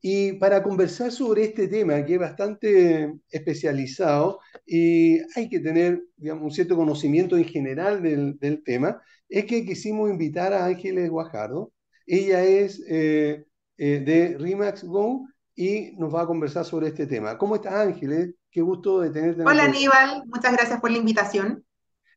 Y 0.01 0.33
para 0.33 0.61
conversar 0.61 1.11
sobre 1.11 1.45
este 1.45 1.67
tema, 1.67 2.05
que 2.05 2.13
es 2.13 2.19
bastante 2.19 3.15
especializado 3.29 4.39
y 4.65 5.19
hay 5.35 5.49
que 5.49 5.59
tener 5.59 6.03
digamos, 6.15 6.43
un 6.43 6.51
cierto 6.51 6.75
conocimiento 6.75 7.37
en 7.37 7.45
general 7.45 8.03
del, 8.03 8.37
del, 8.37 8.63
tema, 8.63 9.01
es 9.27 9.45
que 9.45 9.65
quisimos 9.65 10.09
invitar 10.09 10.53
a 10.53 10.65
Ángeles 10.65 11.09
Guajardo. 11.09 11.71
Ella 12.05 12.43
es 12.43 12.83
eh, 12.87 13.45
eh, 13.77 13.99
de 14.05 14.37
RIMAX 14.37 14.83
Go 14.83 15.27
y 15.55 15.93
nos 15.97 16.13
va 16.13 16.21
a 16.21 16.27
conversar 16.27 16.65
sobre 16.65 16.89
este 16.89 17.07
tema. 17.07 17.37
¿Cómo 17.37 17.55
estás, 17.55 17.73
Ángeles? 17.73 18.35
Qué 18.51 18.61
gusto 18.61 18.99
de 18.99 19.09
tenerte. 19.09 19.41
Hola, 19.43 19.63
Aníbal. 19.63 20.23
Muchas 20.27 20.53
gracias 20.53 20.79
por 20.79 20.91
la 20.91 20.97
invitación. 20.97 21.65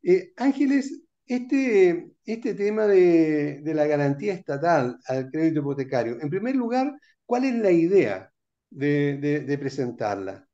Eh, 0.02 0.32
Ángeles, 0.36 1.00
este, 1.24 2.10
este 2.32 2.54
tema 2.54 2.86
de, 2.86 3.60
la 3.64 3.86
garantía 3.86 4.34
estatal 4.34 4.98
al 5.06 5.30
crédito 5.30 5.60
hipotecario, 5.60 6.20
en 6.20 6.30
primer 6.30 6.56
lugar, 6.56 6.92
¿cuál 7.26 7.44
es 7.44 7.54
la 7.54 7.70
idea 7.70 8.32
de, 8.70 9.18
de, 9.18 9.40
de 9.40 9.58
presentarla? 9.58 10.48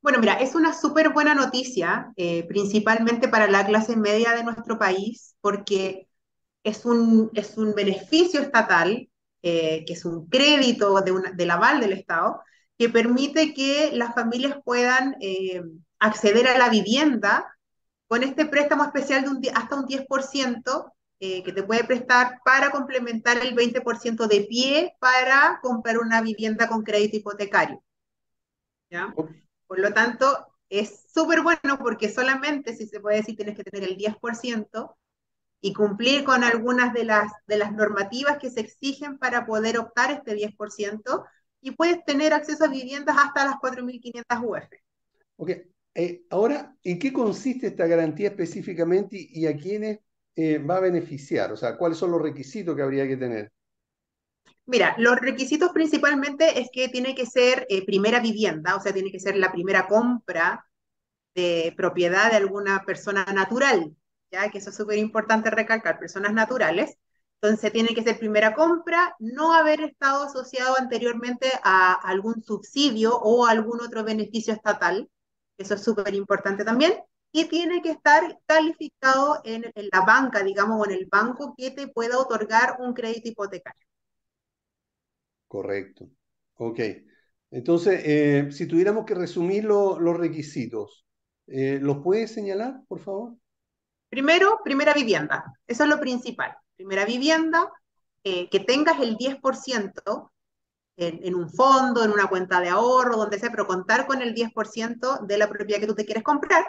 Bueno, 0.00 0.20
mira, 0.20 0.34
es 0.34 0.54
una 0.54 0.72
súper 0.72 1.10
buena 1.12 1.34
noticia, 1.34 2.12
eh, 2.16 2.44
principalmente 2.48 3.28
para 3.28 3.48
la 3.48 3.66
clase 3.66 3.96
media 3.96 4.32
de 4.32 4.44
nuestro 4.44 4.78
país, 4.78 5.34
porque 5.40 6.08
es 6.62 6.84
un, 6.84 7.30
es 7.34 7.56
un 7.58 7.74
beneficio 7.74 8.40
estatal 8.40 9.08
eh, 9.42 9.84
que 9.86 9.92
es 9.92 10.04
un 10.04 10.28
crédito 10.28 11.00
de 11.00 11.12
una, 11.12 11.30
del 11.32 11.50
aval 11.50 11.80
del 11.80 11.92
Estado, 11.92 12.40
que 12.76 12.88
permite 12.88 13.54
que 13.54 13.90
las 13.92 14.14
familias 14.14 14.58
puedan 14.64 15.16
eh, 15.20 15.62
acceder 15.98 16.46
a 16.48 16.58
la 16.58 16.68
vivienda 16.68 17.57
con 18.08 18.22
este 18.24 18.46
préstamo 18.46 18.84
especial 18.84 19.22
de 19.22 19.28
un, 19.28 19.42
hasta 19.54 19.76
un 19.76 19.86
10% 19.86 20.92
eh, 21.20 21.42
que 21.42 21.52
te 21.52 21.62
puede 21.62 21.84
prestar 21.84 22.40
para 22.44 22.70
complementar 22.70 23.38
el 23.38 23.54
20% 23.54 24.26
de 24.26 24.40
pie 24.42 24.96
para 24.98 25.60
comprar 25.62 25.98
una 25.98 26.20
vivienda 26.20 26.68
con 26.68 26.82
crédito 26.82 27.18
hipotecario. 27.18 27.82
¿ya? 28.90 29.14
Por 29.66 29.78
lo 29.78 29.92
tanto, 29.92 30.46
es 30.68 31.04
súper 31.12 31.42
bueno 31.42 31.78
porque 31.80 32.08
solamente, 32.08 32.74
si 32.74 32.86
se 32.86 33.00
puede 33.00 33.18
decir, 33.18 33.36
tienes 33.36 33.56
que 33.56 33.64
tener 33.64 33.88
el 33.88 33.96
10%, 33.96 34.96
y 35.60 35.72
cumplir 35.72 36.24
con 36.24 36.44
algunas 36.44 36.92
de 36.92 37.04
las, 37.04 37.32
de 37.46 37.58
las 37.58 37.72
normativas 37.72 38.38
que 38.38 38.50
se 38.50 38.60
exigen 38.60 39.18
para 39.18 39.44
poder 39.44 39.78
optar 39.78 40.10
este 40.12 40.36
10%, 40.36 41.24
y 41.60 41.72
puedes 41.72 42.04
tener 42.04 42.32
acceso 42.32 42.64
a 42.64 42.68
viviendas 42.68 43.16
hasta 43.18 43.44
las 43.44 43.56
4.500 43.56 44.44
UF. 44.44 44.68
Ok, 45.36 45.50
eh, 46.00 46.22
ahora, 46.30 46.76
¿en 46.84 46.96
qué 46.96 47.12
consiste 47.12 47.66
esta 47.66 47.88
garantía 47.88 48.28
específicamente 48.28 49.16
y, 49.18 49.48
a 49.48 49.56
quiénes 49.56 49.98
eh, 50.36 50.58
va 50.58 50.76
a 50.76 50.80
beneficiar? 50.80 51.50
O 51.50 51.56
sea, 51.56 51.76
¿cuáles 51.76 51.98
son 51.98 52.12
los 52.12 52.22
requisitos 52.22 52.76
que 52.76 52.82
habría 52.82 53.08
que 53.08 53.16
tener? 53.16 53.50
Mira, 54.64 54.94
los 54.98 55.16
requisitos 55.16 55.72
principalmente 55.72 56.60
es 56.60 56.68
que 56.72 56.88
tiene 56.88 57.16
que 57.16 57.26
ser 57.26 57.66
eh, 57.68 57.84
primera 57.84 58.20
vivienda, 58.20 58.76
o 58.76 58.80
sea, 58.80 58.92
tiene 58.92 59.10
que 59.10 59.18
ser 59.18 59.34
la 59.34 59.50
primera 59.50 59.88
compra 59.88 60.64
de 61.34 61.74
propiedad 61.76 62.30
de 62.30 62.36
alguna 62.36 62.84
persona 62.84 63.24
natural, 63.34 63.92
ya 64.30 64.50
que 64.50 64.58
eso 64.58 64.70
es 64.70 64.76
súper 64.76 64.98
importante 64.98 65.50
recalcar, 65.50 65.98
personas 65.98 66.32
naturales. 66.32 66.96
Entonces 67.42 67.72
tiene 67.72 67.88
que 67.88 68.04
ser 68.04 68.20
primera 68.20 68.54
compra, 68.54 69.16
no 69.18 69.52
haber 69.52 69.80
estado 69.80 70.26
asociado 70.26 70.76
anteriormente 70.78 71.50
a 71.64 71.92
algún 71.92 72.40
subsidio 72.44 73.18
o 73.18 73.46
algún 73.46 73.80
otro 73.80 74.04
beneficio 74.04 74.54
estatal, 74.54 75.08
eso 75.58 75.74
es 75.74 75.82
súper 75.82 76.14
importante 76.14 76.64
también, 76.64 76.94
y 77.32 77.44
tiene 77.46 77.82
que 77.82 77.90
estar 77.90 78.38
calificado 78.46 79.40
en, 79.44 79.64
en, 79.74 79.88
la 79.92 80.00
banca, 80.00 80.42
digamos, 80.42 80.80
o 80.80 80.90
en 80.90 80.96
el 80.96 81.06
banco 81.10 81.54
que 81.56 81.70
te 81.70 81.88
pueda 81.88 82.18
otorgar 82.18 82.76
un 82.80 82.94
crédito 82.94 83.28
hipotecario. 83.28 83.86
Correcto. 85.46 86.08
Ok. 86.54 86.80
Entonces, 87.50 88.02
eh, 88.04 88.48
si 88.52 88.66
tuviéramos 88.66 89.04
que 89.04 89.14
resumir 89.14 89.64
lo, 89.64 89.98
los 89.98 90.16
requisitos, 90.16 91.06
eh, 91.46 91.78
¿los 91.80 91.98
puedes 92.02 92.32
señalar, 92.32 92.82
por 92.86 93.00
favor? 93.00 93.36
Primero, 94.08 94.60
primera 94.62 94.92
vivienda. 94.94 95.44
Eso 95.66 95.84
es 95.84 95.88
lo 95.88 96.00
principal. 96.00 96.54
Primera 96.76 97.04
vivienda, 97.04 97.70
eh, 98.22 98.48
que 98.50 98.60
tengas 98.60 99.00
el 99.00 99.16
10% 99.16 100.32
en, 100.98 101.20
en, 101.24 101.34
un 101.34 101.48
fondo, 101.48 102.04
en 102.04 102.10
una 102.10 102.26
cuenta 102.26 102.60
de 102.60 102.68
ahorro, 102.68 103.16
donde 103.16 103.38
sea, 103.38 103.50
pero 103.50 103.66
contar 103.66 104.06
con 104.06 104.20
el 104.20 104.34
10% 104.34 105.26
de 105.26 105.38
la 105.38 105.48
propiedad 105.48 105.80
que 105.80 105.86
tú 105.86 105.94
te 105.94 106.04
quieres 106.04 106.22
comprar. 106.22 106.64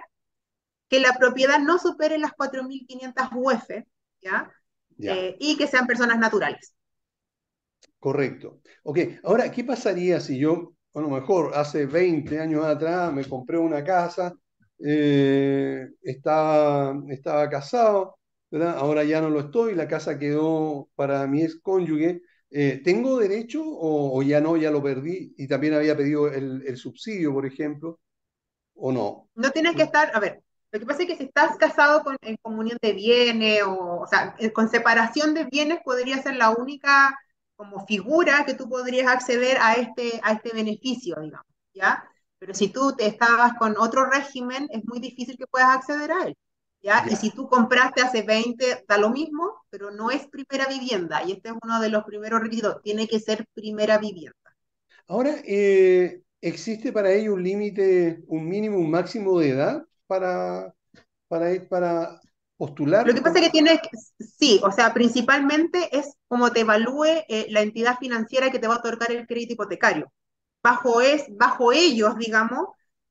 Que 0.88 1.00
la 1.00 1.14
propiedad 1.20 1.60
no 1.60 1.78
supere 1.78 2.18
las 2.18 2.32
4.500 2.32 3.30
UF, 3.36 3.70
¿ya? 4.22 4.52
ya. 4.98 5.16
Eh, 5.16 5.36
y 5.40 5.58
que 5.58 5.68
sean 5.68 5.86
personas 5.86 6.18
naturales. 6.18 6.74
Correcto. 8.00 8.62
Ok, 8.84 9.00
ahora, 9.24 9.52
¿qué 9.52 9.64
pasaría 9.64 10.22
si 10.22 10.40
yo, 10.40 10.74
bueno, 10.94 11.10
mejor, 11.10 11.52
hace 11.56 11.86
20 11.86 12.40
años 12.40 12.64
atrás 12.66 13.12
me 13.12 13.26
compré 13.26 13.58
una 13.58 13.84
casa 13.84 14.34
eh, 14.80 15.90
estaba, 16.02 16.98
estaba 17.10 17.50
casado, 17.50 18.18
¿verdad? 18.50 18.78
Ahora 18.78 19.04
ya 19.04 19.22
no 19.22 19.30
lo 19.30 19.42
estoy, 19.42 19.76
la 19.76 19.88
casa 19.88 20.18
quedó 20.18 20.90
para 20.96 21.28
mi 21.28 21.44
ex 21.44 21.60
cónyuge. 21.62 22.22
Eh, 22.52 22.82
¿Tengo 22.84 23.20
derecho 23.20 23.64
o, 23.64 24.18
o, 24.18 24.24
ya 24.24 24.42
no, 24.42 24.58
ya 24.58 24.72
lo 24.72 24.82
perdí? 24.82 25.34
Y 25.38 25.48
también 25.48 25.76
había 25.76 25.96
pedido 25.96 26.28
el, 26.28 26.64
el, 26.66 26.78
subsidio, 26.78 27.32
por 27.34 27.46
ejemplo, 27.46 28.00
¿o 28.76 28.92
no? 28.92 29.30
No 29.36 29.52
tienes 29.52 29.76
que 29.76 29.84
estar, 29.84 30.12
a 30.16 30.20
ver, 30.20 30.42
lo 30.72 30.80
que 30.80 30.86
pasa 30.86 31.04
es 31.04 31.08
que 31.08 31.18
si 31.18 31.24
estás 31.24 31.58
casado 31.58 32.04
con, 32.04 32.18
en 32.22 32.38
comunión 32.42 32.78
de 32.82 32.94
bienes 32.94 33.64
o, 33.64 34.02
o 34.02 34.08
sea, 34.08 34.36
con 34.54 34.70
separación 34.70 35.34
de 35.34 35.46
bienes 35.46 35.80
podría 35.84 36.22
ser 36.22 36.38
la 36.38 36.52
única 36.52 37.16
como 37.56 37.86
figura 37.86 38.46
que 38.46 38.54
tú 38.54 38.70
podrías 38.70 39.08
acceder 39.08 39.58
a 39.60 39.74
este, 39.74 40.20
a 40.24 40.34
este 40.34 40.52
beneficio, 40.54 41.18
digamos, 41.22 41.46
¿ya? 41.74 42.04
Pero 42.40 42.54
si 42.54 42.70
tú 42.70 42.96
te 42.96 43.06
estabas 43.06 43.54
con 43.60 43.76
otro 43.78 44.10
régimen, 44.10 44.68
es 44.72 44.86
muy 44.86 45.00
difícil 45.00 45.38
que 45.38 45.46
puedas 45.46 45.70
acceder 45.70 46.12
a 46.12 46.24
él. 46.24 46.38
¿ya? 46.82 47.06
Y 47.10 47.16
si 47.16 47.32
tú 47.32 47.48
compraste 47.50 48.02
hace 48.02 48.22
20, 48.24 48.86
da 48.88 48.98
lo 48.98 49.10
mismo, 49.10 49.59
pero 49.70 49.92
no 49.92 50.12
es 50.12 50.28
primera 50.28 50.68
vivienda. 50.68 51.24
Y 51.24 51.34
este 51.34 51.50
es 51.50 51.56
uno 51.62 51.80
de 51.80 51.90
los 51.90 52.04
primeros 52.04 52.42
requisitos. 52.42 52.82
Tiene 52.82 53.08
que 53.08 53.20
ser 53.20 53.46
primera 53.54 53.98
vivienda. 53.98 54.36
Ahora, 55.08 55.36
eh, 55.46 56.22
¿existe 56.42 56.92
para 56.92 57.12
ello 57.12 57.34
un 57.34 57.44
límite, 57.44 58.24
un 58.28 58.48
mínimo, 58.48 58.78
un 58.78 58.92
máximo 58.92 59.40
de 59.40 59.50
edad 59.50 59.84
para, 60.08 60.74
para, 61.28 61.68
para 61.68 62.22
postular? 62.58 63.08
Lo 63.08 63.14
que 63.14 63.22
pasa 63.22 63.40
es 63.40 63.46
que 63.46 63.52
tienes, 63.52 63.80
sí, 64.20 64.60
o 64.64 64.72
sea, 64.72 64.94
principalmente 64.94 65.98
es 65.98 66.14
como 66.28 66.52
te 66.52 66.62
evalúe 66.62 67.24
eh, 67.28 67.48
la 67.50 67.62
entidad 67.62 67.98
financiera 67.98 68.52
que 68.52 68.60
te 68.60 68.68
va 68.68 68.76
a 68.76 68.80
otorgar 68.80 69.12
el 69.12 69.26
crédito 69.26 69.54
hipotecario 69.54 70.12
bajo, 70.64 71.02
es, 71.02 71.26
bajo 71.38 71.72
ellos, 71.72 72.18
digamos, 72.18 72.68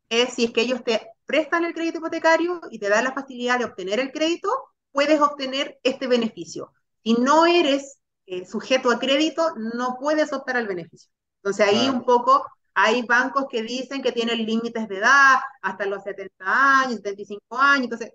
es 0.09 0.35
si 0.35 0.45
es 0.45 0.53
que 0.53 0.63
ellos 0.63 0.83
te 0.85 1.01
prestan 1.27 1.65
el 1.65 1.75
crédito 1.75 1.99
hipotecario 1.99 2.61
y 2.71 2.79
te 2.79 2.89
dan 2.89 3.05
la 3.05 3.13
facilidad 3.13 3.59
de 3.59 3.67
obtener 3.67 4.01
el 4.01 4.13
crédito, 4.13 4.49
puedes 4.99 5.20
obtener 5.20 5.78
este 5.84 6.09
beneficio. 6.09 6.72
Si 7.05 7.12
no 7.12 7.46
eres 7.46 8.01
eh, 8.26 8.44
sujeto 8.44 8.90
a 8.90 8.99
crédito, 8.99 9.55
no 9.55 9.96
puedes 10.01 10.32
optar 10.32 10.57
al 10.57 10.66
beneficio. 10.66 11.09
Entonces 11.36 11.68
ahí 11.68 11.86
ah. 11.86 11.92
un 11.92 12.05
poco 12.05 12.44
hay 12.74 13.03
bancos 13.03 13.46
que 13.49 13.62
dicen 13.62 14.03
que 14.03 14.11
tienen 14.11 14.44
límites 14.44 14.88
de 14.88 14.96
edad 14.96 15.36
hasta 15.62 15.86
los 15.86 16.03
70 16.03 16.34
años, 16.80 16.96
75 16.96 17.44
años, 17.57 17.84
entonces 17.84 18.12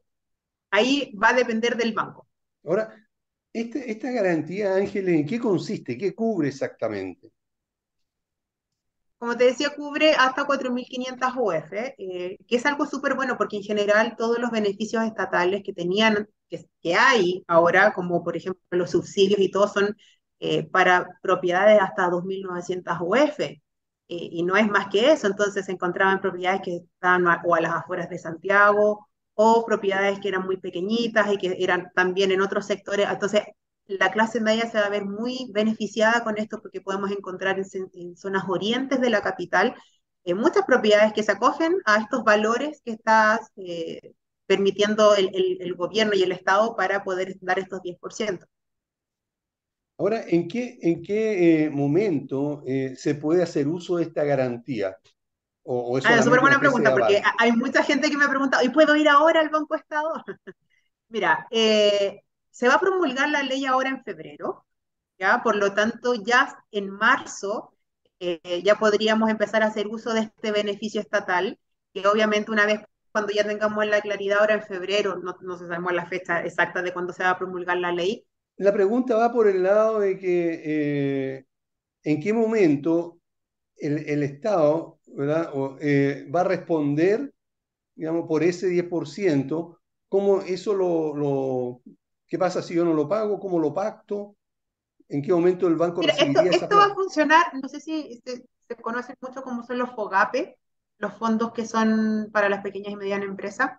ahí 0.72 1.16
va 1.16 1.30
a 1.30 1.34
depender 1.34 1.78
del 1.78 1.94
banco. 1.94 2.28
Ahora, 2.66 2.94
este, 3.54 3.90
esta 3.90 4.12
garantía, 4.12 4.76
Ángel, 4.76 5.08
¿en 5.08 5.26
qué 5.26 5.40
consiste? 5.40 5.98
¿Qué 5.98 6.14
cubre 6.14 6.50
exactamente? 6.50 7.32
Como 9.24 9.38
te 9.38 9.46
decía, 9.46 9.70
cubre 9.74 10.16
hasta 10.16 10.46
4.500 10.46 11.34
UF, 11.38 11.72
eh, 11.98 12.38
que 12.46 12.56
es 12.58 12.66
algo 12.66 12.86
súper 12.86 13.16
bueno 13.16 13.38
porque 13.38 13.56
en 13.56 13.64
general 13.64 14.16
todos 14.18 14.38
los 14.38 14.52
beneficios 14.52 15.02
estatales 15.06 15.64
que 15.64 15.72
tenían, 15.72 16.28
que, 16.50 16.96
hay 16.96 17.42
ahora, 17.48 17.94
como 17.94 18.22
por 18.22 18.36
ejemplo 18.36 18.62
los 18.72 18.92
subsidios 18.92 19.40
y 19.40 19.50
todo, 19.50 19.70
son 19.70 19.96
eh, 20.42 20.64
para 20.70 21.08
propiedades 21.22 21.80
hasta 21.82 22.10
2.900 22.10 22.98
UF. 23.00 23.40
Eh, 23.40 23.60
y 24.10 24.44
no 24.44 24.58
es 24.58 24.68
más 24.70 24.88
que 24.90 25.14
eso, 25.14 25.28
entonces 25.28 25.66
se 25.68 25.72
encontraban 25.72 26.20
propiedades 26.20 26.62
que 26.62 26.76
estaban 26.76 27.26
o 27.46 27.56
a 27.56 27.62
las 27.62 27.72
afueras 27.76 28.10
de 28.10 28.20
Santiago 28.20 29.08
o 29.36 29.66
propiedades 29.66 30.20
que 30.20 30.28
eran 30.28 30.46
muy 30.46 30.58
pequeñitas 30.58 31.32
y 31.32 31.38
que 31.38 31.56
eran 31.60 31.92
también 31.96 32.32
en 32.32 32.42
otros 32.42 32.66
sectores. 32.66 33.08
Entonces, 33.10 33.44
la 33.88 34.12
clase 34.12 34.40
media 34.40 34.70
se 34.70 34.80
va 34.80 34.86
a 34.86 34.90
ver 34.90 35.06
muy 35.06 35.50
beneficiada 35.52 36.24
con 36.24 36.38
esto 36.38 36.62
porque 36.62 36.82
podemos 36.82 37.12
encontrar 37.12 37.60
en, 37.60 37.66
en 37.94 38.16
zonas 38.16 38.44
orientes 38.48 39.02
de 39.02 39.10
la 39.10 39.22
capital 39.22 39.76
eh, 40.24 40.34
muchas 40.34 40.66
propiedades 40.66 41.14
que 41.14 41.24
se 41.24 41.32
acogen 41.32 41.76
a 41.86 41.98
estos 41.98 42.24
valores 42.24 42.82
que 42.84 42.92
estás, 42.92 43.52
eh, 43.58 44.14
permitiendo 44.46 45.16
el, 45.16 45.30
el, 45.60 45.74
gobierno 45.76 46.14
y 46.14 46.24
el 46.24 46.32
Estado 46.32 46.76
para 46.76 47.04
poder 47.04 47.36
dar 47.42 47.60
estos 47.60 47.82
10%. 47.82 48.46
Ahora, 49.98 50.24
¿en 50.28 50.48
qué, 50.48 50.78
en 50.82 51.02
qué 51.02 51.66
eh, 51.66 51.70
momento 51.70 52.64
eh, 52.66 52.96
se 52.96 53.16
puede 53.16 53.44
hacer 53.44 53.68
uso 53.68 53.98
de 53.98 54.04
esta 54.04 54.24
garantía? 54.24 54.98
O, 55.64 55.98
es 55.98 56.06
ah, 56.06 56.22
súper 56.22 56.42
buena 56.42 56.60
pregunta, 56.60 56.92
porque 56.92 57.22
hay 57.40 57.54
mucha 57.54 57.84
gente 57.84 58.10
que 58.10 58.18
me 58.18 58.26
ha 58.26 58.30
preguntado, 58.30 58.64
¿y 58.66 58.70
puedo 58.70 58.96
ir 58.98 59.08
ahora 59.08 59.40
al 59.40 59.50
Banco 59.50 59.76
Estado? 59.76 60.12
Mira, 61.10 61.48
eh, 61.52 62.22
se 62.54 62.68
va 62.68 62.76
a 62.76 62.80
promulgar 62.80 63.30
la 63.30 63.42
ley 63.42 63.66
ahora 63.66 63.90
en 63.90 64.04
febrero, 64.04 64.66
¿ya? 65.18 65.42
Por 65.44 65.56
lo 65.56 65.74
tanto, 65.74 66.14
ya 66.14 66.64
en 66.72 66.90
marzo 66.90 67.72
ya 68.64 68.76
podríamos 68.76 69.30
empezar 69.30 69.64
a 69.64 69.68
hacer 69.68 69.88
uso 69.88 70.14
de 70.14 70.22
este 70.22 70.52
beneficio 70.54 71.02
estatal, 71.02 71.60
que 71.94 72.08
obviamente 72.08 72.52
una 72.52 72.66
vez 72.66 72.80
cuando 73.12 73.34
ya 73.34 73.46
tengamos 73.46 73.86
la 73.86 74.02
claridad 74.02 74.40
ahora 74.40 74.56
en 74.56 74.64
febrero, 74.64 75.18
no, 75.18 75.36
no 75.42 75.58
sabemos 75.58 75.94
la 75.94 76.06
fecha 76.06 76.44
exacta 76.44 76.82
de 76.82 76.94
cuándo 76.94 77.12
se 77.12 77.24
va 77.24 77.32
a 77.32 77.38
promulgar 77.38 77.78
la 77.78 77.92
ley. 77.92 78.26
La 78.56 78.72
pregunta 78.72 79.16
va 79.16 79.32
por 79.32 79.48
el 79.48 79.64
lado 79.64 80.00
de 80.00 80.18
que 80.18 80.62
eh, 80.64 81.46
en 82.04 82.22
qué 82.22 82.34
momento 82.34 83.20
el, 83.76 84.24
Estado 84.24 85.00
¿verdad? 85.08 85.52
Eh, 85.82 86.28
va 86.34 86.42
a 86.42 86.46
responder, 86.46 87.34
digamos, 87.96 88.28
por 88.28 88.44
ese 88.44 88.68
10%, 88.70 89.78
cómo 90.08 90.42
eso 90.42 90.74
lo, 90.74 91.16
lo, 91.16 91.82
¿qué 92.34 92.40
pasa 92.40 92.64
si 92.64 92.74
yo 92.74 92.84
no 92.84 92.96
lo 92.96 93.08
pago? 93.08 93.40
¿Cómo 93.40 93.60
lo 93.60 93.72
pacto? 93.76 94.36
¿En 95.08 95.22
qué 95.22 95.32
momento 95.32 95.68
el 95.68 95.76
banco 95.76 96.02
Mira, 96.02 96.16
esto, 96.16 96.42
esto 96.42 96.78
va 96.78 96.86
a 96.86 96.96
funcionar, 96.96 97.54
no 97.62 97.70
sé 97.70 97.80
si 97.80 98.20
se, 98.26 98.44
se 98.68 98.76
conoce 98.78 99.14
mucho 99.22 99.44
cómo 99.44 99.64
son 99.64 99.78
los 99.78 99.92
FOGAPE, 99.92 100.58
los 100.98 101.14
fondos 101.14 101.54
que 101.54 101.68
son 101.68 102.32
para 102.34 102.50
las 102.50 102.64
pequeñas 102.64 102.92
y 102.92 102.96
medianas 102.96 103.28
empresas. 103.28 103.74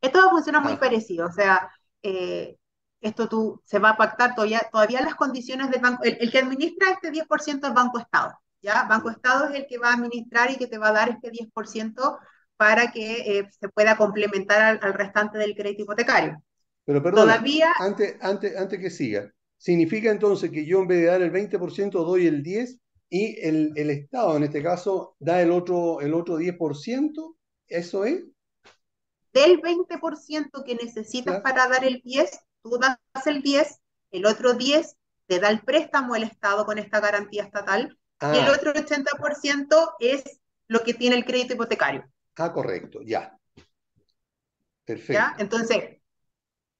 Esto 0.00 0.28
funciona 0.30 0.58
muy 0.58 0.76
parecido, 0.76 1.28
o 1.28 1.30
sea, 1.30 1.70
eh, 2.02 2.56
esto 3.00 3.28
tú, 3.28 3.62
se 3.64 3.78
va 3.78 3.90
a 3.90 3.96
pactar 3.96 4.34
todavía, 4.34 4.68
todavía 4.72 5.00
las 5.00 5.14
condiciones 5.14 5.70
del 5.70 5.82
banco, 5.82 6.02
el, 6.02 6.32
que 6.32 6.38
administra 6.40 6.90
este 6.90 7.12
10% 7.12 7.68
es 7.68 7.74
Banco 7.74 8.00
Estado, 8.00 8.40
¿ya? 8.60 8.88
Banco 8.88 9.08
Estado 9.08 9.50
es 9.50 9.54
el 9.54 9.68
que 9.68 9.78
va 9.78 9.90
a 9.90 9.94
administrar 9.94 10.50
y 10.50 10.56
que 10.56 10.66
te 10.66 10.78
va 10.78 10.88
a 10.88 10.92
dar 10.92 11.10
este 11.10 11.30
10% 11.30 12.18
para 12.56 12.90
que 12.90 13.38
eh, 13.38 13.48
se 13.56 13.68
pueda 13.68 13.96
complementar 13.96 14.80
al, 14.82 14.94
restante 14.94 15.38
del 15.38 15.54
crédito 15.54 15.82
hipotecario. 15.82 16.42
Pero 16.84 17.02
perdón, 17.02 17.26
todavía... 17.26 17.72
antes, 17.78 18.16
antes, 18.20 18.56
antes 18.56 18.80
que 18.80 18.90
siga, 18.90 19.32
¿significa 19.56 20.10
entonces 20.10 20.50
que 20.50 20.66
yo 20.66 20.80
en 20.80 20.88
vez 20.88 21.00
de 21.00 21.06
dar 21.06 21.22
el 21.22 21.32
20% 21.32 21.90
doy 21.90 22.26
el 22.26 22.42
10%? 22.42 22.78
y 23.14 23.38
el, 23.46 23.72
el, 23.76 23.90
Estado 23.90 24.38
en 24.38 24.44
este 24.44 24.62
caso 24.62 25.16
da 25.18 25.42
el 25.42 25.50
otro, 25.50 26.00
el 26.00 26.14
otro 26.14 26.38
10%, 26.38 27.36
¿eso 27.68 28.04
es? 28.06 28.24
Del 29.34 29.60
20% 29.60 30.64
que 30.64 30.74
necesitas 30.76 31.42
para 31.42 31.68
dar 31.68 31.84
el 31.84 32.00
10, 32.02 32.40
tú 32.62 32.78
das 32.78 32.98
el 33.26 33.42
10, 33.42 33.80
el 34.12 34.24
otro 34.24 34.54
10 34.54 34.96
te 35.26 35.40
da 35.40 35.50
el 35.50 35.60
préstamo 35.60 36.16
el 36.16 36.22
Estado 36.22 36.64
con 36.64 36.78
esta 36.78 37.00
garantía 37.00 37.42
estatal 37.42 37.98
y 38.22 38.38
el 38.38 38.46
ah. 38.46 38.52
otro 38.56 38.72
80% 38.72 39.94
es 40.00 40.40
lo 40.68 40.82
que 40.82 40.94
tiene 40.94 41.16
el 41.16 41.26
crédito 41.26 41.52
hipotecario. 41.52 42.10
Ah, 42.36 42.50
correcto, 42.50 43.00
ya. 43.02 43.38
Perfecto. 44.86 45.12
¿Ya? 45.12 45.36
Entonces, 45.38 45.98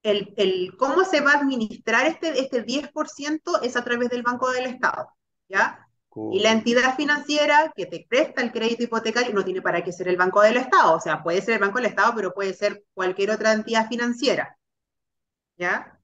el, 0.03 0.35
el, 0.37 0.77
cómo 0.77 1.05
se 1.05 1.21
va 1.21 1.33
a 1.33 1.39
administrar 1.39 2.07
este, 2.07 2.41
este 2.41 2.65
10% 2.65 3.61
es 3.63 3.77
a 3.77 3.85
través 3.85 4.09
del 4.11 4.23
Banco 4.23 4.51
del 4.51 4.67
Estado. 4.67 5.09
¿ya? 5.49 5.87
Y 6.31 6.41
la 6.41 6.53
entidad 6.53 6.95
financiera 6.97 7.73
que 7.75 7.87
te 7.87 8.05
presta 8.09 8.43
el 8.43 8.53
crédito 8.53 8.83
hipotecario 8.83 9.33
no 9.33 9.45
tiene 9.45 9.63
para 9.63 9.83
qué 9.83 9.93
ser 9.93 10.09
el 10.09 10.17
Banco 10.17 10.43
del 10.43 10.59
Estado, 10.59 10.95
o 10.95 11.01
sea, 11.01 11.23
puede 11.23 11.41
ser 11.41 11.55
el 11.55 11.61
Banco 11.61 11.79
del 11.79 11.87
Estado, 11.87 12.13
pero 12.15 12.35
puede 12.35 12.53
ser 12.53 12.85
cualquier 12.93 13.31
otra 13.31 13.53
entidad 13.53 13.89
financiera. 13.89 14.59
¿Ya? 15.57 15.99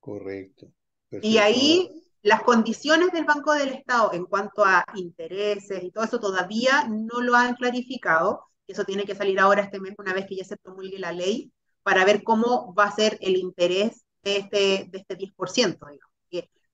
Correcto. 0.00 0.68
Y 1.10 1.36
ahí 1.38 2.06
las 2.22 2.42
condiciones 2.42 3.12
del 3.12 3.24
Banco 3.24 3.52
del 3.52 3.70
Estado 3.70 4.12
en 4.14 4.24
cuanto 4.24 4.64
a 4.64 4.84
intereses 4.94 5.82
y 5.82 5.90
todo 5.90 6.04
eso 6.04 6.18
todavía 6.18 6.86
no 6.88 7.20
lo 7.20 7.34
han 7.34 7.54
clarificado. 7.54 8.46
Eso 8.66 8.84
tiene 8.84 9.04
que 9.04 9.14
salir 9.14 9.38
ahora 9.38 9.62
este 9.62 9.80
mes, 9.80 9.94
una 9.98 10.14
vez 10.14 10.26
que 10.26 10.36
ya 10.36 10.44
se 10.44 10.56
promulgue 10.56 10.98
la 10.98 11.12
ley, 11.12 11.52
para 11.82 12.04
ver 12.04 12.22
cómo 12.22 12.74
va 12.74 12.84
a 12.84 12.94
ser 12.94 13.18
el 13.20 13.36
interés 13.36 14.04
de 14.22 14.38
este, 14.38 14.88
de 14.90 14.98
este 14.98 15.16
10%. 15.16 15.78
Digamos 15.90 16.08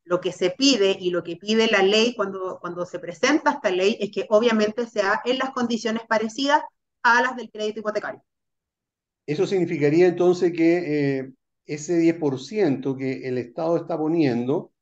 lo 0.04 0.20
que 0.20 0.32
se 0.32 0.50
pide 0.50 0.96
y 0.98 1.10
lo 1.10 1.22
que 1.22 1.36
pide 1.36 1.66
la 1.68 1.82
ley 1.82 2.14
cuando, 2.14 2.58
cuando 2.60 2.84
se 2.84 2.98
presenta 2.98 3.52
esta 3.52 3.70
ley 3.70 3.96
es 4.00 4.10
que 4.10 4.26
obviamente 4.28 4.86
sea 4.86 5.20
en 5.24 5.38
las 5.38 5.50
condiciones 5.50 6.02
parecidas 6.06 6.62
a 7.02 7.22
las 7.22 7.36
del 7.36 7.50
crédito 7.50 7.80
hipotecario. 7.80 8.22
Eso 9.26 9.46
significaría 9.46 10.06
entonces 10.06 10.52
que 10.52 11.18
eh, 11.18 11.32
ese 11.64 11.98
10% 11.98 12.96
que 12.96 13.26
el 13.26 13.38
Estado 13.38 13.76
está 13.76 13.96
poniendo 13.96 14.72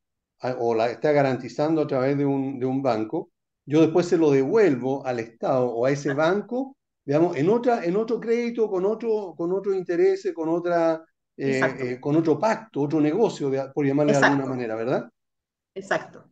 o 0.58 0.74
la 0.74 0.90
está 0.90 1.12
garantizando 1.12 1.82
a 1.82 1.86
través 1.86 2.18
de 2.18 2.24
un, 2.24 2.58
de 2.58 2.66
un 2.66 2.82
banco, 2.82 3.30
yo 3.64 3.80
después 3.80 4.06
se 4.06 4.18
lo 4.18 4.32
devuelvo 4.32 5.06
al 5.06 5.20
Estado 5.20 5.66
o 5.66 5.86
a 5.86 5.92
ese 5.92 6.14
banco, 6.14 6.76
digamos, 7.04 7.36
en, 7.36 7.48
otra, 7.48 7.84
en 7.84 7.96
otro 7.96 8.20
crédito, 8.20 8.68
con 8.68 8.84
otro, 8.84 9.34
con 9.36 9.52
otro 9.52 9.74
interés, 9.74 10.30
con 10.34 10.48
otra 10.48 11.04
eh, 11.36 11.60
eh, 11.78 12.00
con 12.00 12.14
otro 12.16 12.38
pacto, 12.38 12.82
otro 12.82 13.00
negocio, 13.00 13.50
por 13.72 13.86
llamarle 13.86 14.12
de 14.12 14.18
alguna 14.18 14.46
manera, 14.46 14.74
¿verdad? 14.74 15.08
Exacto. 15.74 16.28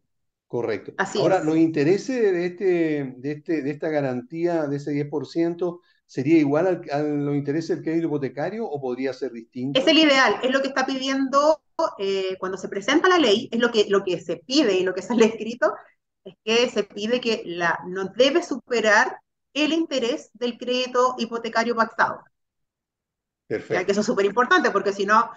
Correcto. 0.47 0.93
Ahora, 0.99 1.43
los 1.43 1.57
intereses 1.57 2.33
de, 2.33 2.47
este, 2.47 3.15
de, 3.17 3.33
este, 3.33 3.63
de 3.63 3.71
esta 3.71 3.89
garantía 3.89 4.67
de 4.67 4.77
ese 4.77 4.93
10% 4.93 5.81
sería 6.07 6.39
igual 6.39 6.83
a 6.91 6.99
los 6.99 7.37
intereses 7.37 7.77
del 7.77 7.85
crédito 7.85 8.09
hipotecario 8.09 8.67
o 8.67 8.81
podría 8.81 9.13
ser 9.13 9.31
distinto? 9.31 9.79
Es 9.79 9.87
el 9.87 9.99
ideal, 9.99 10.37
es 10.43 10.51
lo 10.51 10.61
que 10.61 10.69
está 10.69 10.85
pidiendo 10.85 11.63
eh, 11.99 12.37
cuando 12.41 12.59
se 12.59 12.69
presenta 12.69 13.09
la 13.09 13.19
ley, 13.19 13.49
es 13.53 13.61
lo 13.61 13.71
que, 13.71 13.87
lo 13.89 14.03
que 14.03 14.21
se 14.21 14.39
pide 14.39 14.75
y 14.75 14.83
lo 14.83 14.93
que 14.93 15.03
sale 15.03 15.27
escrito, 15.27 15.73
es 16.25 16.35
que 16.45 16.69
se 16.69 16.83
pide 16.83 17.21
que 17.21 17.43
la, 17.47 17.79
no 17.87 18.13
debe 18.17 18.43
superar 18.43 19.19
el 19.55 19.73
interés 19.73 20.31
del 20.35 20.59
crédito 20.59 21.15
hipotecario 21.19 21.75
pactado. 21.75 22.23
Perfecto. 23.47 23.85
que 23.85 23.93
eso 23.93 24.01
es 24.01 24.07
súper 24.07 24.27
importante, 24.27 24.71
porque 24.71 24.93
si 24.93 25.05
no, 25.05 25.29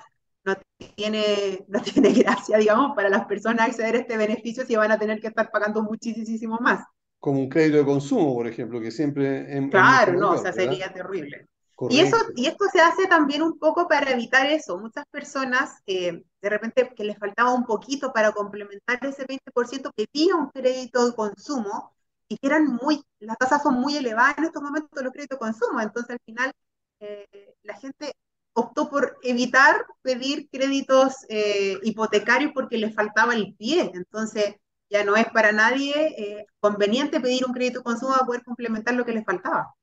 no 0.45 0.55
tiene, 0.95 1.65
no 1.67 1.81
tiene 1.81 2.13
gracia, 2.13 2.57
digamos, 2.57 2.95
para 2.95 3.09
las 3.09 3.25
personas 3.25 3.69
acceder 3.69 3.95
a 3.95 3.99
este 3.99 4.17
beneficio 4.17 4.65
si 4.65 4.75
van 4.75 4.91
a 4.91 4.99
tener 4.99 5.19
que 5.19 5.27
estar 5.27 5.49
pagando 5.49 5.81
muchísimo 5.81 6.59
más. 6.59 6.85
Como 7.19 7.39
un 7.39 7.49
crédito 7.49 7.77
de 7.77 7.85
consumo, 7.85 8.33
por 8.35 8.47
ejemplo, 8.47 8.79
que 8.79 8.91
siempre... 8.91 9.47
claro, 9.71 10.13
no, 10.13 10.31
o 10.31 10.37
sea, 10.37 10.51
sería 10.51 10.91
terrible. 10.93 11.47
Y, 11.89 11.99
eso, 11.99 12.17
y 12.35 12.45
esto 12.45 12.65
se 12.71 12.79
hace 12.79 13.07
también 13.07 13.41
un 13.41 13.57
poco 13.57 13.87
para 13.87 14.11
evitar 14.11 14.45
eso. 14.45 14.77
Muchas 14.77 15.05
personas, 15.07 15.81
eh, 15.87 16.23
de 16.41 16.49
repente, 16.49 16.93
que 16.95 17.03
les 17.03 17.17
faltaba 17.17 17.53
un 17.53 17.65
poquito 17.65 18.13
para 18.13 18.31
complementar 18.31 18.99
ese 19.01 19.25
20%, 19.25 19.91
pedían 19.95 20.39
un 20.39 20.49
crédito 20.49 21.05
de 21.05 21.15
consumo 21.15 21.93
y 22.33 22.37
que 22.37 22.47
eran 22.47 22.65
muy, 22.81 23.03
las 23.19 23.37
tasas 23.37 23.61
son 23.61 23.75
muy 23.75 23.95
elevadas 23.95 24.39
en 24.39 24.45
estos 24.45 24.63
momentos 24.63 24.89
los 25.03 25.13
créditos 25.13 25.37
de 25.37 25.45
consumo. 25.45 25.79
Entonces, 25.79 26.11
al 26.11 26.19
final, 26.25 26.51
eh, 26.99 27.55
la 27.61 27.75
gente 27.75 28.13
optó 28.53 28.89
por 28.89 29.17
evitar 29.21 29.85
pedir 30.01 30.49
créditos 30.51 31.13
eh, 31.29 31.77
hipotecarios 31.83 32.51
porque 32.55 32.79
les 32.79 32.95
faltaba 32.95 33.35
el 33.35 33.53
pie. 33.55 33.91
Entonces, 33.93 34.55
ya 34.89 35.03
no 35.03 35.15
es 35.15 35.27
para 35.27 35.51
nadie 35.51 35.93
eh, 36.17 36.45
conveniente 36.59 37.19
pedir 37.19 37.45
un 37.45 37.53
crédito 37.53 37.79
de 37.79 37.83
consumo 37.83 38.13
para 38.13 38.25
poder 38.25 38.43
complementar 38.43 38.95
lo 38.95 39.05
que 39.05 39.13
les 39.13 39.25
faltaba. 39.25 39.75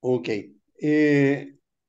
Ok. 0.00 0.28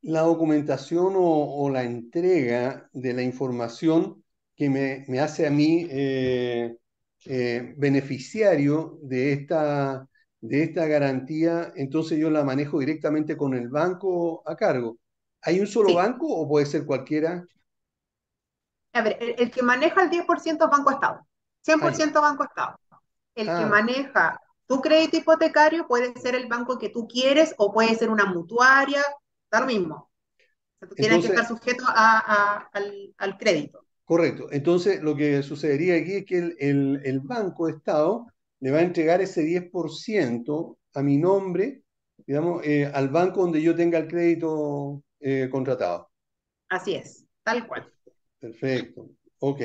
la 0.02 0.22
documentación 0.22 1.14
o, 1.16 1.70
la 1.70 1.84
entrega 1.84 2.90
de 2.92 3.14
la 3.14 3.22
información 3.22 4.24
que 4.56 4.70
me, 4.70 5.06
me 5.08 5.20
hace 5.20 5.46
a 5.46 5.52
mí 5.52 5.88
beneficiario 7.26 8.98
de 9.02 9.34
esta 9.34 10.08
de 10.42 10.64
esta 10.64 10.88
garantía, 10.88 11.72
entonces 11.76 12.18
yo 12.18 12.32
la 12.32 12.44
manejo 12.44 12.80
directamente 12.80 13.38
con 13.38 13.54
el 13.54 13.70
banco 13.70 14.42
a 14.48 14.56
cargo. 14.56 14.98
¿Hay 15.44 15.60
un 15.60 15.68
solo 15.68 15.94
banco 15.94 16.28
o 16.28 16.48
puede 16.48 16.66
ser 16.66 16.86
cualquiera? 16.86 17.46
A 18.94 19.02
ver, 19.02 19.18
el, 19.38 19.52
que 19.52 19.62
maneja 19.62 20.04
el 20.04 20.10
10% 20.10 20.66
es 20.66 20.70
Banco 20.70 20.92
Estado, 20.92 21.26
100% 21.66 22.22
Banco 22.22 22.44
Estado. 22.44 22.78
El 23.36 23.46
que 23.46 23.52
ah. 23.52 23.68
maneja 23.68 24.40
tu 24.66 24.82
crédito 24.82 25.18
hipotecario 25.18 25.88
puede 25.88 26.14
ser 26.20 26.36
el 26.36 26.48
banco 26.48 26.78
que 26.78 26.90
tú 26.90 27.08
quieres 27.08 27.54
o 27.58 27.72
puede 27.72 27.96
ser 27.96 28.10
una 28.10 28.26
mutuaria, 28.26 29.02
da 29.50 29.62
lo 29.62 29.68
mismo. 29.68 30.12
tienes 30.96 31.22
que 31.22 31.28
estar 31.28 31.48
sujeto 31.48 31.86
al, 31.88 33.38
crédito. 33.38 33.86
Correcto. 34.12 34.50
Entonces, 34.52 35.02
lo 35.02 35.16
que 35.16 35.42
sucedería 35.42 35.96
aquí 35.96 36.16
es 36.16 36.26
que 36.26 36.38
el, 36.38 36.58
el, 36.60 37.02
el 37.06 37.22
Banco 37.22 37.70
Estado 37.70 38.28
le 38.60 38.70
va 38.70 38.80
a 38.80 38.82
entregar 38.82 39.22
ese 39.22 39.42
10% 39.42 40.78
a 40.96 41.02
mi 41.02 41.16
nombre, 41.16 41.84
digamos, 42.28 42.62
eh, 42.66 42.92
al 42.94 43.08
banco 43.08 43.40
donde 43.40 43.62
yo 43.62 43.74
tenga 43.74 44.00
el 44.00 44.10
crédito 44.10 45.02
eh, 45.22 45.48
contratado. 45.50 46.12
Así 46.68 46.96
es, 46.96 47.26
tal 47.42 47.66
cual. 47.66 47.90
Perfecto, 48.38 49.12
ok. 49.40 49.62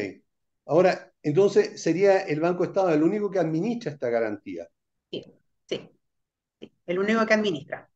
Ahora, 0.66 1.12
entonces, 1.24 1.82
¿sería 1.82 2.20
el 2.20 2.38
Banco 2.38 2.62
Estado 2.62 2.90
el 2.90 3.03
único 3.03 3.28
que 3.28 3.40
administra 3.40 3.90
esta 3.90 4.11
garantía? 4.11 4.68
Sí, 5.11 5.24
sí, 5.68 5.90
el 6.86 7.01
único 7.01 7.26
que 7.26 7.34
administra. 7.34 7.90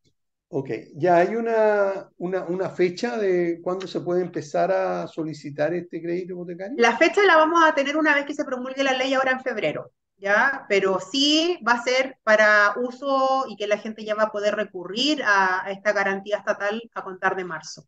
Ok, 0.53 0.69
¿ya 0.97 1.17
hay 1.19 1.37
una, 1.37 2.11
una, 2.19 2.45
una 2.45 2.71
fecha 2.71 3.17
de 3.17 3.61
cuándo 3.63 3.87
se 3.87 4.01
puede 4.01 4.23
empezar 4.23 4.71
a 4.73 5.07
solicitar 5.07 5.73
este 5.75 6.03
crédito 6.03 6.33
hipotecario? 6.35 6.81
La 6.85 6.97
fecha 6.97 7.23
la 7.23 7.37
vamos 7.37 7.63
a 7.65 7.75
tener 7.77 7.97
una 7.97 8.13
vez 8.15 8.25
que 8.27 8.35
se 8.35 8.45
promulgue 8.45 8.83
la 8.83 8.93
ley 8.95 9.15
ahora 9.15 9.31
en 9.33 9.41
febrero, 9.41 9.93
¿ya? 10.17 10.67
Pero 10.69 10.99
sí 11.01 11.59
va 11.67 11.75
a 11.75 11.83
ser 11.85 12.19
para 12.25 12.75
uso 12.77 13.45
y 13.49 13.57
que 13.57 13.67
la 13.69 13.79
gente 13.79 14.05
ya 14.05 14.15
va 14.17 14.25
a 14.25 14.33
poder 14.33 14.57
recurrir 14.57 15.23
a, 15.23 15.65
a 15.65 15.71
esta 15.71 15.93
garantía 15.93 16.39
estatal 16.39 16.83
a 16.95 17.05
contar 17.05 17.37
de 17.37 17.45
marzo. 17.45 17.87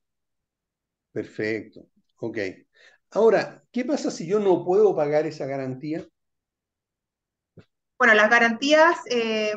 Perfecto, 1.12 1.88
ok. 2.20 2.38
Ahora, 3.10 3.64
¿qué 3.72 3.84
pasa 3.84 4.10
si 4.10 4.26
yo 4.26 4.40
no 4.40 4.64
puedo 4.64 4.94
pagar 4.96 5.26
esa 5.26 5.46
garantía? 5.46 6.06
Bueno, 7.98 8.14
las 8.14 8.30
garantías 8.30 8.98
eh, 9.10 9.52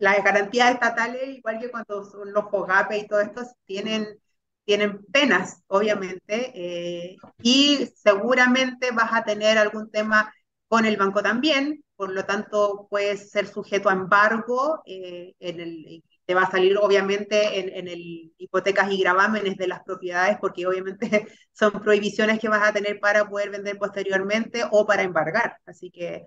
las 0.00 0.24
garantías 0.24 0.72
estatales, 0.72 1.28
igual 1.28 1.60
que 1.60 1.70
cuando 1.70 2.04
son 2.04 2.32
los 2.32 2.50
FOGAPE 2.50 2.98
y 2.98 3.06
todo 3.06 3.20
esto, 3.20 3.42
tienen, 3.66 4.18
tienen 4.64 5.04
penas, 5.06 5.62
obviamente, 5.68 6.52
eh, 6.54 7.16
y 7.42 7.86
seguramente 7.96 8.90
vas 8.92 9.12
a 9.12 9.24
tener 9.24 9.58
algún 9.58 9.90
tema 9.90 10.32
con 10.68 10.86
el 10.86 10.96
banco 10.96 11.22
también, 11.22 11.84
por 11.96 12.10
lo 12.12 12.24
tanto 12.24 12.86
puedes 12.88 13.30
ser 13.30 13.46
sujeto 13.46 13.90
a 13.90 13.92
embargo, 13.92 14.82
eh, 14.86 15.34
en 15.38 15.60
el, 15.60 16.02
te 16.24 16.34
va 16.34 16.42
a 16.42 16.50
salir 16.50 16.78
obviamente 16.78 17.58
en, 17.60 17.68
en, 17.68 17.88
el 17.88 18.32
hipotecas 18.38 18.90
y 18.90 19.00
gravámenes 19.00 19.56
de 19.56 19.68
las 19.68 19.82
propiedades, 19.82 20.38
porque 20.40 20.66
obviamente 20.66 21.26
son 21.52 21.72
prohibiciones 21.72 22.40
que 22.40 22.48
vas 22.48 22.66
a 22.66 22.72
tener 22.72 23.00
para 23.00 23.28
poder 23.28 23.50
vender 23.50 23.76
posteriormente 23.78 24.64
o 24.70 24.86
para 24.86 25.02
embargar, 25.02 25.58
así 25.66 25.90
que 25.90 26.26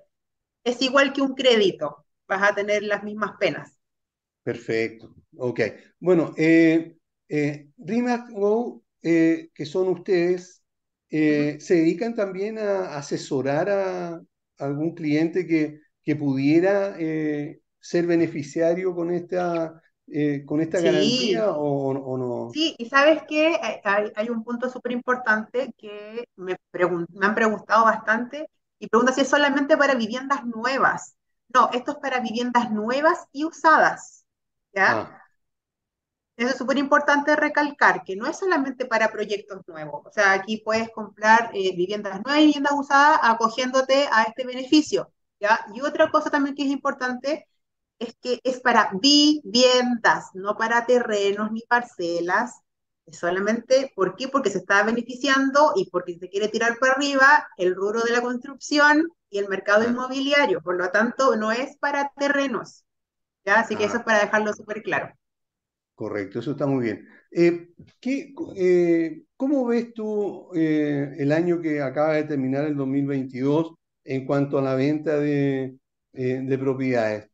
es 0.63 0.82
igual 0.82 1.13
que 1.13 1.21
un 1.21 1.36
crédito, 1.36 2.02
vas 2.28 2.43
a 2.43 2.55
tener 2.55 2.84
las 2.84 3.03
mismas 3.03 3.34
penas. 3.39 3.78
Perfecto, 4.43 5.15
ok. 5.38 5.59
Bueno, 5.99 6.34
eh, 6.38 6.97
eh, 7.30 7.69
eh, 9.01 9.49
que 9.53 9.65
son 9.65 9.88
ustedes, 9.89 10.63
eh, 11.09 11.57
¿se 11.61 11.76
dedican 11.76 12.13
también 12.15 12.57
a 12.59 12.97
asesorar 12.97 13.69
a 13.69 14.21
algún 14.57 14.95
cliente 14.95 15.47
que, 15.47 15.80
que 16.03 16.15
pudiera 16.17 16.97
ser 17.80 18.05
beneficiario 18.07 18.93
con 18.95 19.11
esta, 19.13 19.82
con 20.45 20.61
esta 20.61 20.80
Sí. 20.80 20.82
garantía 20.82 21.51
o, 21.51 21.91
o 21.91 22.17
no? 22.17 22.53
Sí, 22.53 22.76
y 22.78 22.88
sabes 22.89 23.24
que 23.28 23.59
hay, 23.84 24.11
hay 24.15 24.30
un 24.30 24.43
punto 24.43 24.69
súper 24.69 24.91
importante 24.91 25.74
que 25.78 26.26
me, 26.36 26.55
me 27.09 27.26
han 27.26 27.34
preguntado 27.36 27.86
bastante 27.86 28.47
y 28.80 28.88
pregunta 28.88 29.13
si 29.13 29.21
es 29.21 29.30
solamente 29.30 29.76
para 29.78 29.95
viviendas 29.95 30.45
nuevas. 30.45 31.15
No, 31.53 31.69
esto 31.73 31.91
es 31.93 31.97
para 31.97 32.19
viviendas 32.19 32.71
nuevas 32.71 33.27
y 33.31 33.45
usadas, 33.45 34.25
¿ya? 34.73 35.07
Ah, 35.07 35.19
Eso 36.35 36.49
es 36.51 36.57
súper 36.57 36.77
importante 36.79 37.35
recalcar, 37.35 38.03
que 38.03 38.15
no 38.15 38.25
es 38.27 38.37
solamente 38.39 38.85
para 38.85 39.11
proyectos 39.11 39.61
nuevos. 39.67 40.01
O 40.07 40.11
sea, 40.11 40.31
aquí 40.33 40.57
puedes 40.57 40.89
comprar 40.91 41.51
eh, 41.53 41.75
viviendas 41.75 42.21
nuevas 42.23 42.41
y 42.41 42.45
viviendas 42.47 42.73
usadas 42.75 43.19
acogiéndote 43.21 44.07
a 44.11 44.23
este 44.23 44.45
beneficio, 44.45 45.11
¿ya? 45.39 45.63
Y 45.75 45.81
otra 45.81 46.09
cosa 46.11 46.31
también 46.31 46.55
que 46.55 46.63
es 46.63 46.69
importante 46.71 47.47
es 47.99 48.15
que 48.21 48.39
es 48.43 48.59
para 48.61 48.89
viviendas, 48.99 50.29
no 50.33 50.57
para 50.57 50.85
terrenos 50.87 51.51
ni 51.51 51.61
parcelas. 51.61 52.61
Solamente, 53.11 53.91
¿por 53.95 54.15
qué? 54.15 54.27
Porque 54.29 54.49
se 54.49 54.57
está 54.59 54.83
beneficiando 54.83 55.73
y 55.75 55.89
porque 55.89 56.17
se 56.17 56.29
quiere 56.29 56.47
tirar 56.49 56.77
para 56.79 56.93
arriba 56.93 57.47
el 57.57 57.75
rubro 57.75 58.01
de 58.01 58.11
la 58.11 58.21
construcción 58.21 59.09
y 59.29 59.39
el 59.39 59.49
mercado 59.49 59.83
inmobiliario. 59.83 60.61
Por 60.61 60.77
lo 60.77 60.89
tanto, 60.89 61.35
no 61.35 61.51
es 61.51 61.77
para 61.77 62.11
terrenos, 62.17 62.85
¿ya? 63.45 63.59
Así 63.61 63.75
que 63.77 63.85
eso 63.85 63.97
ah, 63.97 63.99
es 63.99 64.03
para 64.05 64.21
dejarlo 64.21 64.53
súper 64.53 64.83
claro. 64.83 65.13
correcto, 65.95 66.39
eso 66.39 66.51
está 66.51 66.65
muy 66.67 66.83
bien. 66.83 67.07
Eh, 67.31 67.69
¿qué, 67.99 68.33
eh, 68.55 69.23
cómo 69.37 69.65
ves 69.65 69.93
tú 69.93 70.49
eh, 70.55 71.15
el 71.17 71.31
año 71.31 71.61
que 71.61 71.81
acaba 71.81 72.13
de 72.13 72.23
terminar, 72.25 72.65
el 72.65 72.75
2022, 72.75 73.73
en 74.03 74.25
cuanto 74.25 74.57
a 74.57 74.61
la 74.61 74.75
venta 74.75 75.19
de, 75.19 75.77
de 76.11 76.57
propiedades? 76.57 77.29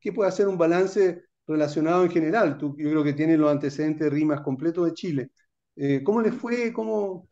¿Qué 0.00 0.12
puede 0.12 0.28
hacer 0.30 0.48
un 0.48 0.58
balance 0.58 1.24
relacionado 1.50 2.04
en 2.04 2.10
general? 2.10 2.58
Tú, 2.58 2.76
yo 2.78 2.90
creo 2.90 3.04
que 3.04 3.12
tienes 3.14 3.38
los 3.38 3.50
antecedentes 3.50 4.04
de 4.06 4.10
RIMAS 4.10 4.40
completos 4.42 4.86
de 4.86 4.94
Chile. 4.94 5.30
Eh, 5.76 6.02
¿cómo 6.04 6.20
les 6.20 6.34
fue? 6.34 6.72
¿Cómo, 6.72 7.28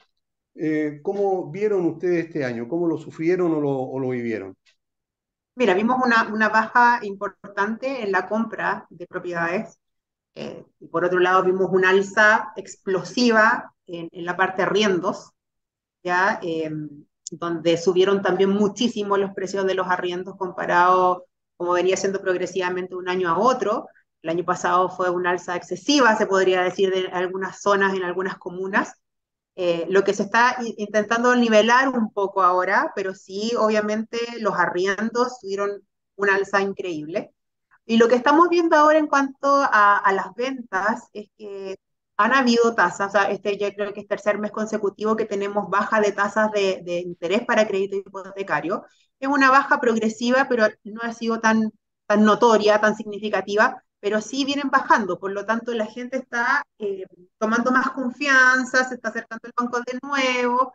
eh, 0.54 1.00
cómo 1.02 1.50
vieron 1.50 1.86
ustedes 1.86 2.26
este 2.26 2.44
año? 2.44 2.68
¿Cómo 2.68 2.86
lo 2.88 2.98
sufrieron 2.98 3.52
o 3.54 3.60
lo, 3.60 3.70
o 3.72 4.00
lo 4.00 4.10
vivieron? 4.10 4.56
Mira, 5.56 5.74
vimos 5.74 5.96
una, 6.04 6.28
una 6.32 6.48
baja 6.48 7.00
importante 7.02 8.02
en 8.02 8.12
la 8.12 8.28
compra 8.28 8.86
de 8.90 9.06
propiedades. 9.06 9.78
eh, 10.36 10.64
y 10.80 10.88
por 10.88 11.04
otro 11.04 11.20
lado, 11.20 11.44
vimos 11.44 11.68
una 11.72 11.90
alza 11.90 12.52
explosiva 12.56 13.74
en, 13.86 14.08
en 14.12 14.24
la 14.26 14.36
parte 14.36 14.58
de 14.58 14.64
arriendos, 14.64 15.30
¿ya? 16.04 16.40
Eh, 16.42 16.70
donde 17.30 17.76
subieron 17.78 18.22
también 18.22 18.50
muchísimo 18.50 19.16
los 19.16 19.32
precios 19.34 19.66
de 19.66 19.74
los 19.74 19.88
arriendos 19.88 20.36
comparado 20.36 21.26
como 21.56 21.72
venía 21.74 21.96
siendo 21.96 22.20
progresivamente 22.22 22.94
un 22.96 23.08
año 23.08 23.28
a 23.30 23.38
otro. 23.38 23.88
El 24.22 24.30
año 24.30 24.44
pasado 24.44 24.90
fue 24.90 25.10
una 25.10 25.30
alza 25.30 25.56
excesiva, 25.56 26.16
se 26.16 26.26
podría 26.26 26.62
decir, 26.62 26.90
de 26.92 27.08
algunas 27.08 27.60
zonas, 27.62 27.94
en 27.94 28.04
algunas 28.04 28.38
comunas. 28.38 28.94
Eh, 29.56 29.86
lo 29.88 30.04
que 30.04 30.14
se 30.14 30.24
está 30.24 30.56
intentando 30.76 31.34
nivelar 31.34 31.88
un 31.88 32.12
poco 32.12 32.42
ahora, 32.42 32.92
pero 32.94 33.14
sí, 33.14 33.52
obviamente, 33.58 34.18
los 34.40 34.54
arriendos 34.54 35.38
tuvieron 35.40 35.82
una 36.16 36.36
alza 36.36 36.60
increíble. 36.60 37.32
Y 37.86 37.96
lo 37.96 38.08
que 38.08 38.16
estamos 38.16 38.48
viendo 38.50 38.76
ahora 38.76 38.98
en 38.98 39.06
cuanto 39.08 39.48
a, 39.48 39.98
a 39.98 40.12
las 40.12 40.34
ventas 40.34 41.08
es 41.12 41.28
que 41.38 41.78
han 42.16 42.32
habido 42.34 42.74
tasas, 42.74 43.08
o 43.08 43.10
sea, 43.12 43.30
este 43.30 43.56
ya 43.58 43.72
creo 43.74 43.92
que 43.92 44.00
es 44.00 44.08
tercer 44.08 44.38
mes 44.38 44.50
consecutivo 44.50 45.16
que 45.16 45.24
tenemos 45.24 45.70
baja 45.70 46.00
de 46.00 46.12
tasas 46.12 46.50
de, 46.52 46.82
de 46.84 46.98
interés 47.00 47.44
para 47.46 47.66
crédito 47.66 47.96
hipotecario. 47.96 48.84
Es 49.20 49.28
una 49.28 49.50
baja 49.50 49.80
progresiva, 49.80 50.46
pero 50.48 50.66
no 50.84 51.00
ha 51.02 51.12
sido 51.12 51.40
tan, 51.40 51.72
tan 52.06 52.24
notoria, 52.24 52.80
tan 52.80 52.96
significativa, 52.96 53.82
pero 54.00 54.20
sí 54.20 54.44
vienen 54.44 54.70
bajando. 54.70 55.18
Por 55.18 55.32
lo 55.32 55.44
tanto, 55.46 55.72
la 55.74 55.86
gente 55.86 56.18
está 56.18 56.64
eh, 56.78 57.04
tomando 57.38 57.70
más 57.72 57.90
confianza, 57.90 58.84
se 58.84 58.94
está 58.94 59.08
acercando 59.10 59.42
al 59.46 59.52
banco 59.56 59.80
de 59.80 59.98
nuevo 60.02 60.72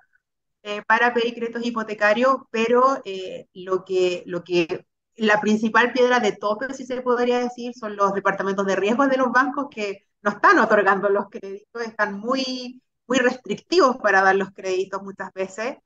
eh, 0.63 0.81
para 0.87 1.13
pedir 1.13 1.35
créditos 1.35 1.65
hipotecarios, 1.65 2.37
pero 2.49 3.01
eh, 3.05 3.47
lo 3.53 3.83
que, 3.85 4.23
lo 4.27 4.43
que, 4.43 4.85
la 5.15 5.41
principal 5.41 5.91
piedra 5.93 6.19
de 6.21 6.31
tope, 6.33 6.73
si 6.73 6.85
se 6.85 7.01
podría 7.01 7.39
decir, 7.39 7.73
son 7.73 7.95
los 7.97 8.13
departamentos 8.13 8.65
de 8.65 8.75
riesgo 8.77 9.07
de 9.07 9.17
los 9.17 9.31
bancos 9.31 9.67
que 9.69 10.07
no 10.21 10.31
están 10.31 10.59
otorgando 10.59 11.09
los 11.09 11.29
créditos, 11.29 11.81
están 11.83 12.17
muy, 12.19 12.81
muy 13.07 13.17
restrictivos 13.19 13.97
para 13.97 14.21
dar 14.21 14.35
los 14.35 14.51
créditos 14.51 15.03
muchas 15.03 15.33
veces. 15.33 15.77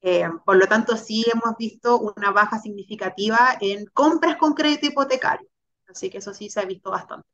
Eh, 0.00 0.24
por 0.44 0.56
lo 0.56 0.66
tanto, 0.66 0.96
sí 0.96 1.24
hemos 1.32 1.56
visto 1.58 1.98
una 2.00 2.30
baja 2.32 2.58
significativa 2.58 3.56
en 3.60 3.86
compras 3.86 4.36
con 4.36 4.54
crédito 4.54 4.86
hipotecario. 4.86 5.48
Así 5.92 6.10
que 6.10 6.18
eso 6.18 6.34
sí 6.34 6.50
se 6.50 6.60
ha 6.60 6.64
visto 6.64 6.90
bastante. 6.90 7.26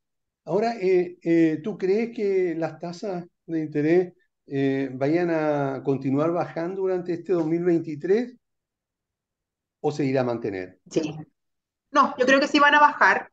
Ahora, 0.45 0.77
eh, 0.81 1.19
eh, 1.23 1.61
¿tú 1.63 1.77
crees 1.79 2.15
que 2.17 2.55
las 2.57 2.79
tasas 2.79 3.25
de 3.47 3.61
interés 3.61 4.15
eh, 4.47 4.89
vayan 4.95 5.31
a 5.31 5.83
continuar 5.85 6.33
bajando 6.33 6.83
durante 6.83 7.13
este 7.13 7.33
2023 7.35 8.35
o 9.81 9.91
se 9.93 10.05
irá 10.05 10.21
a 10.23 10.25
mantener? 10.25 10.81
Sí. 10.91 11.17
No, 11.93 12.15
yo 12.19 12.27
creo 12.27 12.41
que 12.41 12.49
sí 12.49 12.61
van 12.61 12.75
a 12.77 12.81
bajar. 12.81 13.31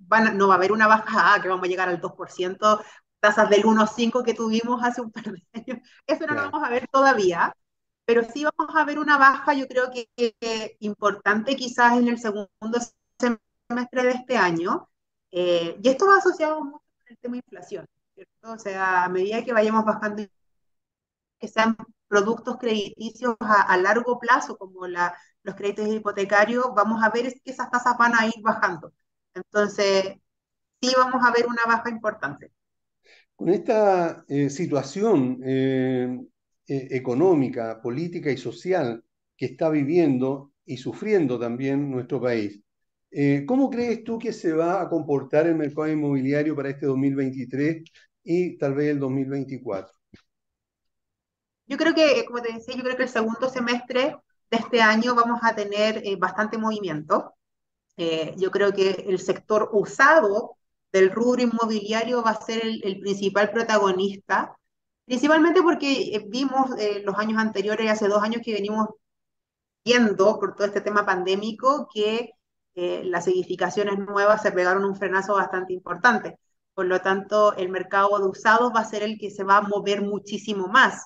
van 0.00 0.28
a- 0.28 0.32
no 0.32 0.48
va 0.48 0.54
a 0.54 0.56
haber 0.58 0.72
una 0.72 0.86
baja 0.88 1.34
ah, 1.34 1.42
que 1.42 1.48
vamos 1.48 1.64
a 1.66 1.68
llegar 1.68 1.88
al 1.88 2.00
2%, 2.00 2.80
tasas 3.20 3.50
del 3.50 3.66
1,5 3.66 4.22
que 4.24 4.34
tuvimos 4.34 4.82
hace 4.84 5.00
un 5.02 5.10
par 5.12 5.24
de 5.24 5.42
años. 5.54 5.78
Eso 6.06 6.26
no 6.26 6.34
lo 6.34 6.42
vamos 6.50 6.62
a 6.68 6.70
ver 6.70 6.88
todavía, 6.88 7.54
pero 8.06 8.24
sí 8.24 8.44
vamos 8.44 8.74
a 8.76 8.84
ver 8.84 8.98
una 8.98 9.18
baja, 9.18 9.54
yo 9.54 9.68
creo 9.68 9.90
que, 9.92 10.08
que 10.40 10.76
importante 10.80 11.56
quizás 11.56 11.98
en 11.98 12.08
el 12.08 12.18
segundo 12.18 12.50
semestre 13.20 13.42
de 13.74 14.10
este 14.10 14.36
año. 14.36 14.88
eh, 15.30 15.76
y 15.82 15.88
esto 15.88 16.06
va 16.06 16.16
asociado 16.18 16.62
mucho 16.64 16.78
con 16.98 17.06
el 17.08 17.18
tema 17.18 17.32
de 17.34 17.38
inflación, 17.38 17.86
¿cierto? 18.14 18.52
O 18.52 18.58
sea, 18.58 19.04
a 19.04 19.08
medida 19.08 19.44
que 19.44 19.52
vayamos 19.52 19.84
bajando 19.84 20.24
que 21.38 21.48
sean 21.48 21.76
productos 22.08 22.58
crediticios 22.58 23.36
a, 23.40 23.62
a 23.62 23.76
largo 23.78 24.18
plazo, 24.18 24.56
como 24.58 24.86
la, 24.86 25.16
los 25.42 25.54
créditos 25.54 25.88
hipotecarios, 25.88 26.66
vamos 26.74 27.02
a 27.02 27.10
ver 27.10 27.32
que 27.44 27.50
esas 27.52 27.70
tasas 27.70 27.96
van 27.98 28.14
a 28.14 28.26
ir 28.26 28.34
bajando. 28.42 28.92
Entonces, 29.34 30.16
sí 30.82 30.92
vamos 30.96 31.22
a 31.26 31.32
ver 31.32 31.46
una 31.48 31.64
baja 31.66 31.90
importante. 31.90 32.52
Con 33.36 33.48
esta 33.48 34.24
eh, 34.28 34.50
situación 34.50 35.40
eh, 35.44 36.20
eh, 36.66 36.88
económica, 36.90 37.80
política 37.80 38.30
y 38.30 38.36
social 38.36 39.02
que 39.36 39.46
está 39.46 39.70
viviendo 39.70 40.52
y 40.66 40.76
sufriendo 40.76 41.38
también 41.38 41.90
nuestro 41.90 42.20
país, 42.20 42.60
eh, 43.10 43.44
¿cómo 43.46 43.70
crees 43.70 44.04
tú 44.04 44.18
que 44.18 44.32
se 44.32 44.52
va 44.52 44.80
a 44.80 44.88
comportar 44.88 45.46
el 45.46 45.56
mercado 45.56 45.88
inmobiliario 45.88 46.54
para 46.54 46.70
este 46.70 46.86
2023 46.86 47.84
y 48.24 48.58
tal 48.58 48.74
vez 48.74 48.90
el 48.90 49.00
2024? 49.00 49.92
Yo 51.66 51.76
creo 51.76 51.94
que, 51.94 52.20
eh, 52.20 52.24
como 52.24 52.42
te 52.42 52.52
decía, 52.52 52.74
yo 52.74 52.82
creo 52.82 52.96
que 52.96 53.04
el 53.04 53.08
segundo 53.08 53.48
semestre 53.48 54.16
de 54.50 54.56
este 54.56 54.80
año 54.82 55.14
vamos 55.14 55.40
a 55.42 55.54
tener 55.54 56.02
eh, 56.04 56.16
bastante 56.16 56.58
movimiento. 56.58 57.34
Eh, 57.96 58.34
yo 58.38 58.50
creo 58.50 58.72
que 58.72 59.04
el 59.08 59.18
sector 59.18 59.68
usado 59.72 60.56
del 60.92 61.10
rubro 61.10 61.42
inmobiliario 61.42 62.22
va 62.22 62.30
a 62.30 62.40
ser 62.40 62.62
el, 62.64 63.00
principal 63.00 63.50
protagonista, 63.50 64.56
principalmente 65.04 65.62
porque 65.62 66.14
eh, 66.14 66.24
vimos 66.28 66.70
eh, 66.78 67.02
los 67.04 67.16
años 67.18 67.38
anteriores, 67.38 67.90
hace 67.90 68.08
dos 68.08 68.22
años 68.22 68.42
que 68.44 68.54
venimos 68.54 68.88
viendo 69.84 70.38
por 70.38 70.54
todo 70.54 70.66
este 70.66 70.80
tema 70.80 71.04
pandémico, 71.04 71.88
que 71.92 72.30
eh, 72.74 73.02
las 73.04 73.26
edificaciones 73.26 73.98
nuevas 73.98 74.42
se 74.42 74.52
pegaron 74.52 74.84
un 74.84 74.96
frenazo 74.96 75.34
bastante 75.34 75.72
importante. 75.72 76.38
Por 76.74 76.86
lo 76.86 77.00
tanto, 77.00 77.54
el 77.56 77.68
mercado 77.68 78.18
de 78.18 78.26
usados 78.26 78.72
va 78.74 78.80
a 78.80 78.84
ser 78.84 79.02
el 79.02 79.18
que 79.18 79.30
se 79.30 79.44
va 79.44 79.58
a 79.58 79.62
mover 79.62 80.02
muchísimo 80.02 80.68
más. 80.68 81.04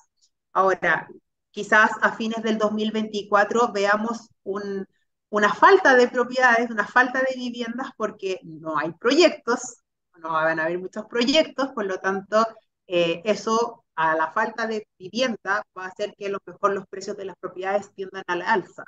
Ahora, 0.53 1.09
quizás 1.51 1.93
a 2.03 2.13
fines 2.13 2.43
del 2.43 2.59
2024 2.59 3.73
veamos 3.73 4.29
un, 4.43 4.87
una 5.31 5.53
falta 5.53 5.97
de 5.97 6.09
propiedades, 6.09 6.71
una 6.71 6.87
falta 6.87 7.21
de 7.21 7.35
viviendas 7.37 7.89
porque 7.97 8.41
no 8.45 8.79
hay 8.79 8.93
proyectos, 8.93 9.79
no 10.19 10.33
van 10.33 10.61
a 10.61 10.65
haber 10.65 10.79
muchos 10.79 11.07
proyectos, 11.07 11.69
por 11.73 11.87
lo 11.87 11.99
tanto, 11.99 12.47
eh, 12.87 13.23
eso 13.25 13.85
a 13.97 14.15
la 14.17 14.31
falta 14.33 14.67
de 14.67 14.87
vivienda 14.99 15.65
va 15.77 15.85
a 15.85 15.89
hacer 15.89 16.15
que 16.17 16.27
a 16.27 16.31
lo 16.31 16.39
mejor 16.47 16.75
los 16.75 16.87
precios 16.87 17.17
de 17.17 17.25
las 17.25 17.37
propiedades 17.37 17.93
tiendan 17.95 18.25
a 18.27 18.37
la 18.37 18.53
alza. 18.53 18.85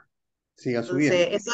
Siga 0.54 0.82
subiendo. 0.82 1.36
Eso, 1.36 1.52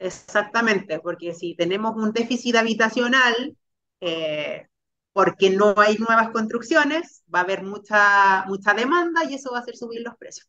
exactamente, 0.00 0.98
porque 0.98 1.34
si 1.34 1.54
tenemos 1.54 1.94
un 1.94 2.12
déficit 2.12 2.56
habitacional, 2.56 3.56
eh, 4.00 4.66
porque 5.12 5.50
no 5.50 5.74
hay 5.76 5.96
nuevas 5.98 6.30
construcciones, 6.30 7.22
va 7.32 7.40
a 7.40 7.42
haber 7.42 7.62
mucha, 7.62 8.44
mucha 8.46 8.74
demanda 8.74 9.24
y 9.24 9.34
eso 9.34 9.52
va 9.52 9.58
a 9.58 9.60
hacer 9.60 9.76
subir 9.76 10.02
los 10.02 10.16
precios. 10.16 10.48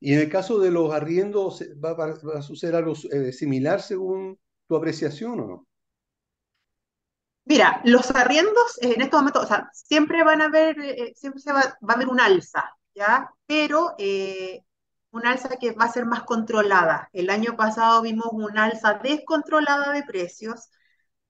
Y 0.00 0.12
en 0.12 0.20
el 0.20 0.30
caso 0.30 0.58
de 0.58 0.70
los 0.70 0.92
arriendos, 0.92 1.62
¿va, 1.82 2.38
a 2.38 2.42
suceder 2.42 2.76
algo 2.76 2.94
eh, 3.10 3.32
similar 3.32 3.80
según 3.80 4.38
tu 4.68 4.76
apreciación 4.76 5.40
o 5.40 5.46
no? 5.46 5.66
Mira, 7.44 7.80
los 7.84 8.10
arriendos 8.10 8.78
en 8.82 9.00
estos 9.00 9.20
momentos, 9.20 9.44
o 9.44 9.46
sea, 9.46 9.70
siempre 9.72 10.24
van 10.24 10.42
a 10.42 10.46
haber, 10.46 10.78
eh, 10.80 11.12
siempre 11.14 11.40
se 11.40 11.52
va, 11.52 11.60
a 11.60 11.92
haber 11.92 12.08
un 12.08 12.20
alza, 12.20 12.64
¿ya? 12.92 13.30
Pero 13.46 13.94
eh, 13.98 14.64
un 15.16 15.26
alza 15.26 15.48
que 15.58 15.72
va 15.72 15.86
a 15.86 15.92
ser 15.92 16.06
más 16.06 16.22
controlada. 16.24 17.08
El 17.12 17.30
año 17.30 17.56
pasado 17.56 18.02
vimos 18.02 18.28
un 18.32 18.58
alza 18.58 18.94
descontrolada 18.94 19.92
de 19.92 20.04
precios, 20.04 20.70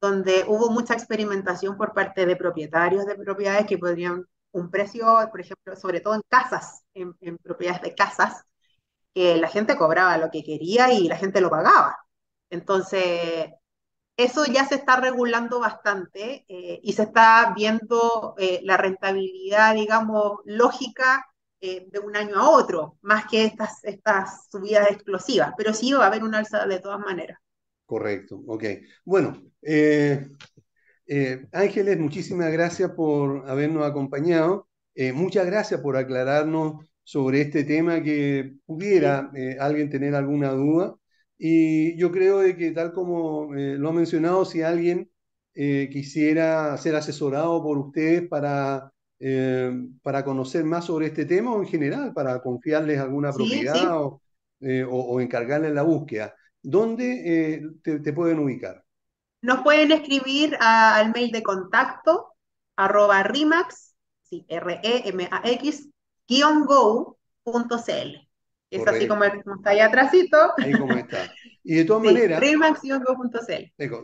donde 0.01 0.45
hubo 0.49 0.70
mucha 0.70 0.95
experimentación 0.95 1.76
por 1.76 1.95
parte 1.95 2.26
de 2.26 2.37
propietarios 2.37 3.07
de 3.07 3.14
propiedades 3.16 3.66
que 3.66 3.78
podrían 3.78 4.26
un 4.53 4.70
precio, 4.70 5.07
por 5.30 5.41
ejemplo, 5.41 5.76
sobre 5.76 6.01
todo 6.01 6.14
en 6.14 6.22
casas, 6.28 6.82
en, 6.95 7.39
propiedades 7.39 7.82
de 7.82 7.95
casas, 7.95 8.45
que 9.14 9.37
la 9.37 9.49
gente 9.49 9.76
cobraba 9.76 10.18
lo 10.18 10.30
que 10.30 10.45
quería 10.45 10.93
y 10.93 11.09
la 11.09 11.16
gente 11.16 11.41
lo 11.41 11.51
pagaba. 11.51 11.97
Entonces, 12.51 13.51
eso 14.16 14.47
ya 14.47 14.64
se 14.66 14.76
está 14.76 14.97
regulando 14.97 15.61
bastante 15.61 16.45
eh, 16.49 16.80
y 16.82 16.93
se 16.95 17.05
está 17.05 17.53
viendo 17.57 18.34
eh, 18.39 18.61
la 18.64 18.76
rentabilidad, 18.78 19.74
digamos, 19.74 20.41
lógica 20.45 21.26
eh, 21.61 21.86
de 21.90 21.98
un 21.98 22.16
año 22.16 22.36
a 22.36 22.50
otro, 22.50 22.98
más 23.02 23.26
que 23.26 23.44
estas, 23.44 23.82
estas 23.84 24.48
subidas 24.50 24.90
explosivas, 24.90 25.52
pero 25.57 25.72
sí 25.72 25.92
va 25.92 26.04
a 26.04 26.07
haber 26.09 26.24
una 26.24 26.38
alza 26.38 26.66
de 26.66 26.80
todas 26.80 27.00
maneras. 27.00 27.38
Correcto, 27.84 28.42
ok. 28.46 28.64
Bueno, 29.04 29.42
Ángeles, 31.52 31.98
muchísimas 31.98 32.52
gracias 32.52 32.90
por 32.92 33.48
habernos 33.48 33.84
acompañado. 33.86 34.68
muchas 35.14 35.46
gracias 35.46 35.80
por 35.80 35.96
aclararnos 35.96 36.84
sobre 37.07 37.40
este 37.42 37.64
tema 37.64 38.02
que 38.02 38.57
pudiera 38.66 39.30
eh, 39.34 39.57
alguien 39.61 39.88
tener 39.90 40.14
alguna 40.16 40.50
duda. 40.50 40.96
Y 41.38 41.96
yo 41.98 42.11
creo 42.12 42.40
de 42.40 42.57
que 42.57 42.72
tal 42.72 42.92
como 42.92 43.54
eh, 43.54 43.76
lo 43.78 43.90
ha 43.90 43.92
mencionado, 43.92 44.44
si 44.44 44.62
alguien 44.62 45.11
eh, 45.54 45.88
quisiera 45.92 46.76
ser 46.78 46.96
asesorado 46.96 47.62
por 47.62 47.78
ustedes 47.78 48.28
para, 48.28 48.92
para 50.02 50.24
conocer 50.24 50.64
más 50.64 50.84
sobre 50.84 51.06
este 51.06 51.24
tema 51.24 51.52
o 51.52 51.62
en 51.62 51.68
general, 51.68 52.12
para 52.12 52.40
confiarles 52.40 53.00
alguna 53.00 53.32
propiedad 53.32 53.96
O, 53.96 54.20
o, 54.60 55.20
encargarles 55.20 55.72
la 55.72 55.82
búsqueda, 55.82 56.34
¿dónde 56.62 57.70
te, 57.82 58.12
pueden 58.12 58.38
ubicar? 58.38 58.84
Nos 59.42 59.62
pueden 59.62 59.92
escribir 59.92 60.56
al 60.60 61.12
mail 61.12 61.30
de 61.30 61.42
contacto 61.42 62.34
arroba 62.76 63.22
rimax, 63.22 63.94
sí, 64.22 64.44
R-E-M-A-X, 64.48 65.88
go.cl. 66.28 68.26
Es 68.70 68.86
así 68.86 69.06
como, 69.06 69.24
está 69.24 69.70
ahí 69.70 69.80
atrásito. 69.80 70.36
Ahí 70.58 70.72
como 70.72 70.92
está. 70.92 71.32
Y 71.62 71.76
de 71.76 71.84
todas 71.86 72.02
maneras... 72.02 72.40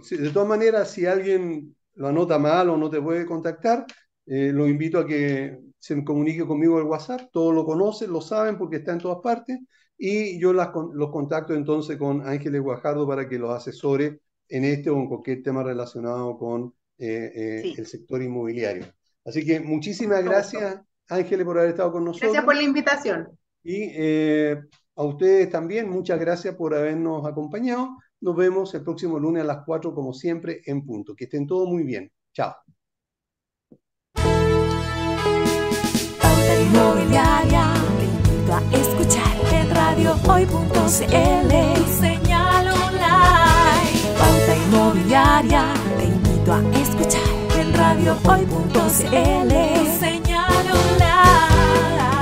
Sí, 0.02 0.16
de 0.16 0.30
todas 0.30 0.48
maneras, 0.48 0.90
si 0.90 1.06
alguien 1.06 1.76
lo 1.94 2.08
anota 2.08 2.38
mal 2.38 2.70
o 2.70 2.76
no 2.76 2.88
te 2.88 3.00
puede 3.00 3.26
contactar, 3.26 3.86
eh, 4.26 4.50
lo 4.52 4.68
invito 4.68 4.98
a 4.98 5.06
que 5.06 5.58
se 5.78 6.04
comunique 6.04 6.46
conmigo 6.46 6.78
al 6.78 6.84
WhatsApp. 6.84 7.30
Todos 7.32 7.54
lo 7.54 7.64
conocen, 7.64 8.12
lo 8.12 8.20
saben 8.20 8.56
porque 8.56 8.76
está 8.76 8.92
en 8.92 8.98
todas 8.98 9.18
partes. 9.22 9.58
Y 9.98 10.40
yo 10.40 10.52
las, 10.52 10.70
los 10.94 11.10
contacto 11.10 11.54
entonces 11.54 11.96
con 11.96 12.26
Ángeles 12.26 12.60
Guajardo 12.60 13.06
para 13.06 13.28
que 13.28 13.38
los 13.38 13.50
asesore 13.50 14.20
en 14.48 14.64
este 14.64 14.90
o 14.90 14.96
en 14.96 15.08
cualquier 15.08 15.42
tema 15.42 15.62
relacionado 15.62 16.36
con 16.36 16.74
eh, 16.98 17.32
eh, 17.34 17.74
el 17.76 17.86
sector 17.86 18.22
inmobiliario. 18.22 18.86
Así 19.24 19.44
que 19.44 19.60
muchísimas 19.60 20.22
gracias. 20.22 20.80
Ángeles, 21.08 21.44
por 21.44 21.58
haber 21.58 21.70
estado 21.70 21.92
con 21.92 22.04
nosotros. 22.04 22.30
Gracias 22.30 22.44
por 22.44 22.56
la 22.56 22.62
invitación. 22.62 23.28
Y 23.62 23.90
eh, 23.94 24.60
a 24.96 25.02
ustedes 25.04 25.50
también, 25.50 25.88
muchas 25.88 26.18
gracias 26.18 26.54
por 26.54 26.74
habernos 26.74 27.26
acompañado. 27.26 27.96
Nos 28.20 28.36
vemos 28.36 28.74
el 28.74 28.82
próximo 28.82 29.18
lunes 29.18 29.42
a 29.42 29.46
las 29.46 29.64
4, 29.64 29.94
como 29.94 30.12
siempre, 30.12 30.62
en 30.66 30.84
punto. 30.84 31.14
Que 31.14 31.24
estén 31.24 31.46
todos 31.46 31.68
muy 31.68 31.82
bien. 31.82 32.10
Chao. 32.32 32.54
Inmobiliaria, 36.62 37.64
te 37.98 38.04
invito 38.04 38.52
a 38.54 38.60
escuchar 38.76 39.34
en 39.52 39.70
radiohoy.cl 39.74 41.52
señal 42.00 42.66
online. 42.68 43.92
Pauta 44.18 44.52
Inmobiliaria, 44.66 45.64
te 45.98 46.04
invito 46.04 46.52
a 46.52 46.60
escuchar 46.78 47.22
en 47.58 47.72
radiohoy.cl 47.74 49.52
señal 50.00 50.66
online. 50.66 52.21